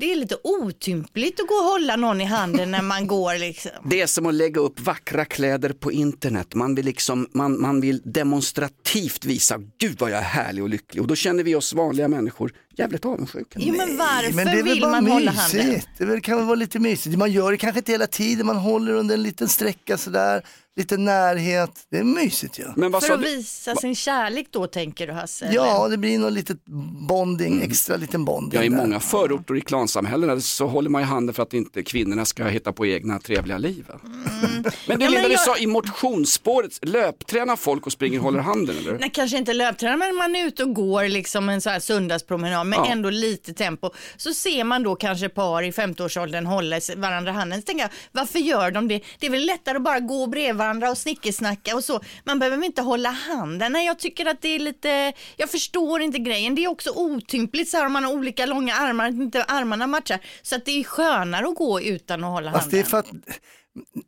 det 0.00 0.12
är 0.12 0.16
lite 0.16 0.36
otympligt 0.44 1.40
att 1.40 1.48
gå 1.48 1.54
och 1.54 1.64
hålla 1.64 1.96
någon 1.96 2.20
i 2.20 2.24
handen 2.24 2.70
när 2.70 2.82
man 2.82 3.06
går 3.06 3.38
liksom. 3.38 3.70
Det 3.84 4.00
är 4.00 4.06
som 4.06 4.26
att 4.26 4.34
lägga 4.34 4.60
upp 4.60 4.80
vackra 4.80 5.24
kläder 5.24 5.72
på 5.72 5.92
internet. 5.92 6.54
Man 6.54 6.74
vill, 6.74 6.84
liksom, 6.84 7.28
man, 7.32 7.60
man 7.60 7.80
vill 7.80 8.02
demonstrativt 8.04 9.07
visa, 9.24 9.60
gud 9.78 10.00
vad 10.00 10.10
jag 10.10 10.18
är 10.18 10.22
härlig 10.22 10.62
och 10.62 10.68
lycklig. 10.68 11.02
Och 11.02 11.06
då 11.08 11.14
känner 11.14 11.42
vi 11.42 11.54
oss 11.54 11.72
vanliga 11.72 12.08
människor 12.08 12.52
jävligt 12.78 13.04
avundsjuka. 13.04 13.58
Jo 13.62 13.74
men 13.76 13.96
varför 13.96 14.32
Men 14.32 14.46
det 14.46 14.52
är 14.52 14.56
väl 14.56 14.64
vill 14.64 14.80
bara 14.80 14.90
man 14.90 15.06
hålla 15.06 15.30
handen? 15.30 15.80
Det 15.98 16.04
väl- 16.04 16.20
kan 16.20 16.36
väl 16.36 16.46
vara 16.46 16.54
lite 16.54 16.78
mysigt. 16.78 17.18
Man 17.18 17.32
gör 17.32 17.50
det 17.52 17.58
kanske 17.58 17.78
inte 17.78 17.92
hela 17.92 18.06
tiden, 18.06 18.46
man 18.46 18.56
håller 18.56 18.92
under 18.92 19.14
en 19.14 19.22
liten 19.22 19.48
sträcka 19.48 19.98
sådär, 19.98 20.42
lite 20.76 20.96
närhet. 20.96 21.70
Det 21.90 21.98
är 21.98 22.04
mysigt 22.04 22.58
ju. 22.58 22.62
Ja. 22.62 22.72
Men 22.76 22.90
vad 22.90 23.02
För 23.02 23.08
sa 23.08 23.14
att 23.14 23.22
du? 23.22 23.36
visa 23.36 23.74
sin 23.76 23.94
kärlek 23.94 24.46
då 24.50 24.66
tänker 24.66 25.06
du 25.06 25.12
Hasse? 25.12 25.44
eller? 25.44 25.54
Ja, 25.54 25.88
det 25.88 25.96
blir 25.96 26.18
något 26.18 26.32
litet 26.32 26.64
bonding, 27.08 27.62
extra 27.62 27.96
liten 27.96 28.24
bonding. 28.24 28.58
Ja, 28.60 28.64
i 28.64 28.68
där. 28.68 28.76
många 28.76 29.00
förorter 29.00 29.54
och 29.54 29.58
i 29.58 29.60
klansamhällen 29.60 30.40
så 30.42 30.66
håller 30.66 30.90
man 30.90 31.02
i 31.02 31.04
handen 31.04 31.34
för 31.34 31.42
att 31.42 31.54
inte 31.54 31.82
kvinnorna 31.82 32.24
ska 32.24 32.44
hitta 32.44 32.72
på 32.72 32.86
egna 32.86 33.18
trevliga 33.18 33.58
liv. 33.58 33.84
va? 33.88 33.94
Men 34.02 34.62
du 34.62 34.70
Ja, 34.88 34.96
men 34.98 34.98
Linda, 35.10 35.22
du 35.28 35.34
jag- 35.34 35.40
sa 35.40 35.56
i 35.58 35.66
motionsspåret, 35.66 36.78
löptränar 36.82 37.56
folk 37.56 37.86
och 37.86 37.92
springer 37.92 38.18
och 38.18 38.24
håller 38.24 38.40
handen 38.40 38.76
eller? 38.78 38.98
Nej, 38.98 39.10
kanske 39.14 39.36
inte 39.38 39.52
löptränar, 39.54 39.96
men 39.96 40.16
man 40.16 40.36
är 40.36 40.46
ute 40.46 40.62
och 40.64 40.74
går 40.74 41.08
liksom 41.08 41.48
en 41.48 41.60
så 41.60 41.70
här 41.70 41.80
söndagspromenad 41.80 42.66
med 42.68 42.78
Ja. 42.78 42.86
ändå 42.86 43.10
lite 43.10 43.54
tempo. 43.54 43.90
Så 44.16 44.34
ser 44.34 44.64
man 44.64 44.82
då 44.82 44.96
kanske 44.96 45.28
par 45.28 45.62
i 45.62 45.70
50-årsåldern 45.70 46.46
hålla 46.46 46.80
varandra 46.96 47.32
handen. 47.32 47.60
Så 47.60 47.66
tänker 47.66 47.84
jag, 47.84 47.90
varför 48.12 48.38
gör 48.38 48.70
de 48.70 48.88
det? 48.88 49.00
Det 49.18 49.26
är 49.26 49.30
väl 49.30 49.46
lättare 49.46 49.76
att 49.76 49.82
bara 49.82 50.00
gå 50.00 50.26
bredvid 50.26 50.56
varandra 50.56 50.90
och 50.90 50.98
snickesnacka 50.98 51.76
och 51.76 51.84
så. 51.84 52.00
Man 52.24 52.38
behöver 52.38 52.64
inte 52.64 52.82
hålla 52.82 53.10
handen. 53.10 53.72
Nej, 53.72 53.86
jag 53.86 53.98
tycker 53.98 54.26
att 54.26 54.42
det 54.42 54.48
är 54.48 54.58
lite, 54.58 55.12
jag 55.36 55.50
förstår 55.50 56.00
inte 56.02 56.18
grejen. 56.18 56.54
Det 56.54 56.64
är 56.64 56.68
också 56.68 56.90
otympligt 56.94 57.68
så 57.68 57.76
här 57.76 57.86
om 57.86 57.92
man 57.92 58.04
har 58.04 58.12
olika 58.12 58.46
långa 58.46 58.74
armar, 58.74 59.08
att 59.08 59.14
inte 59.14 59.44
armarna 59.44 59.86
matchar. 59.86 60.18
Så 60.42 60.56
att 60.56 60.64
det 60.64 60.80
är 60.80 60.84
skönare 60.84 61.48
att 61.48 61.54
gå 61.54 61.80
utan 61.80 62.24
att 62.24 62.30
hålla 62.30 62.50
det 62.50 62.58
handen. 62.58 62.80
är 62.80 62.84
för 62.84 62.98
att 62.98 63.10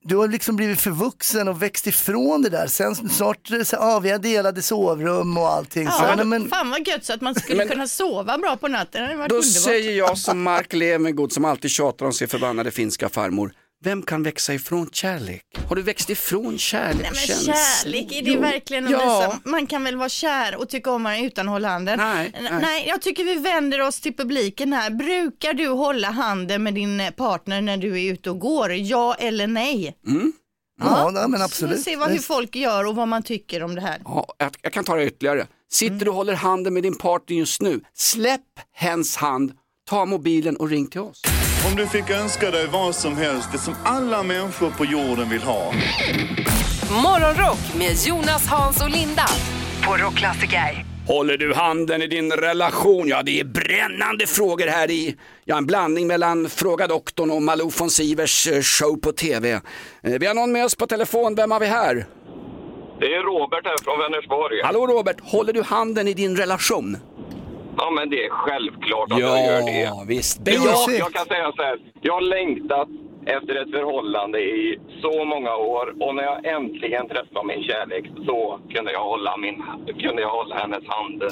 du 0.03 0.17
har 0.17 0.29
liksom 0.29 0.57
blivit 0.57 0.81
förvuxen 0.81 1.49
och 1.49 1.63
växt 1.63 1.87
ifrån 1.87 2.43
det 2.43 2.49
där. 2.49 2.67
Sen 2.67 2.95
snart, 2.95 3.47
så, 3.65 3.77
ja 3.77 4.01
vi 4.01 4.11
har 4.11 4.19
delade 4.19 4.63
sovrum 4.63 5.39
och 5.39 5.49
allting. 5.49 5.89
Så, 5.91 6.05
Ja, 6.05 6.15
nej, 6.17 6.25
men, 6.25 6.49
Fan 6.49 6.71
vad 6.71 6.89
gött 6.89 7.05
så 7.05 7.13
att 7.13 7.21
man 7.21 7.35
skulle 7.35 7.67
kunna 7.69 7.87
sova 7.87 8.39
bra 8.39 8.57
på 8.57 8.69
natten. 8.69 9.03
Det 9.03 9.09
Då 9.09 9.23
underbart. 9.23 9.45
säger 9.45 9.93
jag 9.93 10.19
som 10.19 10.43
Mark 10.43 10.73
Levengood 10.73 11.33
som 11.33 11.45
alltid 11.45 11.71
tjatar 11.71 12.07
om 12.07 12.13
sin 12.13 12.29
förbannade 12.29 12.71
finska 12.71 13.09
farmor. 13.09 13.53
Vem 13.85 14.03
kan 14.03 14.23
växa 14.23 14.55
ifrån 14.55 14.89
kärlek? 14.93 15.43
Har 15.69 15.77
du 15.77 15.83
växt 15.83 16.11
ifrån 16.11 16.59
kärlek? 16.59 17.03
Nej, 17.03 17.11
men 17.29 17.55
kärlek, 17.55 18.13
är 18.13 18.23
det 18.23 18.31
Jo. 18.31 18.41
verkligen 18.41 18.85
att 18.85 18.91
Ja. 18.91 18.99
visa? 18.99 19.41
Man 19.51 19.67
kan 19.67 19.85
väl 19.85 19.97
vara 19.97 20.09
kär 20.09 20.57
och 20.57 20.69
tycka 20.69 20.91
om 20.93 21.03
varandra 21.03 21.27
utan 21.27 21.49
att 21.49 21.53
hålla 21.53 21.69
handen? 21.69 21.99
Nej, 21.99 22.33
nej. 22.43 22.53
nej, 22.63 22.85
jag 22.89 23.03
tycker 23.03 23.25
vi 23.25 23.35
vänder 23.35 23.81
oss 23.81 24.01
till 24.01 24.17
publiken 24.17 24.73
här. 24.73 24.91
Brukar 24.91 25.55
du 25.55 25.69
hålla 25.69 26.11
handen 26.11 26.63
med 26.63 26.75
din 26.75 27.01
eh, 27.01 27.11
partner 27.11 27.61
när 27.61 27.77
du 27.77 28.01
är 28.07 28.13
ute 28.13 28.31
och 28.31 28.39
går? 28.39 28.73
Ja 28.73 29.15
eller 29.15 29.47
nej? 29.47 29.97
Mm. 30.07 30.33
ja, 30.81 31.11
nej, 31.15 31.29
men 31.29 31.39
Så 31.39 31.45
absolut. 31.45 31.79
vi 31.79 31.83
ser 31.83 31.97
vad, 31.97 32.11
hur 32.11 32.19
folk 32.19 32.57
gör 32.57 32.87
och 32.87 32.97
vad 32.97 33.09
man 33.09 33.23
tycker 33.23 33.63
om 33.63 33.75
det 33.75 33.81
här. 33.81 34.01
Ja, 34.05 34.27
jag, 34.39 34.51
jag 34.63 34.73
kan 34.73 34.85
ta 34.85 34.97
det 34.97 35.05
ytterligare. 35.07 35.47
Sitter 35.73 35.93
Mm. 35.93 36.05
du 36.05 36.11
och 36.11 36.17
håller 36.17 36.35
handen 36.35 36.75
med 36.75 36.83
din 36.83 36.99
partner 36.99 37.37
just 37.37 37.63
nu, 37.63 37.81
släpp 37.95 38.41
hens 38.73 39.17
hand, 39.17 39.53
ta 39.89 40.05
mobilen 40.05 40.57
och 40.57 40.69
ring 40.69 40.87
till 40.87 41.01
oss. 41.01 41.23
Om 41.67 41.77
du 41.77 41.87
fick 41.87 42.11
önska 42.11 42.51
dig 42.51 42.67
vad 42.67 42.95
som 42.95 43.17
helst, 43.17 43.49
det 43.53 43.59
som 43.59 43.75
alla 43.85 44.23
människor 44.23 44.71
på 44.71 44.85
jorden 44.85 45.29
vill 45.31 45.43
ha. 45.43 45.73
Morgonrock 47.03 47.59
med 47.79 47.97
Jonas, 48.07 48.47
Hans 48.47 48.83
och 48.83 48.91
Linda 48.91 49.27
på 49.87 49.97
Rockklassiker. 49.97 50.85
Håller 51.07 51.37
du 51.37 51.55
handen 51.55 52.03
i 52.03 52.07
din 52.07 52.33
relation? 52.33 53.09
Ja, 53.09 53.23
det 53.23 53.41
är 53.41 53.45
brännande 53.45 54.27
frågor 54.27 54.67
här 54.67 54.91
i 54.91 55.17
ja, 55.45 55.57
en 55.59 55.67
blandning 55.67 56.07
mellan 56.07 56.49
Fråga 56.49 56.87
doktorn 56.87 57.31
och 57.31 57.43
Malou 57.43 57.71
von 57.79 57.91
Sivers 57.91 58.47
eh, 58.47 58.61
show 58.63 58.97
på 58.97 59.13
TV. 59.13 59.51
Eh, 59.53 59.61
Vi 60.03 60.27
har 60.27 60.35
någon 60.35 60.53
med 60.53 60.65
oss 60.65 60.75
på 60.77 60.87
telefon, 60.87 61.35
vem 61.35 61.51
har 61.51 61.61
vi 61.61 61.67
här? 61.67 62.07
Det 63.01 63.07
är 63.07 63.23
Robert 63.23 63.65
här 63.65 63.85
från 63.85 63.99
Vänersborg. 63.99 64.63
Hallå 64.65 64.87
Robert, 64.87 65.17
håller 65.23 65.53
du 65.53 65.63
handen 65.63 66.09
i 66.09 66.15
din 66.15 66.37
relation? 66.37 66.97
Ja, 67.81 67.91
men 67.97 68.11
det 68.11 68.25
är 68.27 68.31
självklart 68.31 69.13
att 69.13 69.19
Ja, 69.21 69.39
jag 69.39 69.47
gör 69.47 69.63
det. 69.67 70.05
visst. 70.15 70.41
Jag, 70.45 70.63
Basic. 70.63 70.99
jag 70.99 71.13
kan 71.13 71.27
säga 71.27 71.53
så 71.57 71.63
här, 71.63 71.77
jag 72.01 72.15
har 72.15 72.21
längtat 72.39 72.89
efter 73.27 73.55
ett 73.63 73.71
förhållande 73.71 74.39
i 74.41 74.79
så 75.03 75.25
många 75.25 75.57
år 75.57 75.87
och 76.05 76.15
när 76.15 76.23
jag 76.23 76.39
äntligen 76.47 77.09
träffade 77.09 77.47
min 77.47 77.63
kärlek 77.63 78.05
så 78.27 78.59
kunde 78.75 78.93
jag 78.93 79.05
hålla, 79.05 79.37
min, 79.37 79.57
kunde 80.05 80.23
jag 80.23 80.31
hålla 80.31 80.55
hennes 80.59 80.85
hand. 80.89 81.23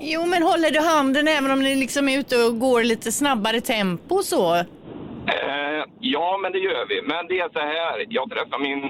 Jo, 0.00 0.26
men 0.26 0.42
håller 0.42 0.70
du 0.70 0.80
handen 0.80 1.28
även 1.28 1.50
om 1.50 1.60
ni 1.62 1.74
liksom 1.74 2.08
är 2.08 2.18
ute 2.18 2.36
och 2.44 2.58
går 2.58 2.82
lite 2.82 3.12
snabbare 3.12 3.60
tempo 3.60 4.18
så? 4.22 4.54
Eh, 4.54 5.82
ja, 6.00 6.38
men 6.42 6.52
det 6.52 6.58
gör 6.58 6.86
vi. 6.88 7.02
Men 7.02 7.26
det 7.28 7.38
är 7.40 7.48
så 7.52 7.58
här, 7.58 8.06
jag 8.08 8.30
träffade 8.30 8.62
min, 8.62 8.82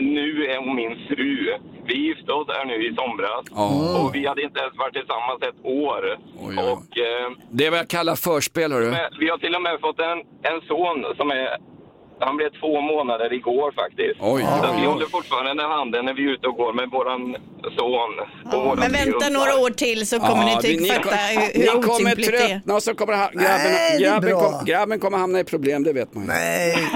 nu 0.00 0.46
är 0.46 0.56
hon 0.58 0.76
min 0.76 0.96
fru. 1.08 1.54
Vi 1.86 1.94
gifte 2.08 2.32
oss 2.32 2.48
här 2.48 2.64
nu 2.64 2.86
i 2.86 2.94
somras 2.94 3.44
och 4.04 4.14
vi 4.14 4.26
hade 4.26 4.42
inte 4.42 4.60
ens 4.60 4.76
varit 4.76 4.94
tillsammans 4.94 5.42
ett 5.42 5.64
år. 5.64 6.18
Och 6.72 6.98
eh, 6.98 7.30
Det 7.50 7.66
är 7.66 7.70
vad 7.70 7.78
jag 7.78 7.88
kallar 7.88 8.16
förspel, 8.16 8.72
hörru. 8.72 8.94
Vi 9.20 9.28
har 9.28 9.38
till 9.38 9.54
och 9.54 9.62
med 9.62 9.80
fått 9.80 10.00
en, 10.00 10.18
en 10.52 10.60
son 10.68 11.04
som 11.16 11.30
är... 11.30 11.48
Han 12.26 12.36
blev 12.36 12.50
två 12.60 12.80
månader 12.80 13.32
igår 13.32 13.72
faktiskt. 13.82 14.16
Oj, 14.20 14.42
så 14.42 14.68
oj, 14.72 14.80
vi 14.80 14.86
håller 14.86 15.06
fortfarande 15.06 15.62
handen 15.62 16.04
när 16.04 16.14
vi 16.14 16.22
är 16.24 16.30
ute 16.34 16.46
och 16.50 16.56
går 16.56 16.72
med 16.72 16.90
våran 16.90 17.22
son. 17.78 18.12
och 18.54 18.64
våran 18.64 18.78
Men 18.78 18.92
vänta 18.92 19.10
hundar. 19.24 19.30
några 19.30 19.54
år 19.64 19.70
till 19.70 20.06
så 20.06 20.20
kommer 20.20 20.48
Ja, 20.48 20.56
ni 20.56 20.62
tycka 20.62 20.82
ni 20.82 20.88
fatta 20.88 21.02
kom- 21.02 21.18
hur, 21.18 21.58
Ni 21.58 21.60
hur 21.60 21.82
kommer 21.82 21.94
otympligt 21.94 22.30
det 22.32 22.36
är. 22.38 22.48
tröttna 22.48 22.74
och 22.74 22.82
så 22.82 22.94
kommer 22.94 23.12
ha, 23.12 23.26
grabben, 23.26 23.42
Nej, 23.72 23.98
det 23.98 24.04
är 24.06 24.10
grabben, 24.10 24.30
bra. 24.30 24.40
kom, 24.40 24.64
grabben 24.64 25.00
kommer 25.00 25.18
hamna 25.18 25.40
i 25.40 25.44
problem, 25.44 25.82
det 25.84 25.92
vet 25.92 26.14
man 26.14 26.22
ju. 26.24 26.28
Nej. 26.28 26.76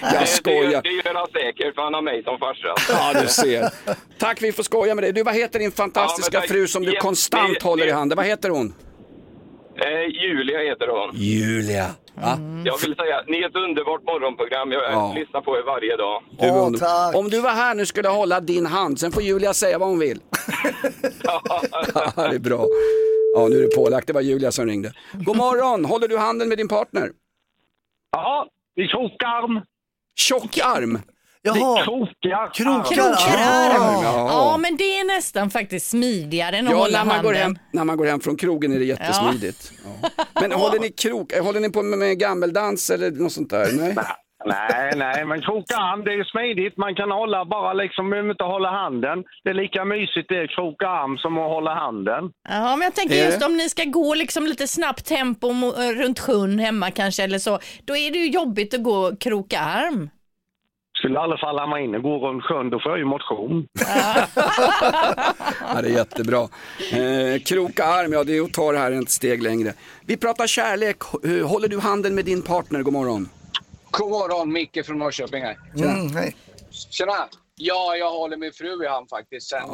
Jag 0.00 0.20
Det, 0.22 0.26
skojar. 0.26 0.82
det 0.82 0.88
gör 0.90 1.14
han 1.14 1.26
säkert 1.32 1.74
för 1.74 1.82
han 1.82 1.94
har 1.94 2.02
mig 2.02 2.22
som 2.24 2.38
farsa. 2.38 2.74
Ja, 3.14 3.20
du 3.22 3.28
ser. 3.28 3.68
Tack, 4.18 4.42
vi 4.42 4.52
får 4.52 4.62
skoja 4.62 4.94
med 4.94 5.04
dig. 5.04 5.12
Du, 5.12 5.22
vad 5.22 5.34
heter 5.34 5.58
din 5.58 5.72
fantastiska 5.72 6.36
Ja, 6.36 6.40
men 6.40 6.48
tack. 6.48 6.56
fru 6.56 6.66
som 6.68 6.82
du 6.84 6.92
Ja, 6.92 7.00
konstant 7.00 7.54
det- 7.60 7.64
håller 7.68 7.84
i 7.84 7.88
det- 7.88 7.94
handen? 7.94 8.16
Vad 8.16 8.26
heter 8.26 8.50
hon? 8.50 8.74
Eh, 9.84 10.22
Julia 10.22 10.58
heter 10.58 10.88
hon. 10.88 11.10
Julia. 11.16 11.86
Ja. 12.14 12.38
Jag 12.64 12.78
vill 12.78 12.94
säga, 12.96 13.22
ni 13.26 13.38
är 13.42 13.48
ett 13.48 13.56
underbart 13.56 14.02
morgonprogram. 14.02 14.72
Jag 14.72 14.82
Ja. 14.92 15.12
lyssnar 15.16 15.40
på 15.40 15.56
er 15.56 15.62
varje 15.62 15.96
dag. 15.96 16.22
Du 16.38 16.46
är 16.46 16.66
under- 16.66 17.16
Om 17.18 17.30
du 17.30 17.40
var 17.40 17.50
här 17.50 17.74
nu 17.74 17.86
skulle 17.86 18.08
jag 18.08 18.14
hålla 18.14 18.40
din 18.40 18.66
hand, 18.66 19.00
sen 19.00 19.12
får 19.12 19.22
Julia 19.22 19.54
säga 19.54 19.78
vad 19.78 19.88
hon 19.88 19.98
vill. 19.98 20.20
Ja, 21.22 22.28
det 22.30 22.34
är 22.34 22.38
bra. 22.38 22.66
Ja, 23.34 23.48
nu 23.48 23.56
är 23.56 23.62
det 23.62 23.76
pålagt. 23.76 24.06
Det 24.06 24.12
var 24.12 24.20
Julia 24.20 24.52
som 24.52 24.66
ringde. 24.66 24.92
God 25.12 25.36
morgon, 25.36 25.84
håller 25.84 26.08
du 26.08 26.18
handen 26.18 26.48
med 26.48 26.58
din 26.58 26.68
partner? 26.68 27.10
Ja, 28.12 28.46
i 28.76 28.86
krokarm. 28.86 29.60
Tjockarm? 30.16 30.98
Jaha. 31.42 31.84
Krokar. 31.84 32.54
Krokarm. 32.54 34.02
Ja. 34.04 34.26
Ja, 34.28 34.56
men 34.58 34.76
det 34.76 34.84
är 35.00 35.04
nästan 35.16 35.50
faktiskt 35.50 35.90
smidigare 35.90 36.56
än 36.56 36.66
att 36.66 36.72
Ja, 36.72 36.78
hålla 36.78 36.98
när 36.98 37.04
man, 37.04 37.14
handen. 37.14 37.32
går 37.32 37.38
hem, 37.40 37.58
när 37.72 37.84
man 37.84 37.96
går 37.96 38.06
hem 38.06 38.20
från 38.20 38.36
krogen 38.36 38.72
är 38.72 38.78
det 38.78 38.84
jättesmidigt. 38.84 39.72
Ja. 40.02 40.24
Men 40.40 40.52
håller 40.52 40.78
ni 40.78 40.88
krok, 40.92 41.32
håller 41.38 41.60
ni 41.60 41.70
på 41.70 41.82
med, 41.82 42.18
gammeldans 42.18 42.90
eller 42.90 43.10
något 43.10 43.32
sånt 43.32 43.50
där? 43.50 43.68
Nej? 43.72 43.94
Nej, 44.44 44.92
nej, 44.96 45.24
men 45.24 45.40
krokarm 45.40 46.04
det 46.04 46.10
är 46.12 46.24
smidigt. 46.24 46.76
Man 46.76 46.94
kan 46.94 47.10
hålla 47.10 47.44
bara 47.44 47.72
liksom, 47.72 48.04
man 48.04 48.10
behöver 48.10 48.30
inte 48.30 48.44
hålla 48.44 48.70
handen. 48.70 49.24
Det 49.44 49.50
är 49.50 49.54
lika 49.54 49.84
mysigt 49.84 50.28
det 50.28 50.46
krokarm 50.48 51.18
som 51.18 51.38
att 51.38 51.48
hålla 51.50 51.74
handen. 51.74 52.24
Ja, 52.48 52.76
men 52.76 52.80
jag 52.84 52.94
tänker 52.94 53.14
Är 53.14 53.24
just 53.26 53.40
det? 53.40 53.46
om 53.46 53.56
ni 53.56 53.68
ska 53.68 53.84
gå 53.84 54.14
liksom 54.14 54.46
lite 54.46 54.66
snabbt 54.68 55.06
tempo 55.06 55.48
eh, 55.50 55.90
runt 56.02 56.18
sjön 56.20 56.58
hemma 56.58 56.90
kanske 56.90 57.22
eller 57.24 57.38
så, 57.38 57.58
då 57.84 57.96
är 57.96 58.10
det 58.12 58.18
ju 58.18 58.30
jobbigt 58.30 58.74
att 58.74 58.82
gå 58.82 59.16
kroka 59.16 59.60
arm. 59.60 60.10
Skulle 61.00 61.18
alla 61.20 61.36
falla 61.38 61.66
mig 61.66 61.84
in 61.84 61.94
och 61.94 62.02
gå 62.02 62.28
runt 62.28 62.44
sjön, 62.44 62.70
då 62.70 62.80
får 62.80 62.92
jag 62.92 62.98
ju 62.98 63.04
motion. 63.04 63.66
Ja, 65.74 65.82
det 65.82 65.88
är 65.88 65.92
jättebra. 65.96 66.48
Eh, 66.92 67.40
kroka 67.44 67.84
arm, 67.84 68.12
ja 68.12 68.24
det 68.24 68.36
är 68.36 68.42
att 68.42 68.52
ta 68.52 68.72
det 68.72 68.78
här 68.78 68.92
ett 69.02 69.10
steg 69.10 69.42
längre. 69.42 69.74
Vi 70.06 70.16
pratar 70.16 70.46
kärlek. 70.46 70.96
H- 71.02 71.18
Håller 71.44 71.68
du 71.68 71.78
handen 71.80 72.14
med 72.14 72.24
din 72.24 72.42
partner? 72.42 72.82
God 72.82 72.92
morgon. 72.92 73.28
God 73.90 74.10
morgon, 74.10 74.52
Micke 74.52 74.86
från 74.86 74.98
Norrköping 74.98 75.42
här. 75.42 75.58
Mm, 75.76 76.16
hej. 76.16 76.36
Tjena! 76.90 77.28
Ja, 77.56 77.96
jag 77.96 78.10
håller 78.10 78.36
min 78.36 78.52
fru 78.52 78.84
i 78.84 78.88
hand 78.88 79.08
faktiskt. 79.10 79.48
Sen, 79.48 79.58
eh, 79.58 79.66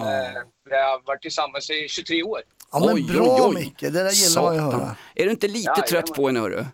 vi 0.71 0.77
har 0.77 1.07
varit 1.07 1.23
tillsammans 1.23 1.71
i 1.71 1.87
23 1.89 2.23
år. 2.23 2.41
Ja, 2.73 2.83
men 2.95 3.07
bra 3.07 3.51
Micke, 3.55 3.81
det 3.81 3.91
där 3.91 4.11
gillar 4.11 4.53
ju 4.55 4.59
att 4.61 4.73
höra. 4.75 4.97
Är 5.15 5.25
du 5.25 5.31
inte 5.31 5.49
lite 5.49 5.73
Ja, 5.77 5.85
trött 5.89 6.15
på 6.15 6.27
henne 6.27 6.41
hörru? 6.41 6.65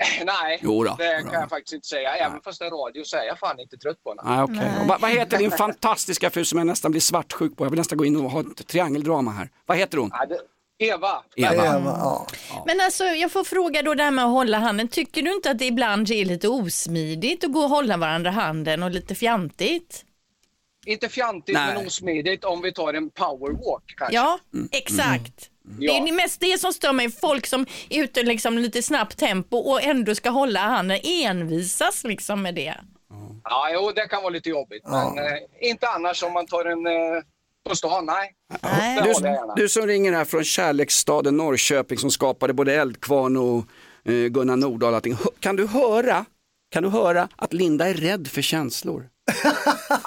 Nej, 0.24 0.58
Jo 0.62 0.84
då. 0.84 0.94
det 0.98 1.22
kan 1.22 1.40
jag 1.40 1.48
faktiskt 1.48 1.72
inte 1.72 1.86
säga. 1.86 2.14
Även 2.14 2.40
fast 2.40 2.58
det 2.58 2.66
är 2.66 2.70
radio 2.70 3.04
så 3.04 3.16
är 3.16 3.24
jag 3.24 3.38
fan 3.38 3.60
inte 3.60 3.76
trött 3.76 4.02
på 4.02 4.10
henne. 4.10 4.22
Nej. 4.24 4.80
Och 4.80 4.86
Vad, 4.86 5.00
vad 5.00 5.10
heter 5.10 5.38
din 5.38 5.50
fantastiska 5.64 6.30
fru 6.30 6.44
som 6.44 6.58
jag 6.58 6.66
nästan 6.66 6.90
blir 6.90 7.00
svartsjuk 7.00 7.56
på? 7.56 7.64
Jag 7.64 7.70
vill 7.70 7.78
nästan 7.78 7.98
gå 7.98 8.04
in 8.04 8.16
och 8.16 8.30
ha 8.30 8.40
ett 8.40 8.66
triangeldrama 8.66 9.30
här. 9.30 9.48
Vad 9.66 9.76
heter 9.78 9.98
hon? 9.98 10.10
Ja, 10.12 10.26
det, 10.26 10.38
Eva. 10.84 11.22
Eva. 11.36 12.26
Men 12.66 12.80
alltså, 12.80 13.04
jag 13.04 13.32
får 13.32 13.44
fråga 13.44 13.82
då 13.82 13.94
det 13.94 14.02
här 14.02 14.10
med 14.10 14.24
att 14.24 14.30
hålla 14.30 14.58
handen. 14.58 14.88
Tycker 14.88 15.22
du 15.22 15.32
inte 15.34 15.50
att 15.50 15.58
det 15.58 15.64
ibland 15.66 16.10
är 16.10 16.24
lite 16.24 16.48
osmidigt 16.48 17.44
att 17.44 17.52
gå 17.52 17.60
och 17.60 17.68
hålla 17.70 17.96
varandra 17.96 18.30
handen 18.30 18.82
och 18.82 18.90
lite 18.90 19.14
fjantigt? 19.14 20.04
Inte 20.86 21.08
fjantigt 21.08 21.54
Nej. 21.54 21.74
men 21.74 21.86
osmidigt 21.86 22.44
om 22.44 22.62
vi 22.62 22.72
tar 22.72 22.94
en 22.94 23.10
powerwalk 23.10 23.94
kanske. 23.96 24.14
Ja, 24.14 24.38
exakt. 24.72 25.49
Det 25.78 25.86
är 25.86 26.06
Ja. 26.08 26.14
mest 26.14 26.40
det 26.40 26.60
som 26.60 26.72
stör 26.72 26.92
mig. 26.92 27.10
Folk 27.10 27.46
som 27.46 27.66
är 27.90 28.02
ute 28.02 28.22
liksom 28.22 28.58
lite 28.58 28.82
snabbt 28.82 29.18
tempo 29.18 29.56
och 29.56 29.82
ändå 29.82 30.14
ska 30.14 30.30
hålla 30.30 30.60
handen, 30.60 30.98
envisas 31.04 32.04
liksom 32.04 32.42
med 32.42 32.54
det. 32.54 32.74
Ja, 33.44 33.68
jo, 33.72 33.92
det 33.94 34.08
kan 34.08 34.22
vara 34.22 34.30
lite 34.32 34.48
jobbigt. 34.48 34.82
Ja. 34.84 35.12
Men 35.14 35.24
eh, 35.24 35.70
inte 35.70 35.88
annars 35.88 36.22
om 36.22 36.32
man 36.32 36.46
tar 36.46 36.64
en 36.64 36.86
eh, 36.86 37.22
på 37.68 37.76
stan, 37.76 38.06
nej. 38.06 38.34
Jag 38.96 39.22
Du, 39.56 39.62
du 39.62 39.68
som 39.68 39.86
ringer 39.86 40.12
här 40.12 40.24
från 40.24 40.44
kärleksstaden 40.44 41.36
Norrköping 41.36 41.98
som 41.98 42.10
skapade 42.10 42.52
både 42.52 42.74
Eldkvarn 42.74 43.36
och 43.36 43.64
eh, 44.12 44.14
Gunnar 44.26 44.56
Nordahl 44.56 44.90
och 44.90 44.96
allting. 44.96 45.16
Kan 45.40 45.56
du 45.56 45.66
höra? 45.66 46.24
Kan 46.70 46.82
du 46.82 46.88
höra 46.88 47.28
att 47.36 47.52
Linda 47.52 47.88
är 47.88 47.94
rädd 47.94 48.28
för 48.28 48.42
känslor? 48.42 49.08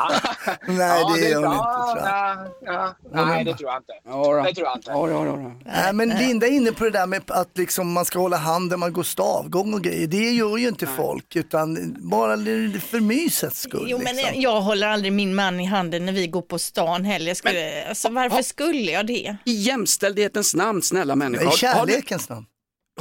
Nej, 0.67 0.77
Ja, 0.77 1.15
det 1.15 1.32
är 1.32 1.36
hon 1.36 1.45
inte 1.45 1.63
tror 1.63 1.97
jag. 1.97 2.08
ja, 2.08 2.95
ja. 3.13 3.25
Nej, 3.25 3.43
det 3.43 3.53
tror 3.53 3.69
jag 3.69 3.79
inte. 3.79 3.93
Ja. 4.06 4.43
Det 4.43 4.56
tror 4.56 4.67
jag 4.67 4.77
inte. 4.77 4.91
Ja, 4.91 5.10
ja, 5.10 5.25
ja, 5.25 5.51
Nej, 5.65 5.93
men 5.93 6.10
Linda 6.10 6.47
är 6.47 6.51
inne 6.51 6.71
på 6.71 6.84
det 6.84 6.89
där 6.89 7.08
med 7.08 7.21
att 7.27 7.58
liksom 7.58 7.91
man 7.91 8.06
ska 8.06 8.19
hålla 8.19 8.38
handen, 8.38 8.79
man 8.79 8.93
går 8.93 9.03
stavgång 9.03 9.73
och 9.73 9.82
grejer. 9.82 10.08
Det 10.08 10.32
gör 10.32 10.58
ju 10.58 10.67
inte 10.67 10.88
folk, 10.88 11.36
utan 11.36 11.95
bara 11.99 12.38
för 12.79 12.99
mysets 12.99 13.62
skull. 13.62 13.88
Jo, 13.89 13.97
men 14.03 14.15
liksom. 14.15 14.41
jag 14.41 14.62
håller 14.62 14.88
aldrig 14.88 15.13
min 15.13 15.36
man 15.36 15.60
i 15.60 15.65
handen 15.65 16.06
när 16.06 16.13
vi 16.13 16.27
går 16.27 16.41
på 16.41 16.60
stan 16.60 17.06
heller. 17.06 17.27
Jag 17.27 17.38
skulle, 17.38 17.88
alltså, 17.89 18.10
varför 18.10 18.41
skulle 18.41 18.91
jag 18.91 19.08
det? 19.08 19.38
I 19.45 19.53
jämställdhetens 19.53 20.56
namn, 20.56 20.82
snälla 20.82 21.15
människor. 21.15 21.53
I 21.53 21.58
kärlekens 21.58 22.29
namn. 22.29 22.45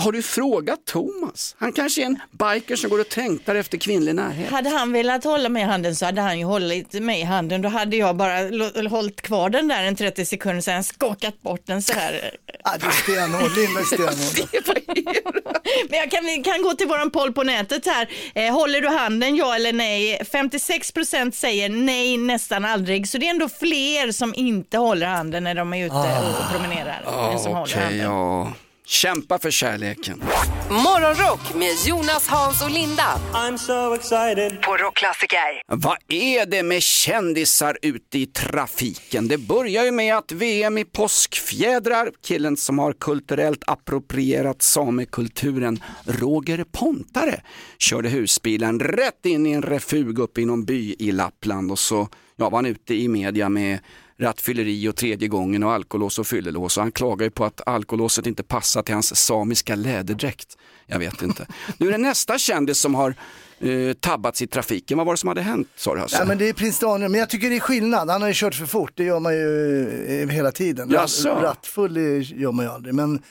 Har 0.01 0.13
du 0.13 0.23
frågat 0.23 0.87
Thomas? 0.87 1.57
Han 1.59 1.73
kanske 1.73 2.03
är 2.03 2.07
en 2.07 2.19
biker 2.31 2.77
som 2.77 2.91
går 2.91 3.01
och 3.01 3.09
trängtar 3.09 3.55
efter 3.55 3.79
kvinnlig 3.79 4.15
närhet. 4.15 4.51
Hade 4.51 4.71
han 4.71 4.93
velat 4.93 5.25
hålla 5.25 5.49
mig 5.49 5.63
i 5.63 5.67
handen 5.67 5.97
så 5.97 6.05
hade 6.07 6.21
han 6.21 6.39
ju 6.39 6.45
hållit 6.45 6.93
mig 6.93 7.21
i 7.21 7.25
handen. 7.25 7.63
Då 7.63 7.69
hade 7.69 7.97
jag 7.97 8.17
bara 8.17 8.89
hållit 8.89 9.23
kvar 9.23 9.51
den 9.51 9.69
där 9.69 9.83
en 9.85 9.97
30 9.97 10.25
sekunder 10.27 10.61
sen 10.63 10.85
skakat 10.85 11.43
bort 11.43 11.63
den 11.67 11.83
så 11.83 11.93
här. 11.93 12.31
Ja, 12.65 12.71
det 12.81 12.87
är 12.87 12.91
stenhård, 12.91 13.51
Linda 13.57 13.81
är 13.81 13.85
stenhård. 13.85 15.47
Men 15.91 15.99
jag 15.99 16.11
kan, 16.11 16.43
kan 16.45 16.63
gå 16.63 16.73
till 16.75 16.89
våran 16.89 17.11
poll 17.11 17.33
på 17.33 17.43
nätet 17.43 17.87
här. 17.87 18.09
Eh, 18.35 18.53
håller 18.55 18.81
du 18.81 18.89
handen, 18.89 19.37
ja 19.37 19.55
eller 19.55 19.73
nej? 19.73 20.21
56% 20.33 21.31
säger 21.31 21.69
nej 21.69 22.17
nästan 22.17 22.65
aldrig. 22.65 23.09
Så 23.09 23.19
det 23.19 23.27
är 23.27 23.31
ändå 23.31 23.49
fler 23.49 24.13
som 24.13 24.35
inte 24.35 24.79
håller 24.79 25.07
handen 25.07 25.45
när 25.45 25.55
de 25.55 25.73
är 25.73 25.87
ute 25.87 25.95
och 25.95 26.51
promenerar. 26.53 27.31
än 27.33 27.39
som 27.39 27.53
Ja, 27.53 27.59
håller 27.59 27.73
Okej, 27.75 27.83
handen. 27.85 28.01
ja. 28.07 28.53
Kämpa 28.93 29.39
för 29.39 29.51
kärleken. 29.51 30.23
Morgonrock 30.71 31.55
med 31.55 31.75
Jonas, 31.87 32.29
Hans 32.29 32.63
och 32.63 32.71
Linda. 32.71 33.21
I'm 33.33 33.57
so 33.57 33.95
excited. 33.95 34.63
På 34.63 34.77
Rockklassiker. 34.77 35.63
Vad 35.67 35.97
är 36.09 36.47
det 36.47 36.63
med 36.63 36.83
kändisar 36.83 37.79
ute 37.83 38.19
i 38.19 38.27
trafiken? 38.27 39.29
Det 39.29 39.39
börjar 39.39 39.85
ju 39.85 39.91
med 39.91 40.17
att 40.17 40.33
VM 40.33 40.79
i 40.79 40.85
påskfjädrar, 40.85 42.11
killen 42.23 42.57
som 42.57 42.79
har 42.79 42.93
kulturellt 42.93 43.63
approprierat 43.67 44.63
samekulturen, 44.63 45.83
Roger 46.05 46.65
Pontare, 46.73 47.43
körde 47.79 48.09
husbilen 48.09 48.81
rätt 48.81 49.27
in 49.27 49.47
i 49.47 49.53
en 49.53 49.63
refug 49.63 50.19
uppe 50.19 50.41
i 50.41 50.45
någon 50.45 50.65
by 50.65 50.97
i 50.99 51.13
Lappland 51.13 51.71
och 51.71 51.79
så 51.79 52.09
ja, 52.37 52.51
var 52.51 52.59
han 52.59 52.67
ute 52.67 52.95
i 52.95 53.09
media 53.09 53.49
med 53.49 53.79
rattfylleri 54.23 54.89
och 54.89 54.97
tredje 54.97 55.29
gången 55.29 55.63
och 55.63 55.73
alkolås 55.73 56.19
och 56.19 56.27
fyllelås 56.27 56.77
och 56.77 56.83
han 56.83 56.93
klagar 56.93 57.25
ju 57.25 57.31
på 57.31 57.45
att 57.45 57.61
alkolåset 57.67 58.27
inte 58.27 58.43
passar 58.43 58.83
till 58.83 58.95
hans 58.95 59.17
samiska 59.27 59.75
läderdräkt. 59.75 60.57
Jag 60.87 60.99
vet 60.99 61.23
inte. 61.23 61.47
Nu 61.79 61.89
är 61.89 61.93
det 61.93 61.99
nästa 61.99 62.39
kändis 62.39 62.79
som 62.81 62.95
har 62.95 63.15
eh, 63.61 63.93
tabbats 64.01 64.43
i 64.43 64.47
trafiken. 64.47 64.99
Vad 64.99 65.07
var 65.07 65.15
det 65.15 65.19
som 65.19 65.29
hade 65.29 65.43
hänt 65.43 65.69
sa 65.77 65.95
du 65.95 66.01
Hasse? 66.01 66.17
Ja, 66.19 66.25
men 66.25 66.39
det 66.39 66.49
är 66.49 66.53
prins 66.53 66.79
Daniel, 66.79 67.11
men 67.11 67.21
jag 67.21 67.31
tycker 67.31 67.51
det 67.51 67.57
är 67.57 67.61
skillnad. 67.61 68.11
Han 68.11 68.21
har 68.23 68.29
ju 68.29 68.35
kört 68.35 68.55
för 68.55 68.67
fort, 68.67 68.93
det 68.95 69.05
gör 69.05 69.21
man 69.21 69.35
ju 69.35 70.23
eh, 70.23 70.29
hela 70.29 70.53
tiden. 70.53 70.91
Jaså? 70.91 71.29
Rattfull 71.29 71.97
gör 72.41 72.53
man 72.53 72.65
ju 72.65 72.71
aldrig. 72.71 72.95
Men, 72.95 73.23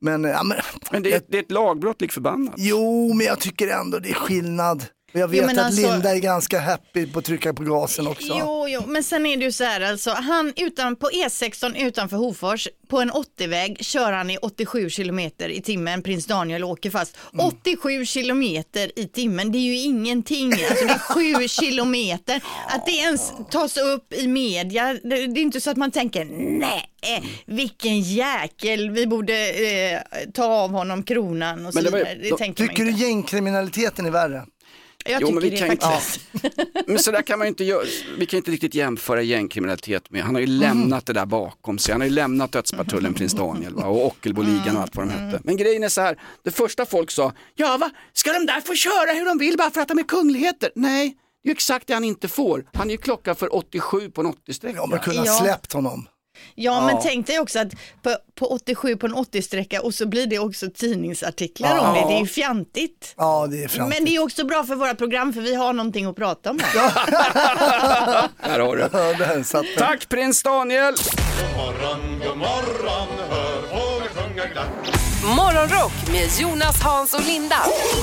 men, 0.00 0.24
ja, 0.24 0.42
men, 0.42 0.56
Men 0.92 1.02
det 1.02 1.12
är, 1.12 1.22
det 1.28 1.38
är 1.38 1.42
ett 1.42 1.50
lagbrott 1.50 2.00
lik 2.00 2.12
förbannat. 2.12 2.54
jo, 2.56 3.14
men 3.14 3.26
jag 3.26 3.40
tycker 3.40 3.68
ändå 3.68 3.98
det 3.98 4.10
är 4.10 4.14
skillnad. 4.14 4.84
Och 5.12 5.20
jag 5.20 5.28
vet 5.28 5.40
Jo, 5.40 5.46
men 5.46 5.58
att 5.58 5.66
alltså- 5.66 5.92
Linda 5.92 6.10
är 6.10 6.18
ganska 6.18 6.60
happy 6.60 7.06
på 7.06 7.18
att 7.18 7.24
trycka 7.24 7.54
på 7.54 7.62
gasen 7.62 8.06
också. 8.06 8.36
Jo, 8.38 8.66
jo, 8.68 8.82
men 8.86 9.02
sen 9.04 9.26
är 9.26 9.36
det 9.36 9.44
ju 9.44 9.52
så 9.52 9.64
här 9.64 9.80
alltså, 9.80 10.10
han 10.10 10.52
utan, 10.56 10.96
på 10.96 11.08
E16 11.08 11.86
utanför 11.86 12.16
Hofors, 12.16 12.68
på 12.88 13.00
en 13.00 13.10
80-väg 13.10 13.84
kör 13.84 14.12
han 14.12 14.30
i 14.30 14.36
87 14.36 14.90
kilometer 14.90 15.48
i 15.48 15.62
timmen, 15.62 16.02
prins 16.02 16.26
Daniel 16.26 16.64
åker 16.64 16.90
fast. 16.90 17.16
Mm. 17.32 17.46
87 17.46 18.06
kilometer 18.06 18.98
i 18.98 19.06
timmen, 19.06 19.52
det 19.52 19.58
är 19.58 19.60
ju 19.60 19.76
ingenting, 19.76 20.52
alltså 20.52 20.84
det 20.84 20.92
är 20.92 21.38
7 21.42 21.48
kilometer. 21.48 22.40
Att 22.68 22.86
det 22.86 22.92
ens 22.92 23.32
tas 23.50 23.76
upp 23.76 24.12
i 24.12 24.26
media, 24.26 24.84
det, 25.02 25.26
det 25.26 25.40
är 25.40 25.42
inte 25.42 25.60
så 25.60 25.70
att 25.70 25.76
man 25.76 25.90
tänker 25.90 26.24
nej, 26.60 27.22
vilken 27.46 28.00
jäkel, 28.00 28.90
vi 28.90 29.06
borde 29.06 29.50
eh, 29.50 29.98
ta 30.34 30.44
av 30.44 30.70
honom 30.70 31.02
kronan 31.02 31.66
och 31.66 31.74
så 31.74 31.80
vidare. 31.80 32.52
Tycker 32.54 32.84
du 32.84 32.90
gängkriminaliteten 32.90 34.06
är 34.06 34.10
värre? 34.10 34.44
Jag 35.10 35.22
Jo, 35.22 35.26
tycker 35.28 35.40
men 35.40 35.42
vi 35.42 35.50
det 35.50 35.56
kan 35.56 35.70
inte- 35.70 35.86
faktiskt. 35.86 36.20
Men 36.86 36.98
så 36.98 37.10
där 37.10 37.22
kan 37.22 37.38
man 37.38 37.46
ju 37.46 37.48
inte 37.48 37.64
göra. 37.64 37.84
Vi 38.18 38.26
kan 38.26 38.36
inte 38.36 38.50
riktigt 38.50 38.74
jämföra 38.74 39.22
gängkriminalitet 39.22 40.10
med. 40.10 40.22
Han 40.22 40.34
har 40.34 40.40
ju 40.40 40.46
lämnat 40.46 41.06
det 41.06 41.12
där 41.12 41.26
bakom 41.26 41.78
sig. 41.78 41.92
Han 41.92 42.00
har 42.00 42.08
ju 42.08 42.14
lämnat 42.14 42.52
dödspatrullen 42.52 43.14
Prins 43.14 43.32
Daniel 43.32 43.74
va? 43.74 43.84
och 43.86 44.06
Ockelboligan 44.06 44.76
och 44.76 44.82
allt 44.82 44.96
vad 44.96 45.06
de 45.08 45.12
hette. 45.12 45.40
Men 45.44 45.56
grejen 45.56 45.82
är 45.84 45.88
så 45.88 46.00
här, 46.00 46.18
det 46.44 46.50
första 46.50 46.86
folk 46.86 47.10
sa, 47.10 47.32
ja 47.54 47.76
va, 47.76 47.90
ska 48.12 48.32
de 48.32 48.46
där 48.46 48.60
få 48.60 48.74
köra 48.74 49.12
hur 49.12 49.24
de 49.26 49.38
vill 49.38 49.56
bara 49.56 49.70
för 49.70 49.80
att 49.80 49.88
de 49.88 49.98
är 49.98 50.02
kungligheter? 50.02 50.70
Nej, 50.74 51.16
det 51.42 51.48
är 51.48 51.50
ju 51.50 51.52
exakt 51.52 51.86
det 51.86 51.94
han 51.94 52.04
inte 52.04 52.28
får. 52.28 52.64
Han 52.72 52.86
är 52.88 52.92
ju 52.92 52.98
klockan 52.98 53.36
för 53.36 53.54
87 53.56 54.10
på 54.10 54.20
en 54.20 54.26
80-sträcka. 54.26 54.76
Ja, 54.76 54.86
men 54.86 54.98
kunna 54.98 55.26
Ja. 55.26 55.32
släppt 55.42 55.72
honom. 55.72 56.06
Ja, 56.54 56.86
men 56.86 56.96
tänk 57.02 57.26
dig 57.26 57.38
också 57.40 57.58
att 57.58 57.72
på, 58.02 58.16
på 58.34 58.46
87 58.46 58.96
på 58.96 59.06
en 59.06 59.14
80-sträcka 59.14 59.78
och 59.80 59.94
så 59.94 60.06
blir 60.06 60.26
det 60.26 60.38
också 60.38 60.66
tidningsartiklar 60.74 61.76
Ja. 61.76 61.88
om 61.88 61.94
det. 61.94 62.00
Det 62.14 62.16
är 62.16 62.20
ju 62.20 62.26
fjantigt. 62.26 63.14
Ja, 63.16 63.46
det 63.50 63.64
är 63.64 63.68
framtid. 63.68 63.96
Men 63.98 64.04
det 64.04 64.16
är 64.16 64.22
också 64.22 64.44
bra 64.46 64.64
för 64.64 64.74
våra 64.74 64.94
program 64.94 65.32
för 65.32 65.40
vi 65.40 65.54
har 65.54 65.72
någonting 65.72 66.06
att 66.06 66.16
prata 66.16 66.50
om 66.50 66.58
här. 66.62 66.90
Här 68.38 68.60
har 68.60 68.76
du. 68.76 68.82
Ja, 68.92 69.12
där 69.18 69.42
satt 69.42 69.62
den. 69.62 69.86
Tack 69.86 70.08
prins 70.08 70.42
Daniel! 70.42 70.94
God 70.94 71.56
morgon, 71.56 72.18
god 72.28 72.38
morgon, 72.38 73.08
hör 73.30 73.62
fåglar 73.62 74.08
sjunga 74.08 74.46
glatt. 74.46 74.99
Morgonrock 75.24 75.92
med 76.12 76.28
Jonas, 76.40 76.82
Hans 76.82 77.14
och 77.14 77.26
Linda. 77.26 77.56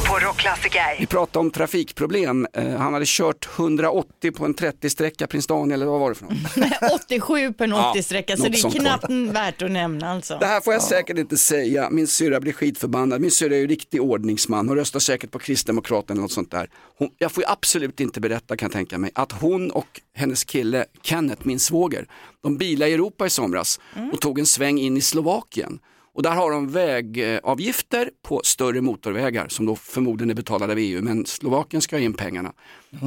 På 0.07 0.19
Rockklassiker. 0.25 0.99
Vi 0.99 1.05
pratade 1.05 1.39
om 1.39 1.51
trafikproblem. 1.51 2.47
Eh, 2.53 2.69
han 2.69 2.93
hade 2.93 3.05
kört 3.07 3.47
180 3.57 4.31
på 4.31 4.45
en 4.45 4.55
30-sträcka, 4.55 5.27
prins 5.27 5.47
Daniel, 5.47 5.81
eller 5.81 5.91
vad 5.91 5.99
var 5.99 6.09
det 6.09 6.15
för 6.15 6.25
något? 6.25 7.01
87 7.05 7.53
på 7.53 7.63
en 7.63 7.69
Ja, 7.69 7.93
80-sträcka 7.95 8.35
så 8.35 8.43
något 8.43 8.51
det 8.51 8.57
är 8.57 8.59
sånt 8.59 8.75
knappt 8.75 9.09
värt 9.09 9.61
att 9.61 9.71
nämna 9.71 10.11
alltså. 10.11 10.37
Det 10.39 10.45
här 10.45 10.61
får 10.61 10.73
jag 10.73 10.81
säkert 10.81 11.17
inte 11.17 11.37
säga, 11.37 11.89
min 11.89 12.07
syrra 12.07 12.39
blir 12.39 12.53
skitförbannad. 12.53 13.21
Min 13.21 13.31
syrra 13.31 13.55
är 13.55 13.59
ju 13.59 13.67
riktig 13.67 14.01
ordningsman, 14.01 14.67
hon 14.67 14.77
röstar 14.77 14.99
säkert 14.99 15.31
på 15.31 15.39
Kristdemokraterna 15.39 16.13
eller 16.13 16.21
något 16.21 16.31
sånt 16.31 16.51
där. 16.51 16.69
Hon, 16.97 17.09
jag 17.17 17.31
får 17.31 17.43
ju 17.43 17.49
absolut 17.49 17.99
inte 17.99 18.19
berätta 18.19 18.57
kan 18.57 18.65
jag 18.65 18.73
tänka 18.73 18.97
mig, 18.97 19.11
att 19.15 19.31
hon 19.31 19.71
och 19.71 20.01
hennes 20.15 20.43
kille 20.43 20.85
Kenneth, 21.03 21.41
min 21.47 21.59
svåger, 21.59 22.07
de 22.43 22.57
bilade 22.57 22.91
i 22.91 22.93
Europa 22.93 23.25
i 23.25 23.29
somras 23.29 23.79
och 24.13 24.21
tog 24.21 24.39
en 24.39 24.45
sväng 24.45 24.79
in 24.79 24.97
i 24.97 25.01
Slovakien. 25.01 25.79
Och 26.17 26.23
där 26.23 26.31
har 26.31 26.51
de 26.51 26.67
vägavgifter 26.67 28.09
på 28.23 28.41
större 28.43 28.81
motorvägar 28.81 29.47
som 29.47 29.65
då 29.65 29.75
förmodligen 29.75 30.29
är 30.29 30.33
betalade 30.35 30.73
av 30.73 30.79
EU, 30.79 31.01
men 31.01 31.25
Slovakien 31.25 31.81
ska 31.81 31.95
ha 31.95 32.01
in 32.01 32.13
pengarna. 32.13 32.53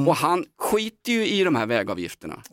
Och 0.07 0.15
han 0.15 0.45
skiter 0.59 1.11
ju 1.11 1.27
i 1.27 1.43
de 1.43 1.55
här 1.55 1.65
vägavgifterna. 1.65 2.43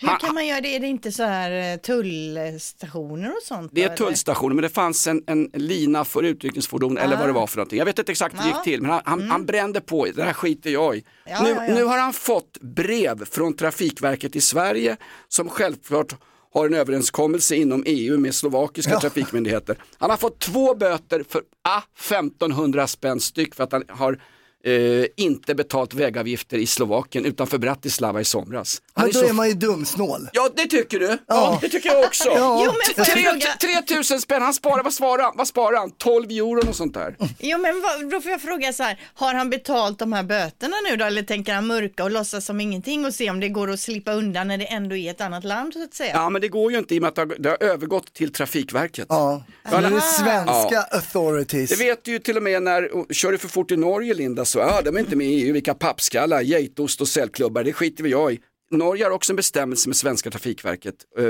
Hur 0.00 0.18
kan 0.20 0.34
man 0.34 0.46
göra 0.46 0.60
det? 0.60 0.76
Är 0.76 0.80
det 0.80 0.86
inte 0.86 1.12
så 1.12 1.22
här 1.22 1.72
eh, 1.72 1.76
tullstationer 1.76 3.30
och 3.30 3.42
sånt? 3.42 3.70
Det 3.74 3.82
är 3.82 3.86
eller? 3.86 3.96
tullstationer 3.96 4.54
men 4.54 4.62
det 4.62 4.68
fanns 4.68 5.06
en, 5.06 5.22
en 5.26 5.50
lina 5.54 6.04
för 6.04 6.22
utryckningsfordon 6.22 6.98
eller 6.98 7.16
Ah. 7.16 7.18
vad 7.18 7.28
det 7.28 7.32
var 7.32 7.46
för 7.46 7.56
någonting. 7.56 7.78
Jag 7.78 7.86
vet 7.86 7.98
inte 7.98 8.12
exakt 8.12 8.34
hur 8.34 8.42
det 8.42 8.48
gick 8.48 8.62
till 8.64 8.82
men 8.82 8.90
han, 8.90 9.02
han, 9.04 9.30
han 9.30 9.46
brände 9.46 9.80
på, 9.80 10.06
det 10.14 10.22
här 10.22 10.32
skiter 10.32 10.70
jag 10.70 10.96
i. 10.96 11.04
Ja, 11.26 11.42
nu, 11.42 11.48
ja, 11.50 11.66
ja. 11.68 11.74
nu 11.74 11.84
har 11.84 11.98
han 11.98 12.12
fått 12.12 12.58
brev 12.60 13.24
från 13.24 13.56
Trafikverket 13.56 14.36
i 14.36 14.40
Sverige 14.40 14.96
som 15.28 15.48
självklart 15.48 16.14
har 16.58 16.66
en 16.66 16.74
överenskommelse 16.74 17.56
inom 17.56 17.82
EU 17.86 18.18
med 18.18 18.34
slovakiska 18.34 18.92
Ja. 18.92 19.00
trafikmyndigheter. 19.00 19.76
Han 19.98 20.10
har 20.10 20.16
fått 20.16 20.38
två 20.38 20.74
böter 20.74 21.24
för 21.28 21.42
ah, 21.62 21.82
1500 21.98 22.86
spänn 22.86 23.20
styck 23.20 23.54
för 23.54 23.64
att 23.64 23.72
han 23.72 23.84
har 23.88 24.20
eh, 24.64 25.04
inte 25.16 25.54
betalt 25.54 25.94
vägavgifter 25.94 26.58
i 26.58 26.66
Slovakien 26.66 27.24
utanför 27.24 27.58
Bratislava 27.58 28.20
i 28.20 28.24
somras. 28.24 28.82
Han 28.94 29.02
Men 29.06 29.10
är 29.10 29.12
då 29.14 29.20
så 29.20 29.26
är 29.28 29.32
man 29.32 29.48
ju 29.48 29.54
dumsnål. 29.54 30.28
Ja 30.32 30.48
det 30.56 30.66
tycker 30.66 30.98
du. 30.98 31.06
Ja, 31.06 31.16
Ja. 31.26 31.58
det 31.62 31.68
tycker 31.68 31.88
jag 31.90 32.04
också. 32.04 32.28
Ja. 32.36 32.62
Jo, 32.66 32.72
men 32.72 33.04
får 33.04 33.14
jag 33.14 33.40
Tre- 33.40 33.40
fråga- 33.62 33.82
3000 33.86 34.20
spänn, 34.20 34.42
han 34.42 34.54
sparar, 34.54 34.82
vad 34.82 34.92
sparar 34.94 35.22
han? 35.22 35.32
Vad 35.36 35.48
sparar 35.48 35.78
han? 35.78 35.90
12 35.90 36.30
euro 36.30 36.68
och 36.68 36.76
sånt 36.76 36.94
där. 36.94 37.16
Jo 37.38 37.58
men 37.58 37.80
vad, 37.80 38.10
då 38.10 38.20
får 38.20 38.30
jag 38.30 38.42
fråga 38.42 38.72
så 38.72 38.82
här, 38.82 39.00
har 39.14 39.34
han 39.34 39.50
betalt 39.50 39.98
de 39.98 40.12
här 40.12 40.22
böterna 40.22 40.76
nu 40.90 40.96
då 40.96 41.04
eller 41.04 41.22
tänker 41.22 41.54
han 41.54 41.66
mörka 41.66 42.04
och 42.04 42.10
låtsas 42.10 42.44
som 42.44 42.60
ingenting 42.60 43.04
och 43.06 43.14
se 43.14 43.30
om 43.30 43.40
det 43.40 43.48
går 43.48 43.70
att 43.70 43.80
slippa 43.80 44.12
undan 44.12 44.48
när 44.48 44.58
det 44.58 44.64
ändå 44.66 44.96
är 44.96 45.10
ett 45.10 45.20
annat 45.20 45.44
land 45.44 45.72
så 45.72 45.84
att 45.84 45.94
säga? 45.94 46.10
Ja 46.14 46.30
men 46.30 46.40
det 46.40 46.48
går 46.48 46.72
ju 46.72 46.78
inte 46.78 46.94
i 46.94 46.98
och 46.98 47.02
med 47.02 47.08
att 47.08 47.14
det 47.14 47.20
har, 47.20 47.36
det 47.38 47.48
har 47.48 47.62
övergått 47.62 48.12
till 48.14 48.32
Trafikverket. 48.32 49.06
Ja, 49.08 49.42
Ja, 49.72 49.80
det 49.80 49.86
är 49.86 50.00
svenska 50.00 50.74
Ja. 50.74 50.86
authorities. 50.90 51.70
Det 51.70 51.76
vet 51.84 52.04
du 52.04 52.10
ju 52.10 52.18
till 52.18 52.36
och 52.36 52.42
med 52.42 52.62
när, 52.62 53.12
kör 53.14 53.32
du 53.32 53.38
för 53.38 53.48
fort 53.48 53.70
i 53.70 53.76
Norge 53.76 54.14
Linda 54.14 54.44
så, 54.48 54.58
ja 54.58 54.82
de 54.82 54.96
är 54.96 55.00
inte 55.00 55.16
med 55.16 55.26
i 55.26 55.44
EU, 55.44 55.52
vilka 55.52 55.74
pappskallar, 55.74 56.42
geitost 56.42 57.00
och 57.00 57.08
säljklubbar, 57.08 57.64
det 57.64 57.72
skiter 57.72 58.04
vi 58.04 58.10
jag 58.10 58.32
i. 58.32 58.40
Norge 58.70 59.04
har 59.04 59.10
också 59.10 59.32
en 59.32 59.36
bestämmelse 59.36 59.88
med 59.88 59.96
svenska 59.96 60.30
Trafikverket. 60.30 60.94
Uh, 61.18 61.24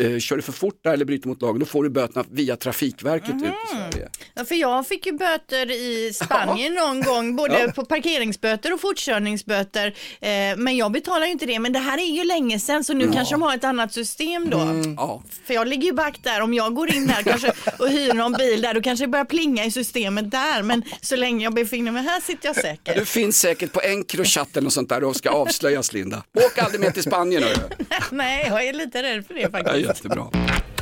uh, 0.00 0.18
kör 0.18 0.36
du 0.36 0.42
för 0.42 0.52
fort 0.52 0.80
där 0.84 0.92
eller 0.92 1.04
bryter 1.04 1.28
mot 1.28 1.42
lagen, 1.42 1.58
då 1.60 1.66
får 1.66 1.82
du 1.84 1.90
böterna 1.90 2.24
via 2.30 2.56
Trafikverket 2.56 3.34
ut 3.34 3.42
i 3.42 3.70
Sverige. 3.70 4.08
Ja, 4.34 4.44
för 4.44 4.54
jag 4.54 4.86
fick 4.86 5.06
ju 5.06 5.12
böter 5.12 5.70
i 5.70 6.12
Spanien 6.14 6.74
någon 6.74 7.02
gång, 7.02 7.36
både 7.36 7.60
Ja. 7.60 7.72
på 7.72 7.84
parkeringsböter 7.84 8.72
och 8.74 8.80
fortkörningsböter. 8.80 9.86
Eh, 10.20 10.30
men 10.56 10.76
jag 10.76 10.92
betalar 10.92 11.26
ju 11.26 11.32
inte 11.32 11.46
det, 11.46 11.58
men 11.58 11.72
det 11.72 11.78
här 11.78 11.98
är 11.98 12.16
ju 12.16 12.24
länge 12.24 12.58
sedan 12.60 12.84
så 12.84 12.94
nu 12.94 13.04
Ja. 13.04 13.12
kanske 13.12 13.34
de 13.34 13.42
har 13.42 13.54
ett 13.54 13.64
annat 13.64 13.92
system 13.92 14.50
då. 14.50 14.58
Ja. 14.96 15.22
För 15.46 15.54
jag 15.54 15.68
ligger 15.68 15.84
ju 15.86 15.92
back 15.92 16.18
där, 16.22 16.40
om 16.40 16.54
jag 16.54 16.74
går 16.74 16.94
in 16.94 17.08
här 17.08 17.22
kanske 17.22 17.52
och 17.78 17.88
hyr 17.88 18.14
någon 18.14 18.32
bil 18.32 18.62
där, 18.62 18.74
då 18.74 18.82
kanske 18.82 19.04
det 19.04 19.08
börjar 19.08 19.24
plinga 19.24 19.64
i 19.64 19.70
systemet 19.70 20.30
där. 20.30 20.62
Men 20.62 20.82
så 21.00 21.16
länge 21.16 21.44
jag 21.44 21.54
befinner 21.54 21.92
mig 21.92 22.02
här 22.02 22.20
sitter 22.20 22.48
jag 22.48 22.56
säker. 22.56 22.94
Du 22.98 23.04
finns 23.04 23.38
säkert 23.40 23.72
på 23.72 23.80
Encrochat 23.80 24.48
eller 24.56 24.64
något 24.64 24.72
sånt 24.72 24.88
där 24.88 25.04
och 25.04 25.16
ska 25.16 25.30
avslöjas 25.30 25.92
Linda. 25.92 26.22
Åk 26.34 26.58
aldrig 26.66 26.80
med 26.80 26.94
till 26.94 27.02
Spanien. 27.02 27.42
Nej, 28.10 28.44
jag 28.48 28.64
är 28.66 28.72
lite 28.72 29.02
rädd 29.02 29.26
för 29.26 29.34
det 29.34 29.40
Ja, 29.40 29.50
faktiskt. 29.50 29.86
jättebra. 29.88 30.26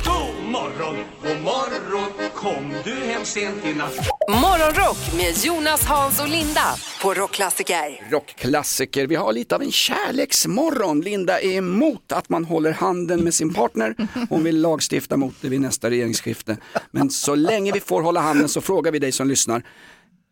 God 0.05 0.51
morgon, 0.51 0.95
god 1.23 1.41
morgon, 1.43 2.11
kom 2.35 2.73
du 2.83 2.91
hem 2.93 3.25
sent 3.25 3.65
i 3.65 3.73
natt? 3.73 3.93
Morgonrock 4.29 4.97
med 5.17 5.37
Jonas, 5.45 5.85
Hans 5.85 6.19
och 6.21 6.27
Linda 6.27 6.75
på 7.01 7.13
Rockklassiker. 7.13 8.09
Rockklassiker. 8.11 9.07
Vi 9.07 9.15
har 9.15 9.33
lite 9.33 9.55
av 9.55 9.61
en 9.61 9.71
kärleksmorgon. 9.71 11.01
Linda 11.01 11.39
är 11.41 11.51
emot 11.57 12.11
att 12.11 12.29
man 12.29 12.45
håller 12.45 12.71
handen 12.71 13.23
med 13.23 13.33
sin 13.33 13.53
partner. 13.53 13.95
Hon 14.29 14.43
vill 14.43 14.61
lagstifta 14.61 15.17
mot 15.17 15.35
det 15.41 15.49
vid 15.49 15.61
nästa 15.61 15.89
regeringsskifte. 15.89 16.57
Men 16.91 17.09
så 17.09 17.35
länge 17.35 17.71
vi 17.71 17.79
får 17.79 18.01
hålla 18.01 18.19
handen 18.21 18.49
så 18.49 18.61
frågar 18.61 18.91
vi 18.91 18.99
dig 18.99 19.11
som 19.11 19.27
lyssnar. 19.27 19.63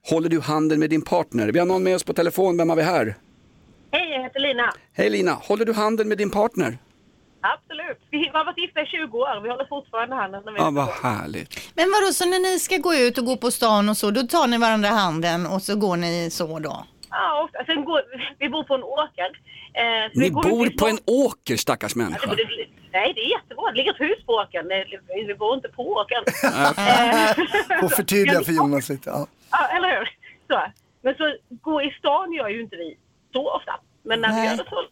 Håller 0.10 0.30
du 0.30 0.40
handen 0.40 0.80
med 0.80 0.90
din 0.90 1.02
partner? 1.02 1.48
Vi 1.48 1.60
har 1.60 1.66
någon 1.66 1.84
med 1.84 1.96
oss 1.96 2.04
på 2.04 2.14
telefon. 2.14 2.58
Vem 2.58 2.70
har 2.70 2.76
vi 2.76 2.82
här? 2.84 3.16
Heter 4.24 4.40
Lina. 4.40 4.74
Hej 4.94 5.10
Lina, 5.10 5.32
håller 5.34 5.66
du 5.66 5.74
handen 5.74 6.08
med 6.08 6.18
din 6.18 6.32
partner? 6.32 6.78
Absolut. 7.42 8.00
Vi 8.12 8.30
har 8.34 8.46
varit 8.46 8.58
gifta 8.58 8.82
i 8.82 8.86
20 8.86 9.18
år. 9.18 9.42
Vi 9.44 9.50
håller 9.50 9.66
fortfarande 9.66 10.16
handen 10.16 10.42
när 10.46 10.52
vi 10.52 10.58
Ja, 10.60 10.72
vad 10.72 10.88
härligt. 10.88 11.76
Men 11.76 11.92
vadå, 11.92 12.14
så 12.14 12.26
när 12.30 12.40
ni 12.40 12.60
ska 12.60 12.78
gå 12.78 12.94
ut 12.96 13.18
och 13.18 13.26
gå 13.26 13.38
på 13.38 13.52
stan 13.52 13.90
och 13.90 13.98
så, 13.98 14.12
då 14.12 14.22
tar 14.22 14.48
ni 14.48 14.58
varandra 14.58 14.90
i 14.90 14.92
handen 14.92 15.46
och 15.48 15.62
så 15.62 15.76
går 15.76 15.98
ni 15.98 16.30
så 16.32 16.60
då? 16.60 16.86
Ja, 17.10 17.50
och 17.60 17.66
sen 17.66 17.86
går, 17.86 18.02
vi 18.40 18.50
bor 18.50 18.64
på 18.64 18.74
en 18.76 18.84
åker. 18.84 19.30
Eh, 19.74 20.12
så 20.14 20.20
vi 20.20 20.26
Ni 20.26 20.30
går 20.30 20.44
bor 20.44 20.68
ut 20.68 20.74
i 20.74 20.78
på 20.78 20.88
en 20.88 21.00
åker 21.06 21.58
stackars 21.58 21.96
människa. 21.96 22.30
Alltså, 22.30 22.36
det- 22.36 22.68
Nej, 22.94 23.14
det 23.16 23.22
är 23.22 23.30
jättebra. 23.38 23.72
Det 23.72 23.78
ligger 23.78 23.92
ett 23.94 24.00
hus 24.02 24.26
på 24.26 24.34
åkern. 24.34 24.68
Det- 24.68 24.86
Vi 25.28 25.36
bor 25.36 25.54
inte 25.56 25.68
på 25.70 25.84
åkern. 25.92 26.24
Får 27.82 27.90
förtydliga 27.90 28.42
för 28.44 28.52
Jonas 28.52 28.90
lite. 28.90 29.10
Ja. 29.10 29.28
Ja, 29.52 29.68
eller 29.78 29.90
hur? 30.00 30.10
Så. 30.48 30.62
Men 31.02 31.16
så 31.16 31.36
gå 31.62 31.82
i 31.82 31.90
stan 32.00 32.34
gör 32.34 32.50
ju 32.50 32.62
inte 32.62 32.76
vi 32.76 32.98
så 33.34 33.50
ofta. 33.52 33.72
Men 34.04 34.22
när 34.22 34.30
vi 34.30 34.36
Nej. 34.36 34.46
gör 34.46 34.58
det 34.58 34.70
så 34.70 34.86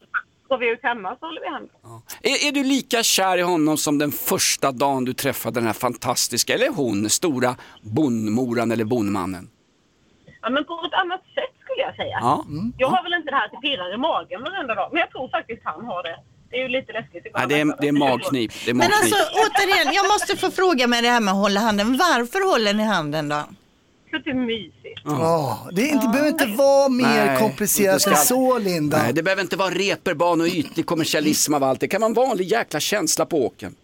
går 0.50 0.58
vi 0.58 0.70
ut 0.72 0.80
hemma 0.84 1.16
så 1.20 1.26
håller 1.26 1.42
vi 1.42 1.48
handen. 1.48 1.76
Är, 2.22 2.48
är 2.48 2.52
du 2.52 2.64
lika 2.64 3.04
kär 3.04 3.38
i 3.38 3.42
honom 3.42 3.78
som 3.78 3.98
den 3.98 4.12
första 4.12 4.72
dagen 4.72 5.06
du 5.06 5.14
träffade 5.14 5.60
den 5.60 5.68
här 5.68 5.74
fantastiska, 5.74 6.54
eller 6.54 6.70
hon, 6.70 7.10
stora 7.10 7.56
bondmoran 7.82 8.72
eller 8.72 8.86
bondmannen? 8.86 9.50
Ja, 10.42 10.50
men 10.50 10.66
på 10.66 10.84
ett 10.88 10.94
annat 10.94 11.22
sätt 11.36 11.54
skulle 11.64 11.82
jag 11.82 11.96
säga. 11.96 12.18
Ja. 12.22 12.46
Jag 12.78 12.88
har 12.88 13.04
väl 13.04 13.14
inte 13.14 13.30
det 13.32 13.36
här 13.36 13.46
att 13.46 13.52
det 13.52 13.58
pirrar 13.68 13.94
i 13.94 13.98
magen 13.98 14.44
varenda 14.44 14.76
dag. 14.76 14.90
Men 14.92 15.00
jag 15.00 15.10
tror 15.12 15.30
faktiskt 15.30 15.62
han 15.64 15.86
har 15.86 16.04
det. 16.04 16.18
Det 16.50 16.56
är 16.58 16.62
ju 16.62 16.68
lite 16.68 16.92
läskigt. 16.94 17.28
Nej, 17.34 17.46
det, 17.50 17.60
är, 17.60 17.76
det 17.82 17.88
är 17.88 17.92
magknip. 17.92 18.52
Det 18.66 18.72
är 18.72 18.74
Men 18.74 18.78
magknip. 18.78 18.96
alltså 19.02 19.16
återigen, 19.42 19.94
jag 19.94 20.08
måste 20.08 20.38
få 20.38 20.52
fråga 20.52 20.88
med 20.88 21.04
det 21.04 21.10
här 21.10 21.20
med 21.20 21.32
att 21.34 21.40
hålla 21.40 21.60
handen. 21.60 21.98
Varför 21.98 22.52
håller 22.52 22.74
ni 22.74 22.84
handen 22.84 23.30
då? 23.30 23.44
Det 24.12 24.30
är 24.30 24.34
mysigt. 24.34 25.02
Ja, 25.06 25.70
det 25.74 25.82
är 25.82 25.94
inte, 25.94 26.08
behöver 26.08 26.30
inte 26.30 26.46
vara 26.46 26.90
mer 26.90 27.26
Nej, 27.26 27.40
komplicerat 27.40 27.94
inte 28.02 28.10
än 28.10 28.16
ska- 28.16 28.26
så 28.26 28.58
Linda. 28.60 28.98
Nej, 28.98 29.14
det 29.14 29.24
behöver 29.24 29.42
inte 29.42 29.56
vara 29.56 29.70
reperban 29.70 30.42
och 30.42 30.48
ytlig 30.48 30.86
kommersialism 30.86 31.54
av 31.54 31.64
allt. 31.64 31.80
Det 31.80 31.88
kan 31.88 32.02
vara 32.02 32.10
en 32.10 32.14
vanlig 32.14 32.48
jäkla 32.48 32.80
känsla 32.80 33.26
på 33.26 33.46
åken. 33.46 33.76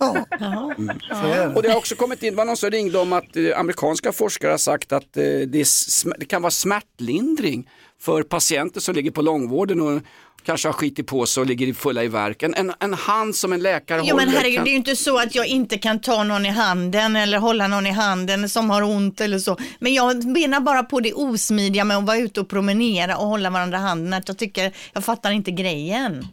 Mm. 0.00 1.56
Och 1.56 1.62
det 1.62 1.68
har 1.70 1.76
också 1.76 1.94
kommit 1.94 2.22
in, 2.22 2.30
det 2.32 2.36
var 2.36 2.44
någon 2.44 2.56
som 2.56 2.70
ringde 2.70 2.98
om 2.98 3.12
att 3.12 3.36
eh, 3.36 3.58
amerikanska 3.60 4.12
forskare 4.12 4.50
har 4.50 4.58
sagt 4.58 4.92
att 4.92 5.16
eh, 5.16 5.22
det, 5.24 5.60
är 5.60 5.64
sm- 5.64 6.12
det 6.18 6.24
kan 6.24 6.42
vara 6.42 6.50
smärtlindring 6.50 7.68
för 8.00 8.22
patienter 8.22 8.80
som 8.80 8.94
ligger 8.94 9.10
på 9.10 9.22
långvården 9.22 9.80
och 9.80 10.00
kanske 10.42 10.68
har 10.68 10.72
skitit 10.72 11.06
på 11.06 11.26
sig 11.26 11.40
och 11.40 11.46
ligger 11.46 11.74
fulla 11.74 12.04
i 12.04 12.08
verk. 12.08 12.42
En, 12.42 12.54
en, 12.54 12.72
en 12.80 12.94
hand 12.94 13.36
som 13.36 13.52
en 13.52 13.62
läkare 13.62 14.02
Jo 14.04 14.16
men 14.16 14.28
håller 14.28 14.38
herregud, 14.38 14.56
kan- 14.56 14.64
det 14.64 14.70
är 14.70 14.72
ju 14.72 14.76
inte 14.78 14.96
så 14.96 15.18
att 15.18 15.34
jag 15.34 15.46
inte 15.46 15.78
kan 15.78 16.00
ta 16.00 16.24
någon 16.24 16.46
i 16.46 16.50
handen 16.50 17.16
eller 17.16 17.38
hålla 17.38 17.68
någon 17.68 17.86
i 17.86 17.90
handen 17.90 18.48
som 18.48 18.70
har 18.70 18.82
ont 18.82 19.20
eller 19.20 19.38
så. 19.38 19.56
Men 19.80 19.94
jag 19.94 20.24
menar 20.24 20.60
bara 20.60 20.82
på 20.82 21.00
det 21.00 21.12
osmidiga 21.12 21.84
med 21.84 21.96
att 21.96 22.04
vara 22.06 22.16
ute 22.18 22.40
och 22.40 22.48
promenera 22.48 23.16
och 23.16 23.26
hålla 23.26 23.50
varandra 23.50 23.78
i 23.78 23.80
handen. 23.80 24.12
Att 24.12 24.28
jag 24.28 24.38
tycker, 24.38 24.72
jag 24.92 25.04
fattar 25.04 25.30
inte 25.30 25.50
grejen. 25.50 26.26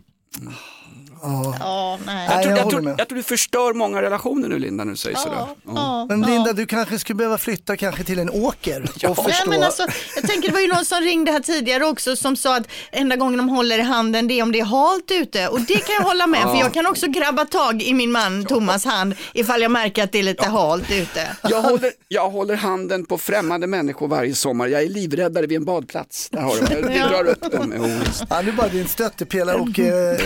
Ja, 1.59 1.99
nej. 2.05 2.27
Jag 2.29 2.41
tror, 2.43 2.49
jag 2.51 2.57
jag, 2.59 2.63
håller 2.63 2.69
tror, 2.77 2.81
med. 2.81 2.95
jag 2.99 3.07
tror 3.07 3.17
du 3.17 3.23
förstör 3.23 3.73
många 3.73 4.01
relationer 4.01 4.47
nu 4.47 4.59
Linda 4.59 4.83
när 4.83 4.91
du 4.91 4.97
säger 4.97 5.17
sådär. 5.17 5.45
Ja. 5.67 6.05
Men 6.09 6.21
Linda, 6.21 6.53
du 6.53 6.65
kanske 6.65 6.99
skulle 6.99 7.17
behöva 7.17 7.37
flytta 7.37 7.77
kanske 7.77 8.03
till 8.03 8.19
en 8.19 8.29
åker 8.29 8.81
och 9.09 9.17
Nej, 9.17 9.33
förstå. 9.33 9.49
men 9.49 9.63
alltså, 9.63 9.87
jag 10.15 10.27
tänker 10.29 10.47
det 10.47 10.53
var 10.53 10.61
ju 10.61 10.67
någon 10.67 10.85
som 10.85 11.01
ringde 11.01 11.31
här 11.31 11.39
tidigare 11.39 11.85
också 11.85 12.15
som 12.15 12.35
sa 12.35 12.55
att 12.57 12.67
enda 12.91 13.15
gången 13.15 13.37
de 13.37 13.49
håller 13.49 13.79
i 13.79 13.81
handen 13.81 14.27
det 14.27 14.39
är 14.39 14.43
om 14.43 14.51
det 14.51 14.59
är 14.59 14.65
halt 14.65 15.11
ute 15.11 15.47
och 15.47 15.61
det 15.61 15.73
kan 15.77 15.95
jag 15.95 16.01
hålla 16.03 16.27
med 16.27 16.41
för 16.41 16.49
Ja. 16.49 16.59
jag 16.59 16.73
kan 16.73 16.85
också 16.87 17.07
grabba 17.07 17.45
tag 17.45 17.81
i 17.81 17.93
min 17.93 18.11
man 18.11 18.45
Thomas 18.45 18.85
hand 18.85 19.15
ifall 19.33 19.61
jag 19.61 19.71
märker 19.71 20.03
att 20.03 20.11
det 20.11 20.19
är 20.19 20.23
lite 20.23 20.45
halt 20.49 20.91
ute. 20.91 21.27
Jag, 21.43 21.61
håller, 21.61 21.91
jag 22.07 22.29
håller 22.29 22.55
handen 22.55 23.05
på 23.05 23.17
främmande 23.17 23.67
människor 23.67 24.07
varje 24.07 24.35
sommar. 24.35 24.67
Jag 24.67 24.83
är 24.83 24.89
livräddare 24.89 25.45
vid 25.47 25.57
en 25.57 25.65
badplats. 25.65 26.29
Där 26.29 26.41
har 26.41 26.55
du. 26.55 26.87
Vi 26.89 26.97
Ja. 26.97 27.07
drar 27.07 27.25
upp 27.27 27.51
dem. 27.51 27.73
Visst. 28.05 28.23
Han 28.29 28.47
är 28.47 28.51
bara 28.51 28.67
din 28.67 28.87
stöttepelare 28.87 29.57
och 29.57 29.79
eh, 29.79 30.17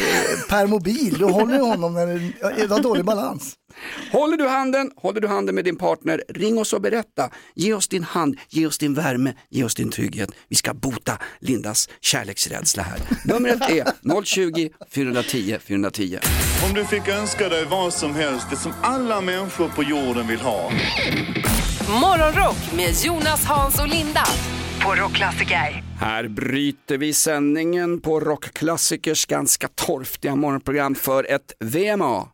per 0.49 0.67
mobil, 0.89 1.17
du 1.17 1.25
håller 1.25 1.59
honom 1.59 1.93
när 1.93 2.07
du 2.67 2.73
har 2.73 2.79
dålig 2.79 3.05
balans. 3.05 3.55
Håller 4.11 4.37
du 4.37 4.47
handen, 4.47 4.91
håller 4.95 5.21
du 5.21 5.27
handen 5.27 5.55
med 5.55 5.65
din 5.65 5.75
partner, 5.75 6.23
ring 6.29 6.59
oss 6.59 6.73
och 6.73 6.81
berätta. 6.81 7.29
Ge 7.55 7.73
oss 7.73 7.87
din 7.87 8.03
hand, 8.03 8.37
ge 8.49 8.67
oss 8.67 8.77
din 8.77 8.93
värme, 8.93 9.33
ge 9.49 9.63
oss 9.63 9.75
din 9.75 9.89
trygghet. 9.89 10.29
Vi 10.47 10.55
ska 10.55 10.73
bota 10.73 11.17
Lindas 11.39 11.89
kärleksrädsla 12.01 12.83
här. 12.83 12.99
Numret 13.25 13.69
är 13.69 14.23
020 14.23 14.69
410 14.91 15.57
410. 15.61 16.19
Om 16.67 16.73
du 16.73 16.85
fick 16.85 17.07
önska 17.07 17.49
dig 17.49 17.65
vad 17.65 17.93
som 17.93 18.15
helst, 18.15 18.47
det 18.49 18.55
som 18.55 18.71
alla 18.81 19.21
människor 19.21 19.69
på 19.69 19.83
jorden 19.83 20.27
vill 20.27 20.39
ha. 20.39 20.71
Morgonrock 22.01 22.73
med 22.75 22.95
Jonas, 23.05 23.45
Hans 23.45 23.79
och 23.79 23.87
Linda 23.87 24.23
på 24.83 24.95
Rockklassiker. 24.95 25.83
Här 25.99 26.27
bryter 26.27 26.97
vi 26.97 27.13
sändningen 27.13 28.01
på 28.01 28.19
Rockklassikers 28.19 29.25
ganska 29.25 29.67
torftiga 29.67 30.35
morgonprogram 30.35 30.95
för 30.95 31.31
ett 31.31 31.53
VMA. 31.59 32.27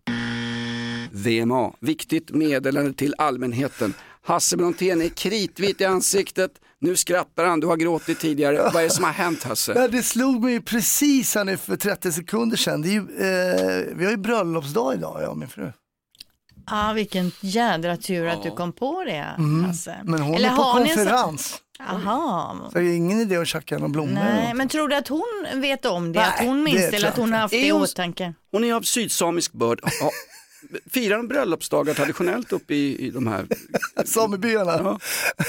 VMA, 1.11 1.71
viktigt 1.79 2.31
meddelande 2.31 2.93
till 2.93 3.15
allmänheten. 3.17 3.93
Hasse 4.21 4.57
Brontén 4.57 5.01
är 5.01 5.09
kritvit 5.09 5.81
i 5.81 5.85
ansiktet. 5.85 6.51
Nu 6.79 6.95
skrattar 6.95 7.45
han, 7.45 7.59
du 7.59 7.67
har 7.67 7.77
gråtit 7.77 8.19
tidigare. 8.19 8.57
Vad 8.57 8.75
är 8.75 8.83
det 8.83 8.89
som 8.89 9.03
har 9.03 9.11
hänt 9.11 9.43
Hasse? 9.43 9.73
Ja, 9.75 9.87
det 9.87 10.03
slog 10.03 10.43
mig 10.43 10.61
precis 10.61 11.35
här 11.35 11.43
nu 11.43 11.57
för 11.57 11.75
30 11.75 12.11
sekunder 12.11 12.57
sedan. 12.57 12.81
Det 12.81 12.87
är 12.87 12.91
ju, 12.91 12.99
eh, 12.99 13.95
vi 13.95 14.03
har 14.05 14.11
ju 14.11 14.17
bröllopsdag 14.17 14.93
idag, 14.93 15.21
jag 15.21 15.29
och 15.29 15.37
min 15.37 15.47
fru. 15.47 15.71
Ah, 16.67 16.93
vilken 16.93 17.31
jädra 17.41 17.97
tur 17.97 18.27
att 18.27 18.43
du 18.43 18.51
kom 18.51 18.71
på 18.73 19.03
det 19.03 19.25
Mm. 19.37 19.65
Hasse. 19.65 19.95
Men 20.03 20.21
hon 20.21 20.35
Eller 20.35 20.49
är 20.49 20.55
på 20.55 20.63
konferens. 20.63 21.61
Aha. 21.79 22.69
Så 22.71 22.77
det 22.79 22.83
är 22.85 22.95
ingen 22.95 23.19
idé 23.19 23.37
att 23.37 23.47
tjacka 23.47 23.75
några 23.77 23.89
blommor. 23.89 24.13
Nej, 24.13 24.53
men 24.53 24.67
tror 24.69 24.87
du 24.87 24.95
att 24.95 25.07
hon 25.07 25.45
vet 25.55 25.85
om 25.85 26.13
det? 26.13 26.19
Nej, 26.19 26.29
att 26.29 26.45
hon 26.45 26.63
minns 26.63 26.77
det 26.91 26.97
eller 26.97 27.07
att 27.09 27.17
hon 27.17 27.33
har 27.33 27.39
haft 27.39 27.51
det 27.51 27.65
i 27.65 27.69
hon- 27.69 27.81
åtanke? 27.81 28.33
Hon 28.51 28.63
är 28.63 28.73
av 28.73 28.81
sydsamisk 28.81 29.51
börd. 29.53 29.79
Ja, 29.83 30.11
firar 30.91 31.17
de 31.17 31.27
bröllopsdagar 31.27 31.93
traditionellt 31.93 32.51
uppe 32.51 32.75
i, 32.75 33.07
i 33.07 33.09
de 33.11 33.27
här? 33.27 33.45
Samebyarna? 34.05 34.99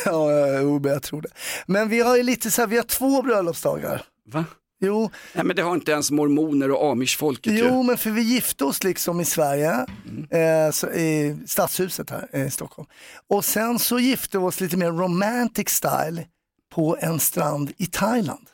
Ja, 0.05 0.33
ja 0.33 0.71
jag 0.91 1.03
tror 1.03 1.23
det. 1.23 1.29
Men 1.67 1.89
vi 1.89 2.01
har 2.01 2.17
ju 2.17 2.23
lite 2.23 2.51
så 2.51 2.63
här, 2.63 2.67
vi 2.69 2.77
har 2.77 2.85
två 2.85 3.23
bröllopsdagar. 3.23 4.03
Va? 4.33 4.45
Jo. 4.81 5.11
Nej 5.33 5.45
men 5.45 5.57
det 5.57 5.63
har 5.63 5.75
inte 5.75 5.93
ens 5.93 6.11
mormoner 6.11 6.71
och 6.71 6.91
amishfolket 6.93 7.53
ju. 7.53 7.59
Jo, 7.59 7.83
men 7.83 7.99
för 7.99 8.11
vi 8.11 8.23
gifte 8.23 8.65
oss 8.65 8.85
liksom 8.85 9.21
i 9.21 9.25
Sverige, 9.25 9.87
eh, 10.31 10.71
så, 10.73 10.91
i 10.91 11.37
stadshuset 11.47 12.11
här 12.11 12.29
eh, 12.33 12.47
i 12.47 12.51
Stockholm. 12.51 12.89
Och 13.29 13.45
sen 13.45 13.79
så 13.79 13.99
gifte 13.99 14.39
vi 14.39 14.45
oss 14.45 14.61
lite 14.61 14.77
mer 14.77 14.93
romantic 14.93 15.69
style 15.69 16.27
på 16.75 16.97
en 17.01 17.21
strand 17.21 17.73
i 17.77 17.87
Thailand. 17.87 18.47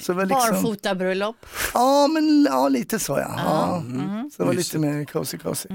Så 0.00 0.12
var 0.12 0.26
liksom, 0.26 0.62
Barfotabröllop? 0.62 1.36
ja, 1.74 2.06
men 2.06 2.46
ja, 2.50 2.68
lite 2.68 2.98
så 2.98 3.12
ja. 3.18 3.34
ja. 3.36 3.76
mm. 3.76 4.30
Så 4.30 4.42
det 4.42 4.46
var 4.46 4.54
lite 4.54 4.78
mer 4.78 5.04
cozy 5.04 5.38
cozy. 5.38 5.68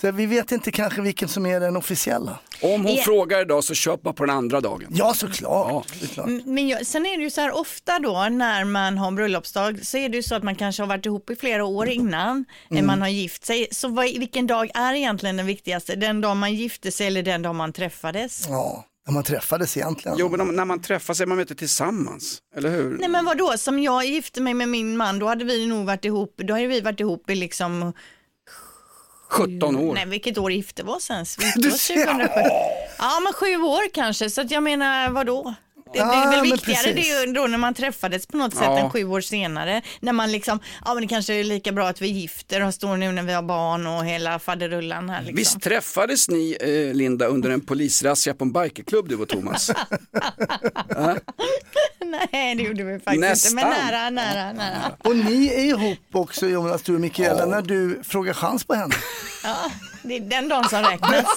Så 0.00 0.10
vi 0.10 0.26
vet 0.26 0.52
inte 0.52 0.70
kanske 0.70 1.00
vilken 1.02 1.28
som 1.28 1.46
är 1.46 1.60
den 1.60 1.76
officiella. 1.76 2.38
Om 2.62 2.84
hon 2.84 2.94
Ja. 2.94 3.02
frågar 3.02 3.40
idag 3.42 3.64
så 3.64 3.74
köp 3.74 4.02
bara 4.02 4.14
på 4.14 4.26
den 4.26 4.36
andra 4.36 4.60
dagen. 4.60 4.88
Ja, 4.90 5.14
såklart. 5.14 5.88
såklart. 6.00 6.26
Mm, 6.26 6.42
Men 6.46 6.68
jag, 6.68 6.86
sen 6.86 7.06
är 7.06 7.16
det 7.16 7.22
ju 7.22 7.30
så 7.30 7.40
här 7.40 7.56
ofta 7.56 7.98
då 7.98 8.26
när 8.30 8.64
man 8.64 8.98
har 8.98 9.10
bröllopsdag 9.10 9.86
så 9.86 9.96
är 9.98 10.08
det 10.08 10.16
ju 10.16 10.22
så 10.22 10.34
att 10.34 10.42
man 10.42 10.54
kanske 10.54 10.82
har 10.82 10.88
varit 10.88 11.06
ihop 11.06 11.30
i 11.30 11.36
flera 11.36 11.64
år 11.64 11.88
innan 11.88 12.44
Mm. 12.70 12.86
man 12.86 13.00
har 13.00 13.08
gift 13.08 13.44
sig. 13.46 13.68
Så 13.70 13.88
vad, 13.88 14.04
vilken 14.04 14.46
dag 14.46 14.70
är 14.74 14.94
egentligen 14.94 15.36
den 15.36 15.46
viktigaste? 15.46 15.96
Den 15.96 16.20
dag 16.20 16.36
man 16.36 16.54
gifte 16.54 16.90
sig 16.92 17.06
eller 17.06 17.22
den 17.22 17.42
dag 17.42 17.54
man 17.54 17.72
träffades? 17.72 18.46
Ja, 18.48 18.84
när 19.08 19.14
man 19.14 19.24
träffades 19.24 19.76
egentligen. 19.76 20.18
Jo 20.18 20.28
men 20.28 20.40
om, 20.40 20.56
när 20.56 20.64
man 20.64 20.82
träffas 20.82 21.20
är 21.20 21.26
man 21.26 21.40
inte 21.40 21.54
tillsammans, 21.54 22.38
eller 22.56 22.70
hur? 22.70 22.98
Nej 22.98 23.08
men 23.08 23.24
vadå, 23.24 23.54
som 23.58 23.78
jag 23.78 24.04
gifte 24.04 24.40
mig 24.40 24.54
med 24.54 24.68
min 24.68 24.96
man, 24.96 25.18
då 25.18 25.26
hade 25.26 25.44
vi 25.44 25.66
nog 25.66 25.86
varit 25.86 26.04
ihop, 26.04 26.34
då 26.36 26.54
hade 26.54 26.66
vi 26.66 26.80
varit 26.80 27.00
ihop 27.00 27.30
i 27.30 27.34
liksom 27.34 27.92
17 29.28 29.76
år. 29.76 29.94
Nej, 29.94 30.06
vilket 30.06 30.38
år 30.38 30.52
gifte 30.52 30.82
vi 30.82 30.88
oss 30.88 31.10
ens? 31.10 31.38
Vi 31.38 31.52
Du 31.56 31.70
ser. 31.70 32.04
2007. 32.06 32.30
Ja, 32.98 33.20
men 33.24 33.32
sju 33.32 33.56
år 33.56 33.90
kanske, 33.94 34.30
så 34.30 34.40
att 34.40 34.50
jag 34.50 34.62
menar 34.62 35.10
vadå? 35.10 35.54
Det, 35.92 35.98
det 35.98 36.04
är 36.04 36.30
väl 36.30 36.40
men 36.40 36.50
viktigare 36.50 36.92
det 36.92 37.32
då 37.32 37.46
när 37.46 37.58
man 37.58 37.74
träffades 37.74 38.26
på 38.26 38.36
något 38.36 38.52
sätt 38.54 38.62
Ja. 38.62 38.78
än 38.78 38.90
sju 38.90 39.04
år 39.04 39.20
senare. 39.20 39.82
När 40.00 40.12
man 40.12 40.32
liksom, 40.32 40.60
ja 40.84 40.94
men 40.94 41.02
det 41.02 41.08
kanske 41.08 41.34
är 41.34 41.44
lika 41.44 41.72
bra 41.72 41.88
att 41.88 42.00
vi 42.02 42.08
gifter 42.08 42.62
och 42.62 42.74
står 42.74 42.96
nu 42.96 43.12
när 43.12 43.22
vi 43.22 43.32
har 43.32 43.42
barn 43.42 43.86
och 43.86 44.04
hela 44.04 44.38
faderullan 44.38 45.10
här 45.10 45.20
liksom. 45.20 45.36
Visst 45.36 45.60
träffades 45.60 46.28
ni, 46.28 46.56
eh, 46.60 46.94
Linda, 46.96 47.26
under 47.26 47.50
en 47.50 47.60
polisrazzia 47.60 48.34
på 48.34 48.44
en 48.44 48.52
bikerklubb 48.52 49.08
du 49.08 49.16
och 49.16 49.28
Thomas? 49.28 49.70
Nej, 52.32 52.54
det 52.54 52.62
gjorde 52.62 52.84
vi 52.84 52.98
faktiskt 53.00 53.20
Nästan. 53.20 53.58
inte, 53.58 53.64
men 53.70 53.86
nära, 53.86 54.10
nära, 54.10 54.52
nära. 54.52 54.92
Och 55.04 55.16
ni 55.16 55.46
är 55.46 55.64
ihop 55.64 55.98
också 56.12 56.46
Jonas, 56.48 56.82
du 56.82 56.94
och 56.94 57.00
Mikaela, 57.00 57.46
när 57.46 57.62
du 57.62 58.00
frågar 58.04 58.32
chans 58.34 58.64
på 58.64 58.74
henne. 58.74 58.94
Ja, 59.44 59.56
det 60.02 60.16
är 60.16 60.20
den 60.20 60.48
dagen 60.48 60.68
som 60.68 60.82
räknas. 60.82 61.26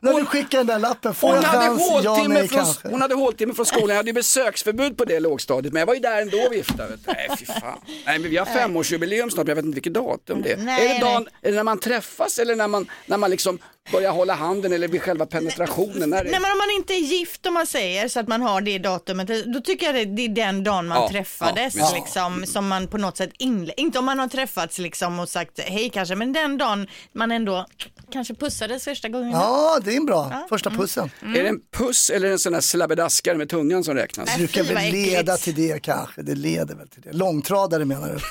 När 0.00 0.12
du 0.14 0.24
skickar 0.26 0.58
den 0.58 0.66
där 0.66 0.78
lappen, 0.78 1.14
får 1.14 1.28
Hon 1.28 1.36
jag 1.36 1.48
hade, 1.48 1.66
chans? 1.66 1.82
Ja, 2.04 2.24
nej, 2.28 2.48
från, 2.48 2.58
kanske. 2.58 2.88
hon 2.88 3.00
hade 3.02 3.14
håltimme 3.14 3.54
från 3.54 3.66
skolan, 3.66 3.88
jag 3.88 3.96
hade 3.96 4.08
ju 4.08 4.14
besöksförbud 4.14 4.96
på 4.98 5.04
det 5.04 5.20
lågstadiet 5.20 5.72
men 5.72 5.80
jag 5.80 5.86
var 5.86 5.94
ju 5.94 6.00
där 6.00 6.22
ändå 6.22 6.38
och 6.38 6.52
viftade. 6.52 6.98
Nej 7.06 7.28
fy 7.38 7.46
fan. 7.46 7.80
Nej 8.06 8.18
men 8.18 8.30
vi 8.30 8.36
har 8.36 8.46
femårsjubileum 8.46 9.30
snart, 9.30 9.46
men 9.46 9.48
jag 9.48 9.56
vet 9.56 9.64
inte 9.64 9.74
vilket 9.74 9.94
datum 9.94 10.42
det 10.42 10.52
är. 10.52 10.56
Nej, 10.56 10.86
är, 10.88 10.94
det 10.94 11.00
dagen, 11.00 11.28
är 11.42 11.50
det 11.50 11.56
när 11.56 11.64
man 11.64 11.78
träffas 11.78 12.38
eller 12.38 12.56
när 12.56 12.68
man, 12.68 12.90
när 13.06 13.16
man 13.16 13.30
liksom 13.30 13.58
börjar 13.92 14.10
hålla 14.12 14.34
handen 14.34 14.72
eller 14.72 14.88
vid 14.88 15.02
själva 15.02 15.26
penetrationen? 15.26 16.10
Nej 16.10 16.24
men 16.24 16.34
om 16.34 16.58
man 16.58 16.70
inte 16.76 16.94
är 16.94 16.98
gift 17.00 17.46
om 17.46 17.54
man 17.54 17.66
säger 17.66 18.08
så 18.08 18.20
att 18.20 18.28
man 18.28 18.42
har 18.42 18.60
det 18.60 18.78
datumet, 18.78 19.28
då 19.54 19.60
tycker 19.60 19.86
jag 19.86 19.94
det, 19.94 20.04
det 20.04 20.24
är 20.24 20.28
den 20.28 20.64
dagen 20.64 20.86
man 20.88 21.02
Ja, 21.02 21.08
träffades 21.08 21.74
ja, 21.76 21.92
liksom, 21.94 22.46
som 22.46 22.68
man 22.68 22.86
på 22.88 22.98
något 22.98 23.16
sätt 23.16 23.30
inle- 23.38 23.72
inte 23.76 23.98
om 23.98 24.04
man 24.04 24.18
har 24.18 24.28
träffats 24.28 24.78
liksom 24.78 25.18
och 25.18 25.28
sagt 25.28 25.60
hej 25.60 25.90
kanske, 25.90 26.14
men 26.14 26.32
den 26.32 26.58
dagen 26.58 26.86
man 27.12 27.32
ändå 27.32 27.66
kanske 28.12 28.34
pussades 28.34 28.84
första 28.84 29.08
gången. 29.08 29.30
Ja, 29.30 29.78
det 29.84 29.92
är 29.92 29.96
en 29.96 30.06
bra 30.06 30.46
första 30.48 30.70
pussen. 30.70 31.10
Är 31.22 31.42
det 31.42 31.48
en 31.48 31.60
puss 31.72 32.10
eller 32.10 32.30
en 32.30 32.38
sån 32.38 32.52
där 32.52 32.60
slabbedaskare 32.60 33.38
med 33.38 33.48
tungan 33.48 33.84
som 33.84 33.94
räknas? 33.94 34.28
Det 34.32 34.38
brukar 34.38 34.62
väl 34.74 34.92
leda 34.92 35.36
till 35.36 35.54
det 35.54 35.82
kanske, 35.82 36.22
det 36.22 36.34
leder 36.34 36.74
väl 36.74 36.88
till 36.88 37.02
det. 37.02 37.12
Långtradare 37.12 37.84
menar 37.84 38.08
du? 38.08 38.18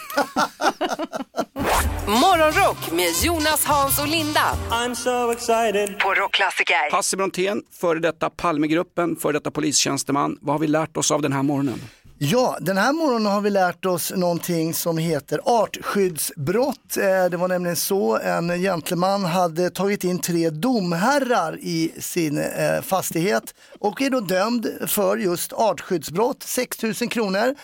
Morgonrock 2.08 2.92
med 2.92 3.12
Jonas, 3.24 3.66
Hans 3.66 4.00
och 4.00 4.08
Linda. 4.08 4.58
I'm 4.70 4.96
so 4.96 5.32
excited. 5.32 6.00
På 6.00 6.14
Rockklassiker. 6.14 6.92
Hasse 6.92 7.18
Brontén, 7.18 7.64
före 7.72 8.00
detta 8.00 8.30
Palmegruppen, 8.30 9.16
före 9.16 9.34
detta 9.34 9.52
polistjänsteman. 9.52 10.38
Vad 10.42 10.54
har 10.56 10.60
vi 10.60 10.68
lärt 10.68 10.98
oss 10.98 11.12
av 11.12 11.22
den 11.22 11.34
här 11.34 11.44
morgonen? 11.44 11.82
Ja, 12.18 12.58
den 12.62 12.78
här 12.78 12.94
morgonen 12.94 13.32
har 13.32 13.42
vi 13.42 13.50
lärt 13.50 13.86
oss 13.86 14.14
någonting 14.16 14.74
som 14.74 14.98
heter 14.98 15.40
artskyddsbrott. 15.46 16.98
Eh, 16.98 17.26
det 17.32 17.38
var 17.38 17.48
nämligen 17.48 17.76
så 17.76 18.18
en 18.18 18.62
gentleman 18.62 19.26
hade 19.26 19.70
tagit 19.70 20.04
in 20.04 20.20
tre 20.20 20.50
domherrar 20.50 21.58
i 21.62 21.92
sin 22.00 22.38
eh, 22.38 22.82
fastighet 22.82 23.54
och 23.80 24.02
är 24.02 24.10
då 24.10 24.20
dömd 24.20 24.68
för 24.88 25.18
just 25.18 25.54
artskyddsbrott, 25.54 26.44
6 26.44 26.84
000 26.84 26.94
kronor. 26.94 27.56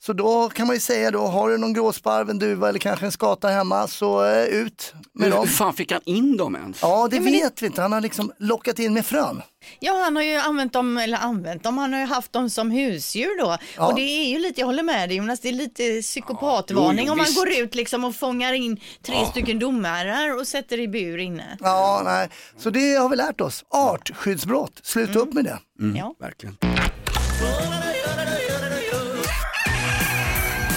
Så 0.00 0.12
då 0.12 0.48
kan 0.48 0.66
man 0.66 0.76
ju 0.76 0.80
säga 0.80 1.10
då, 1.10 1.26
har 1.26 1.48
du 1.50 1.58
någon 1.58 1.72
gråsparv, 1.72 2.30
en 2.30 2.38
duva 2.38 2.68
eller 2.68 2.78
kanske 2.78 3.06
en 3.06 3.12
skata 3.12 3.48
hemma 3.48 3.86
så 3.88 4.24
eh, 4.24 4.44
ut 4.44 4.92
med 4.94 5.04
Men 5.12 5.32
hur 5.32 5.38
dem. 5.38 5.46
fan 5.46 5.74
fick 5.74 5.92
han 5.92 6.00
in 6.04 6.36
dem 6.36 6.56
ens? 6.56 6.82
Ja, 6.82 7.08
det 7.10 7.16
Ja, 7.16 7.22
men 7.22 7.32
vet 7.32 7.62
vi 7.62 7.66
inte. 7.66 7.82
Han 7.82 7.92
har 7.92 8.00
liksom 8.00 8.32
lockat 8.38 8.78
in 8.78 8.94
med 8.94 9.06
frön. 9.06 9.42
Ja, 9.80 9.92
han 10.04 10.16
har 10.16 10.22
ju 10.22 10.36
använt 10.36 10.72
dem, 10.72 10.96
eller 10.98 11.18
använt 11.18 11.62
dem, 11.62 11.78
han 11.78 11.92
har 11.92 12.00
ju 12.00 12.06
haft 12.06 12.32
dem 12.32 12.50
som 12.50 12.70
husdjur 12.70 13.40
då. 13.40 13.56
Ja. 13.76 13.86
Och 13.86 13.94
det 13.94 14.00
är 14.02 14.28
ju 14.28 14.38
lite, 14.38 14.60
jag 14.60 14.66
håller 14.66 14.82
med 14.82 15.08
dig 15.08 15.16
Jonas, 15.18 15.40
det 15.40 15.48
är 15.48 15.52
lite 15.52 16.02
psykopatvarning 16.02 16.98
jo, 16.98 17.04
jo, 17.06 17.12
om 17.12 17.18
man 17.18 17.26
visst. 17.26 17.36
går 17.38 17.48
ut 17.52 17.74
liksom 17.74 18.04
och 18.04 18.14
fångar 18.16 18.52
in 18.52 18.76
tre 19.02 19.14
Ja. 19.14 19.30
stycken 19.30 19.58
domherrar 19.58 20.36
och 20.40 20.46
sätter 20.48 20.80
i 20.80 20.88
bur 20.88 21.18
inne. 21.18 21.56
Ja, 21.60 22.02
nej. 22.04 22.28
Så 22.58 22.70
det 22.70 22.94
har 22.94 23.08
vi 23.08 23.16
lärt 23.16 23.40
oss. 23.40 23.64
Artskyddsbrott, 23.70 24.80
sluta 24.82 25.18
upp 25.18 25.32
med 25.32 25.44
det. 25.44 25.58
Ja. 25.98 26.14
Verkligen. 26.20 26.56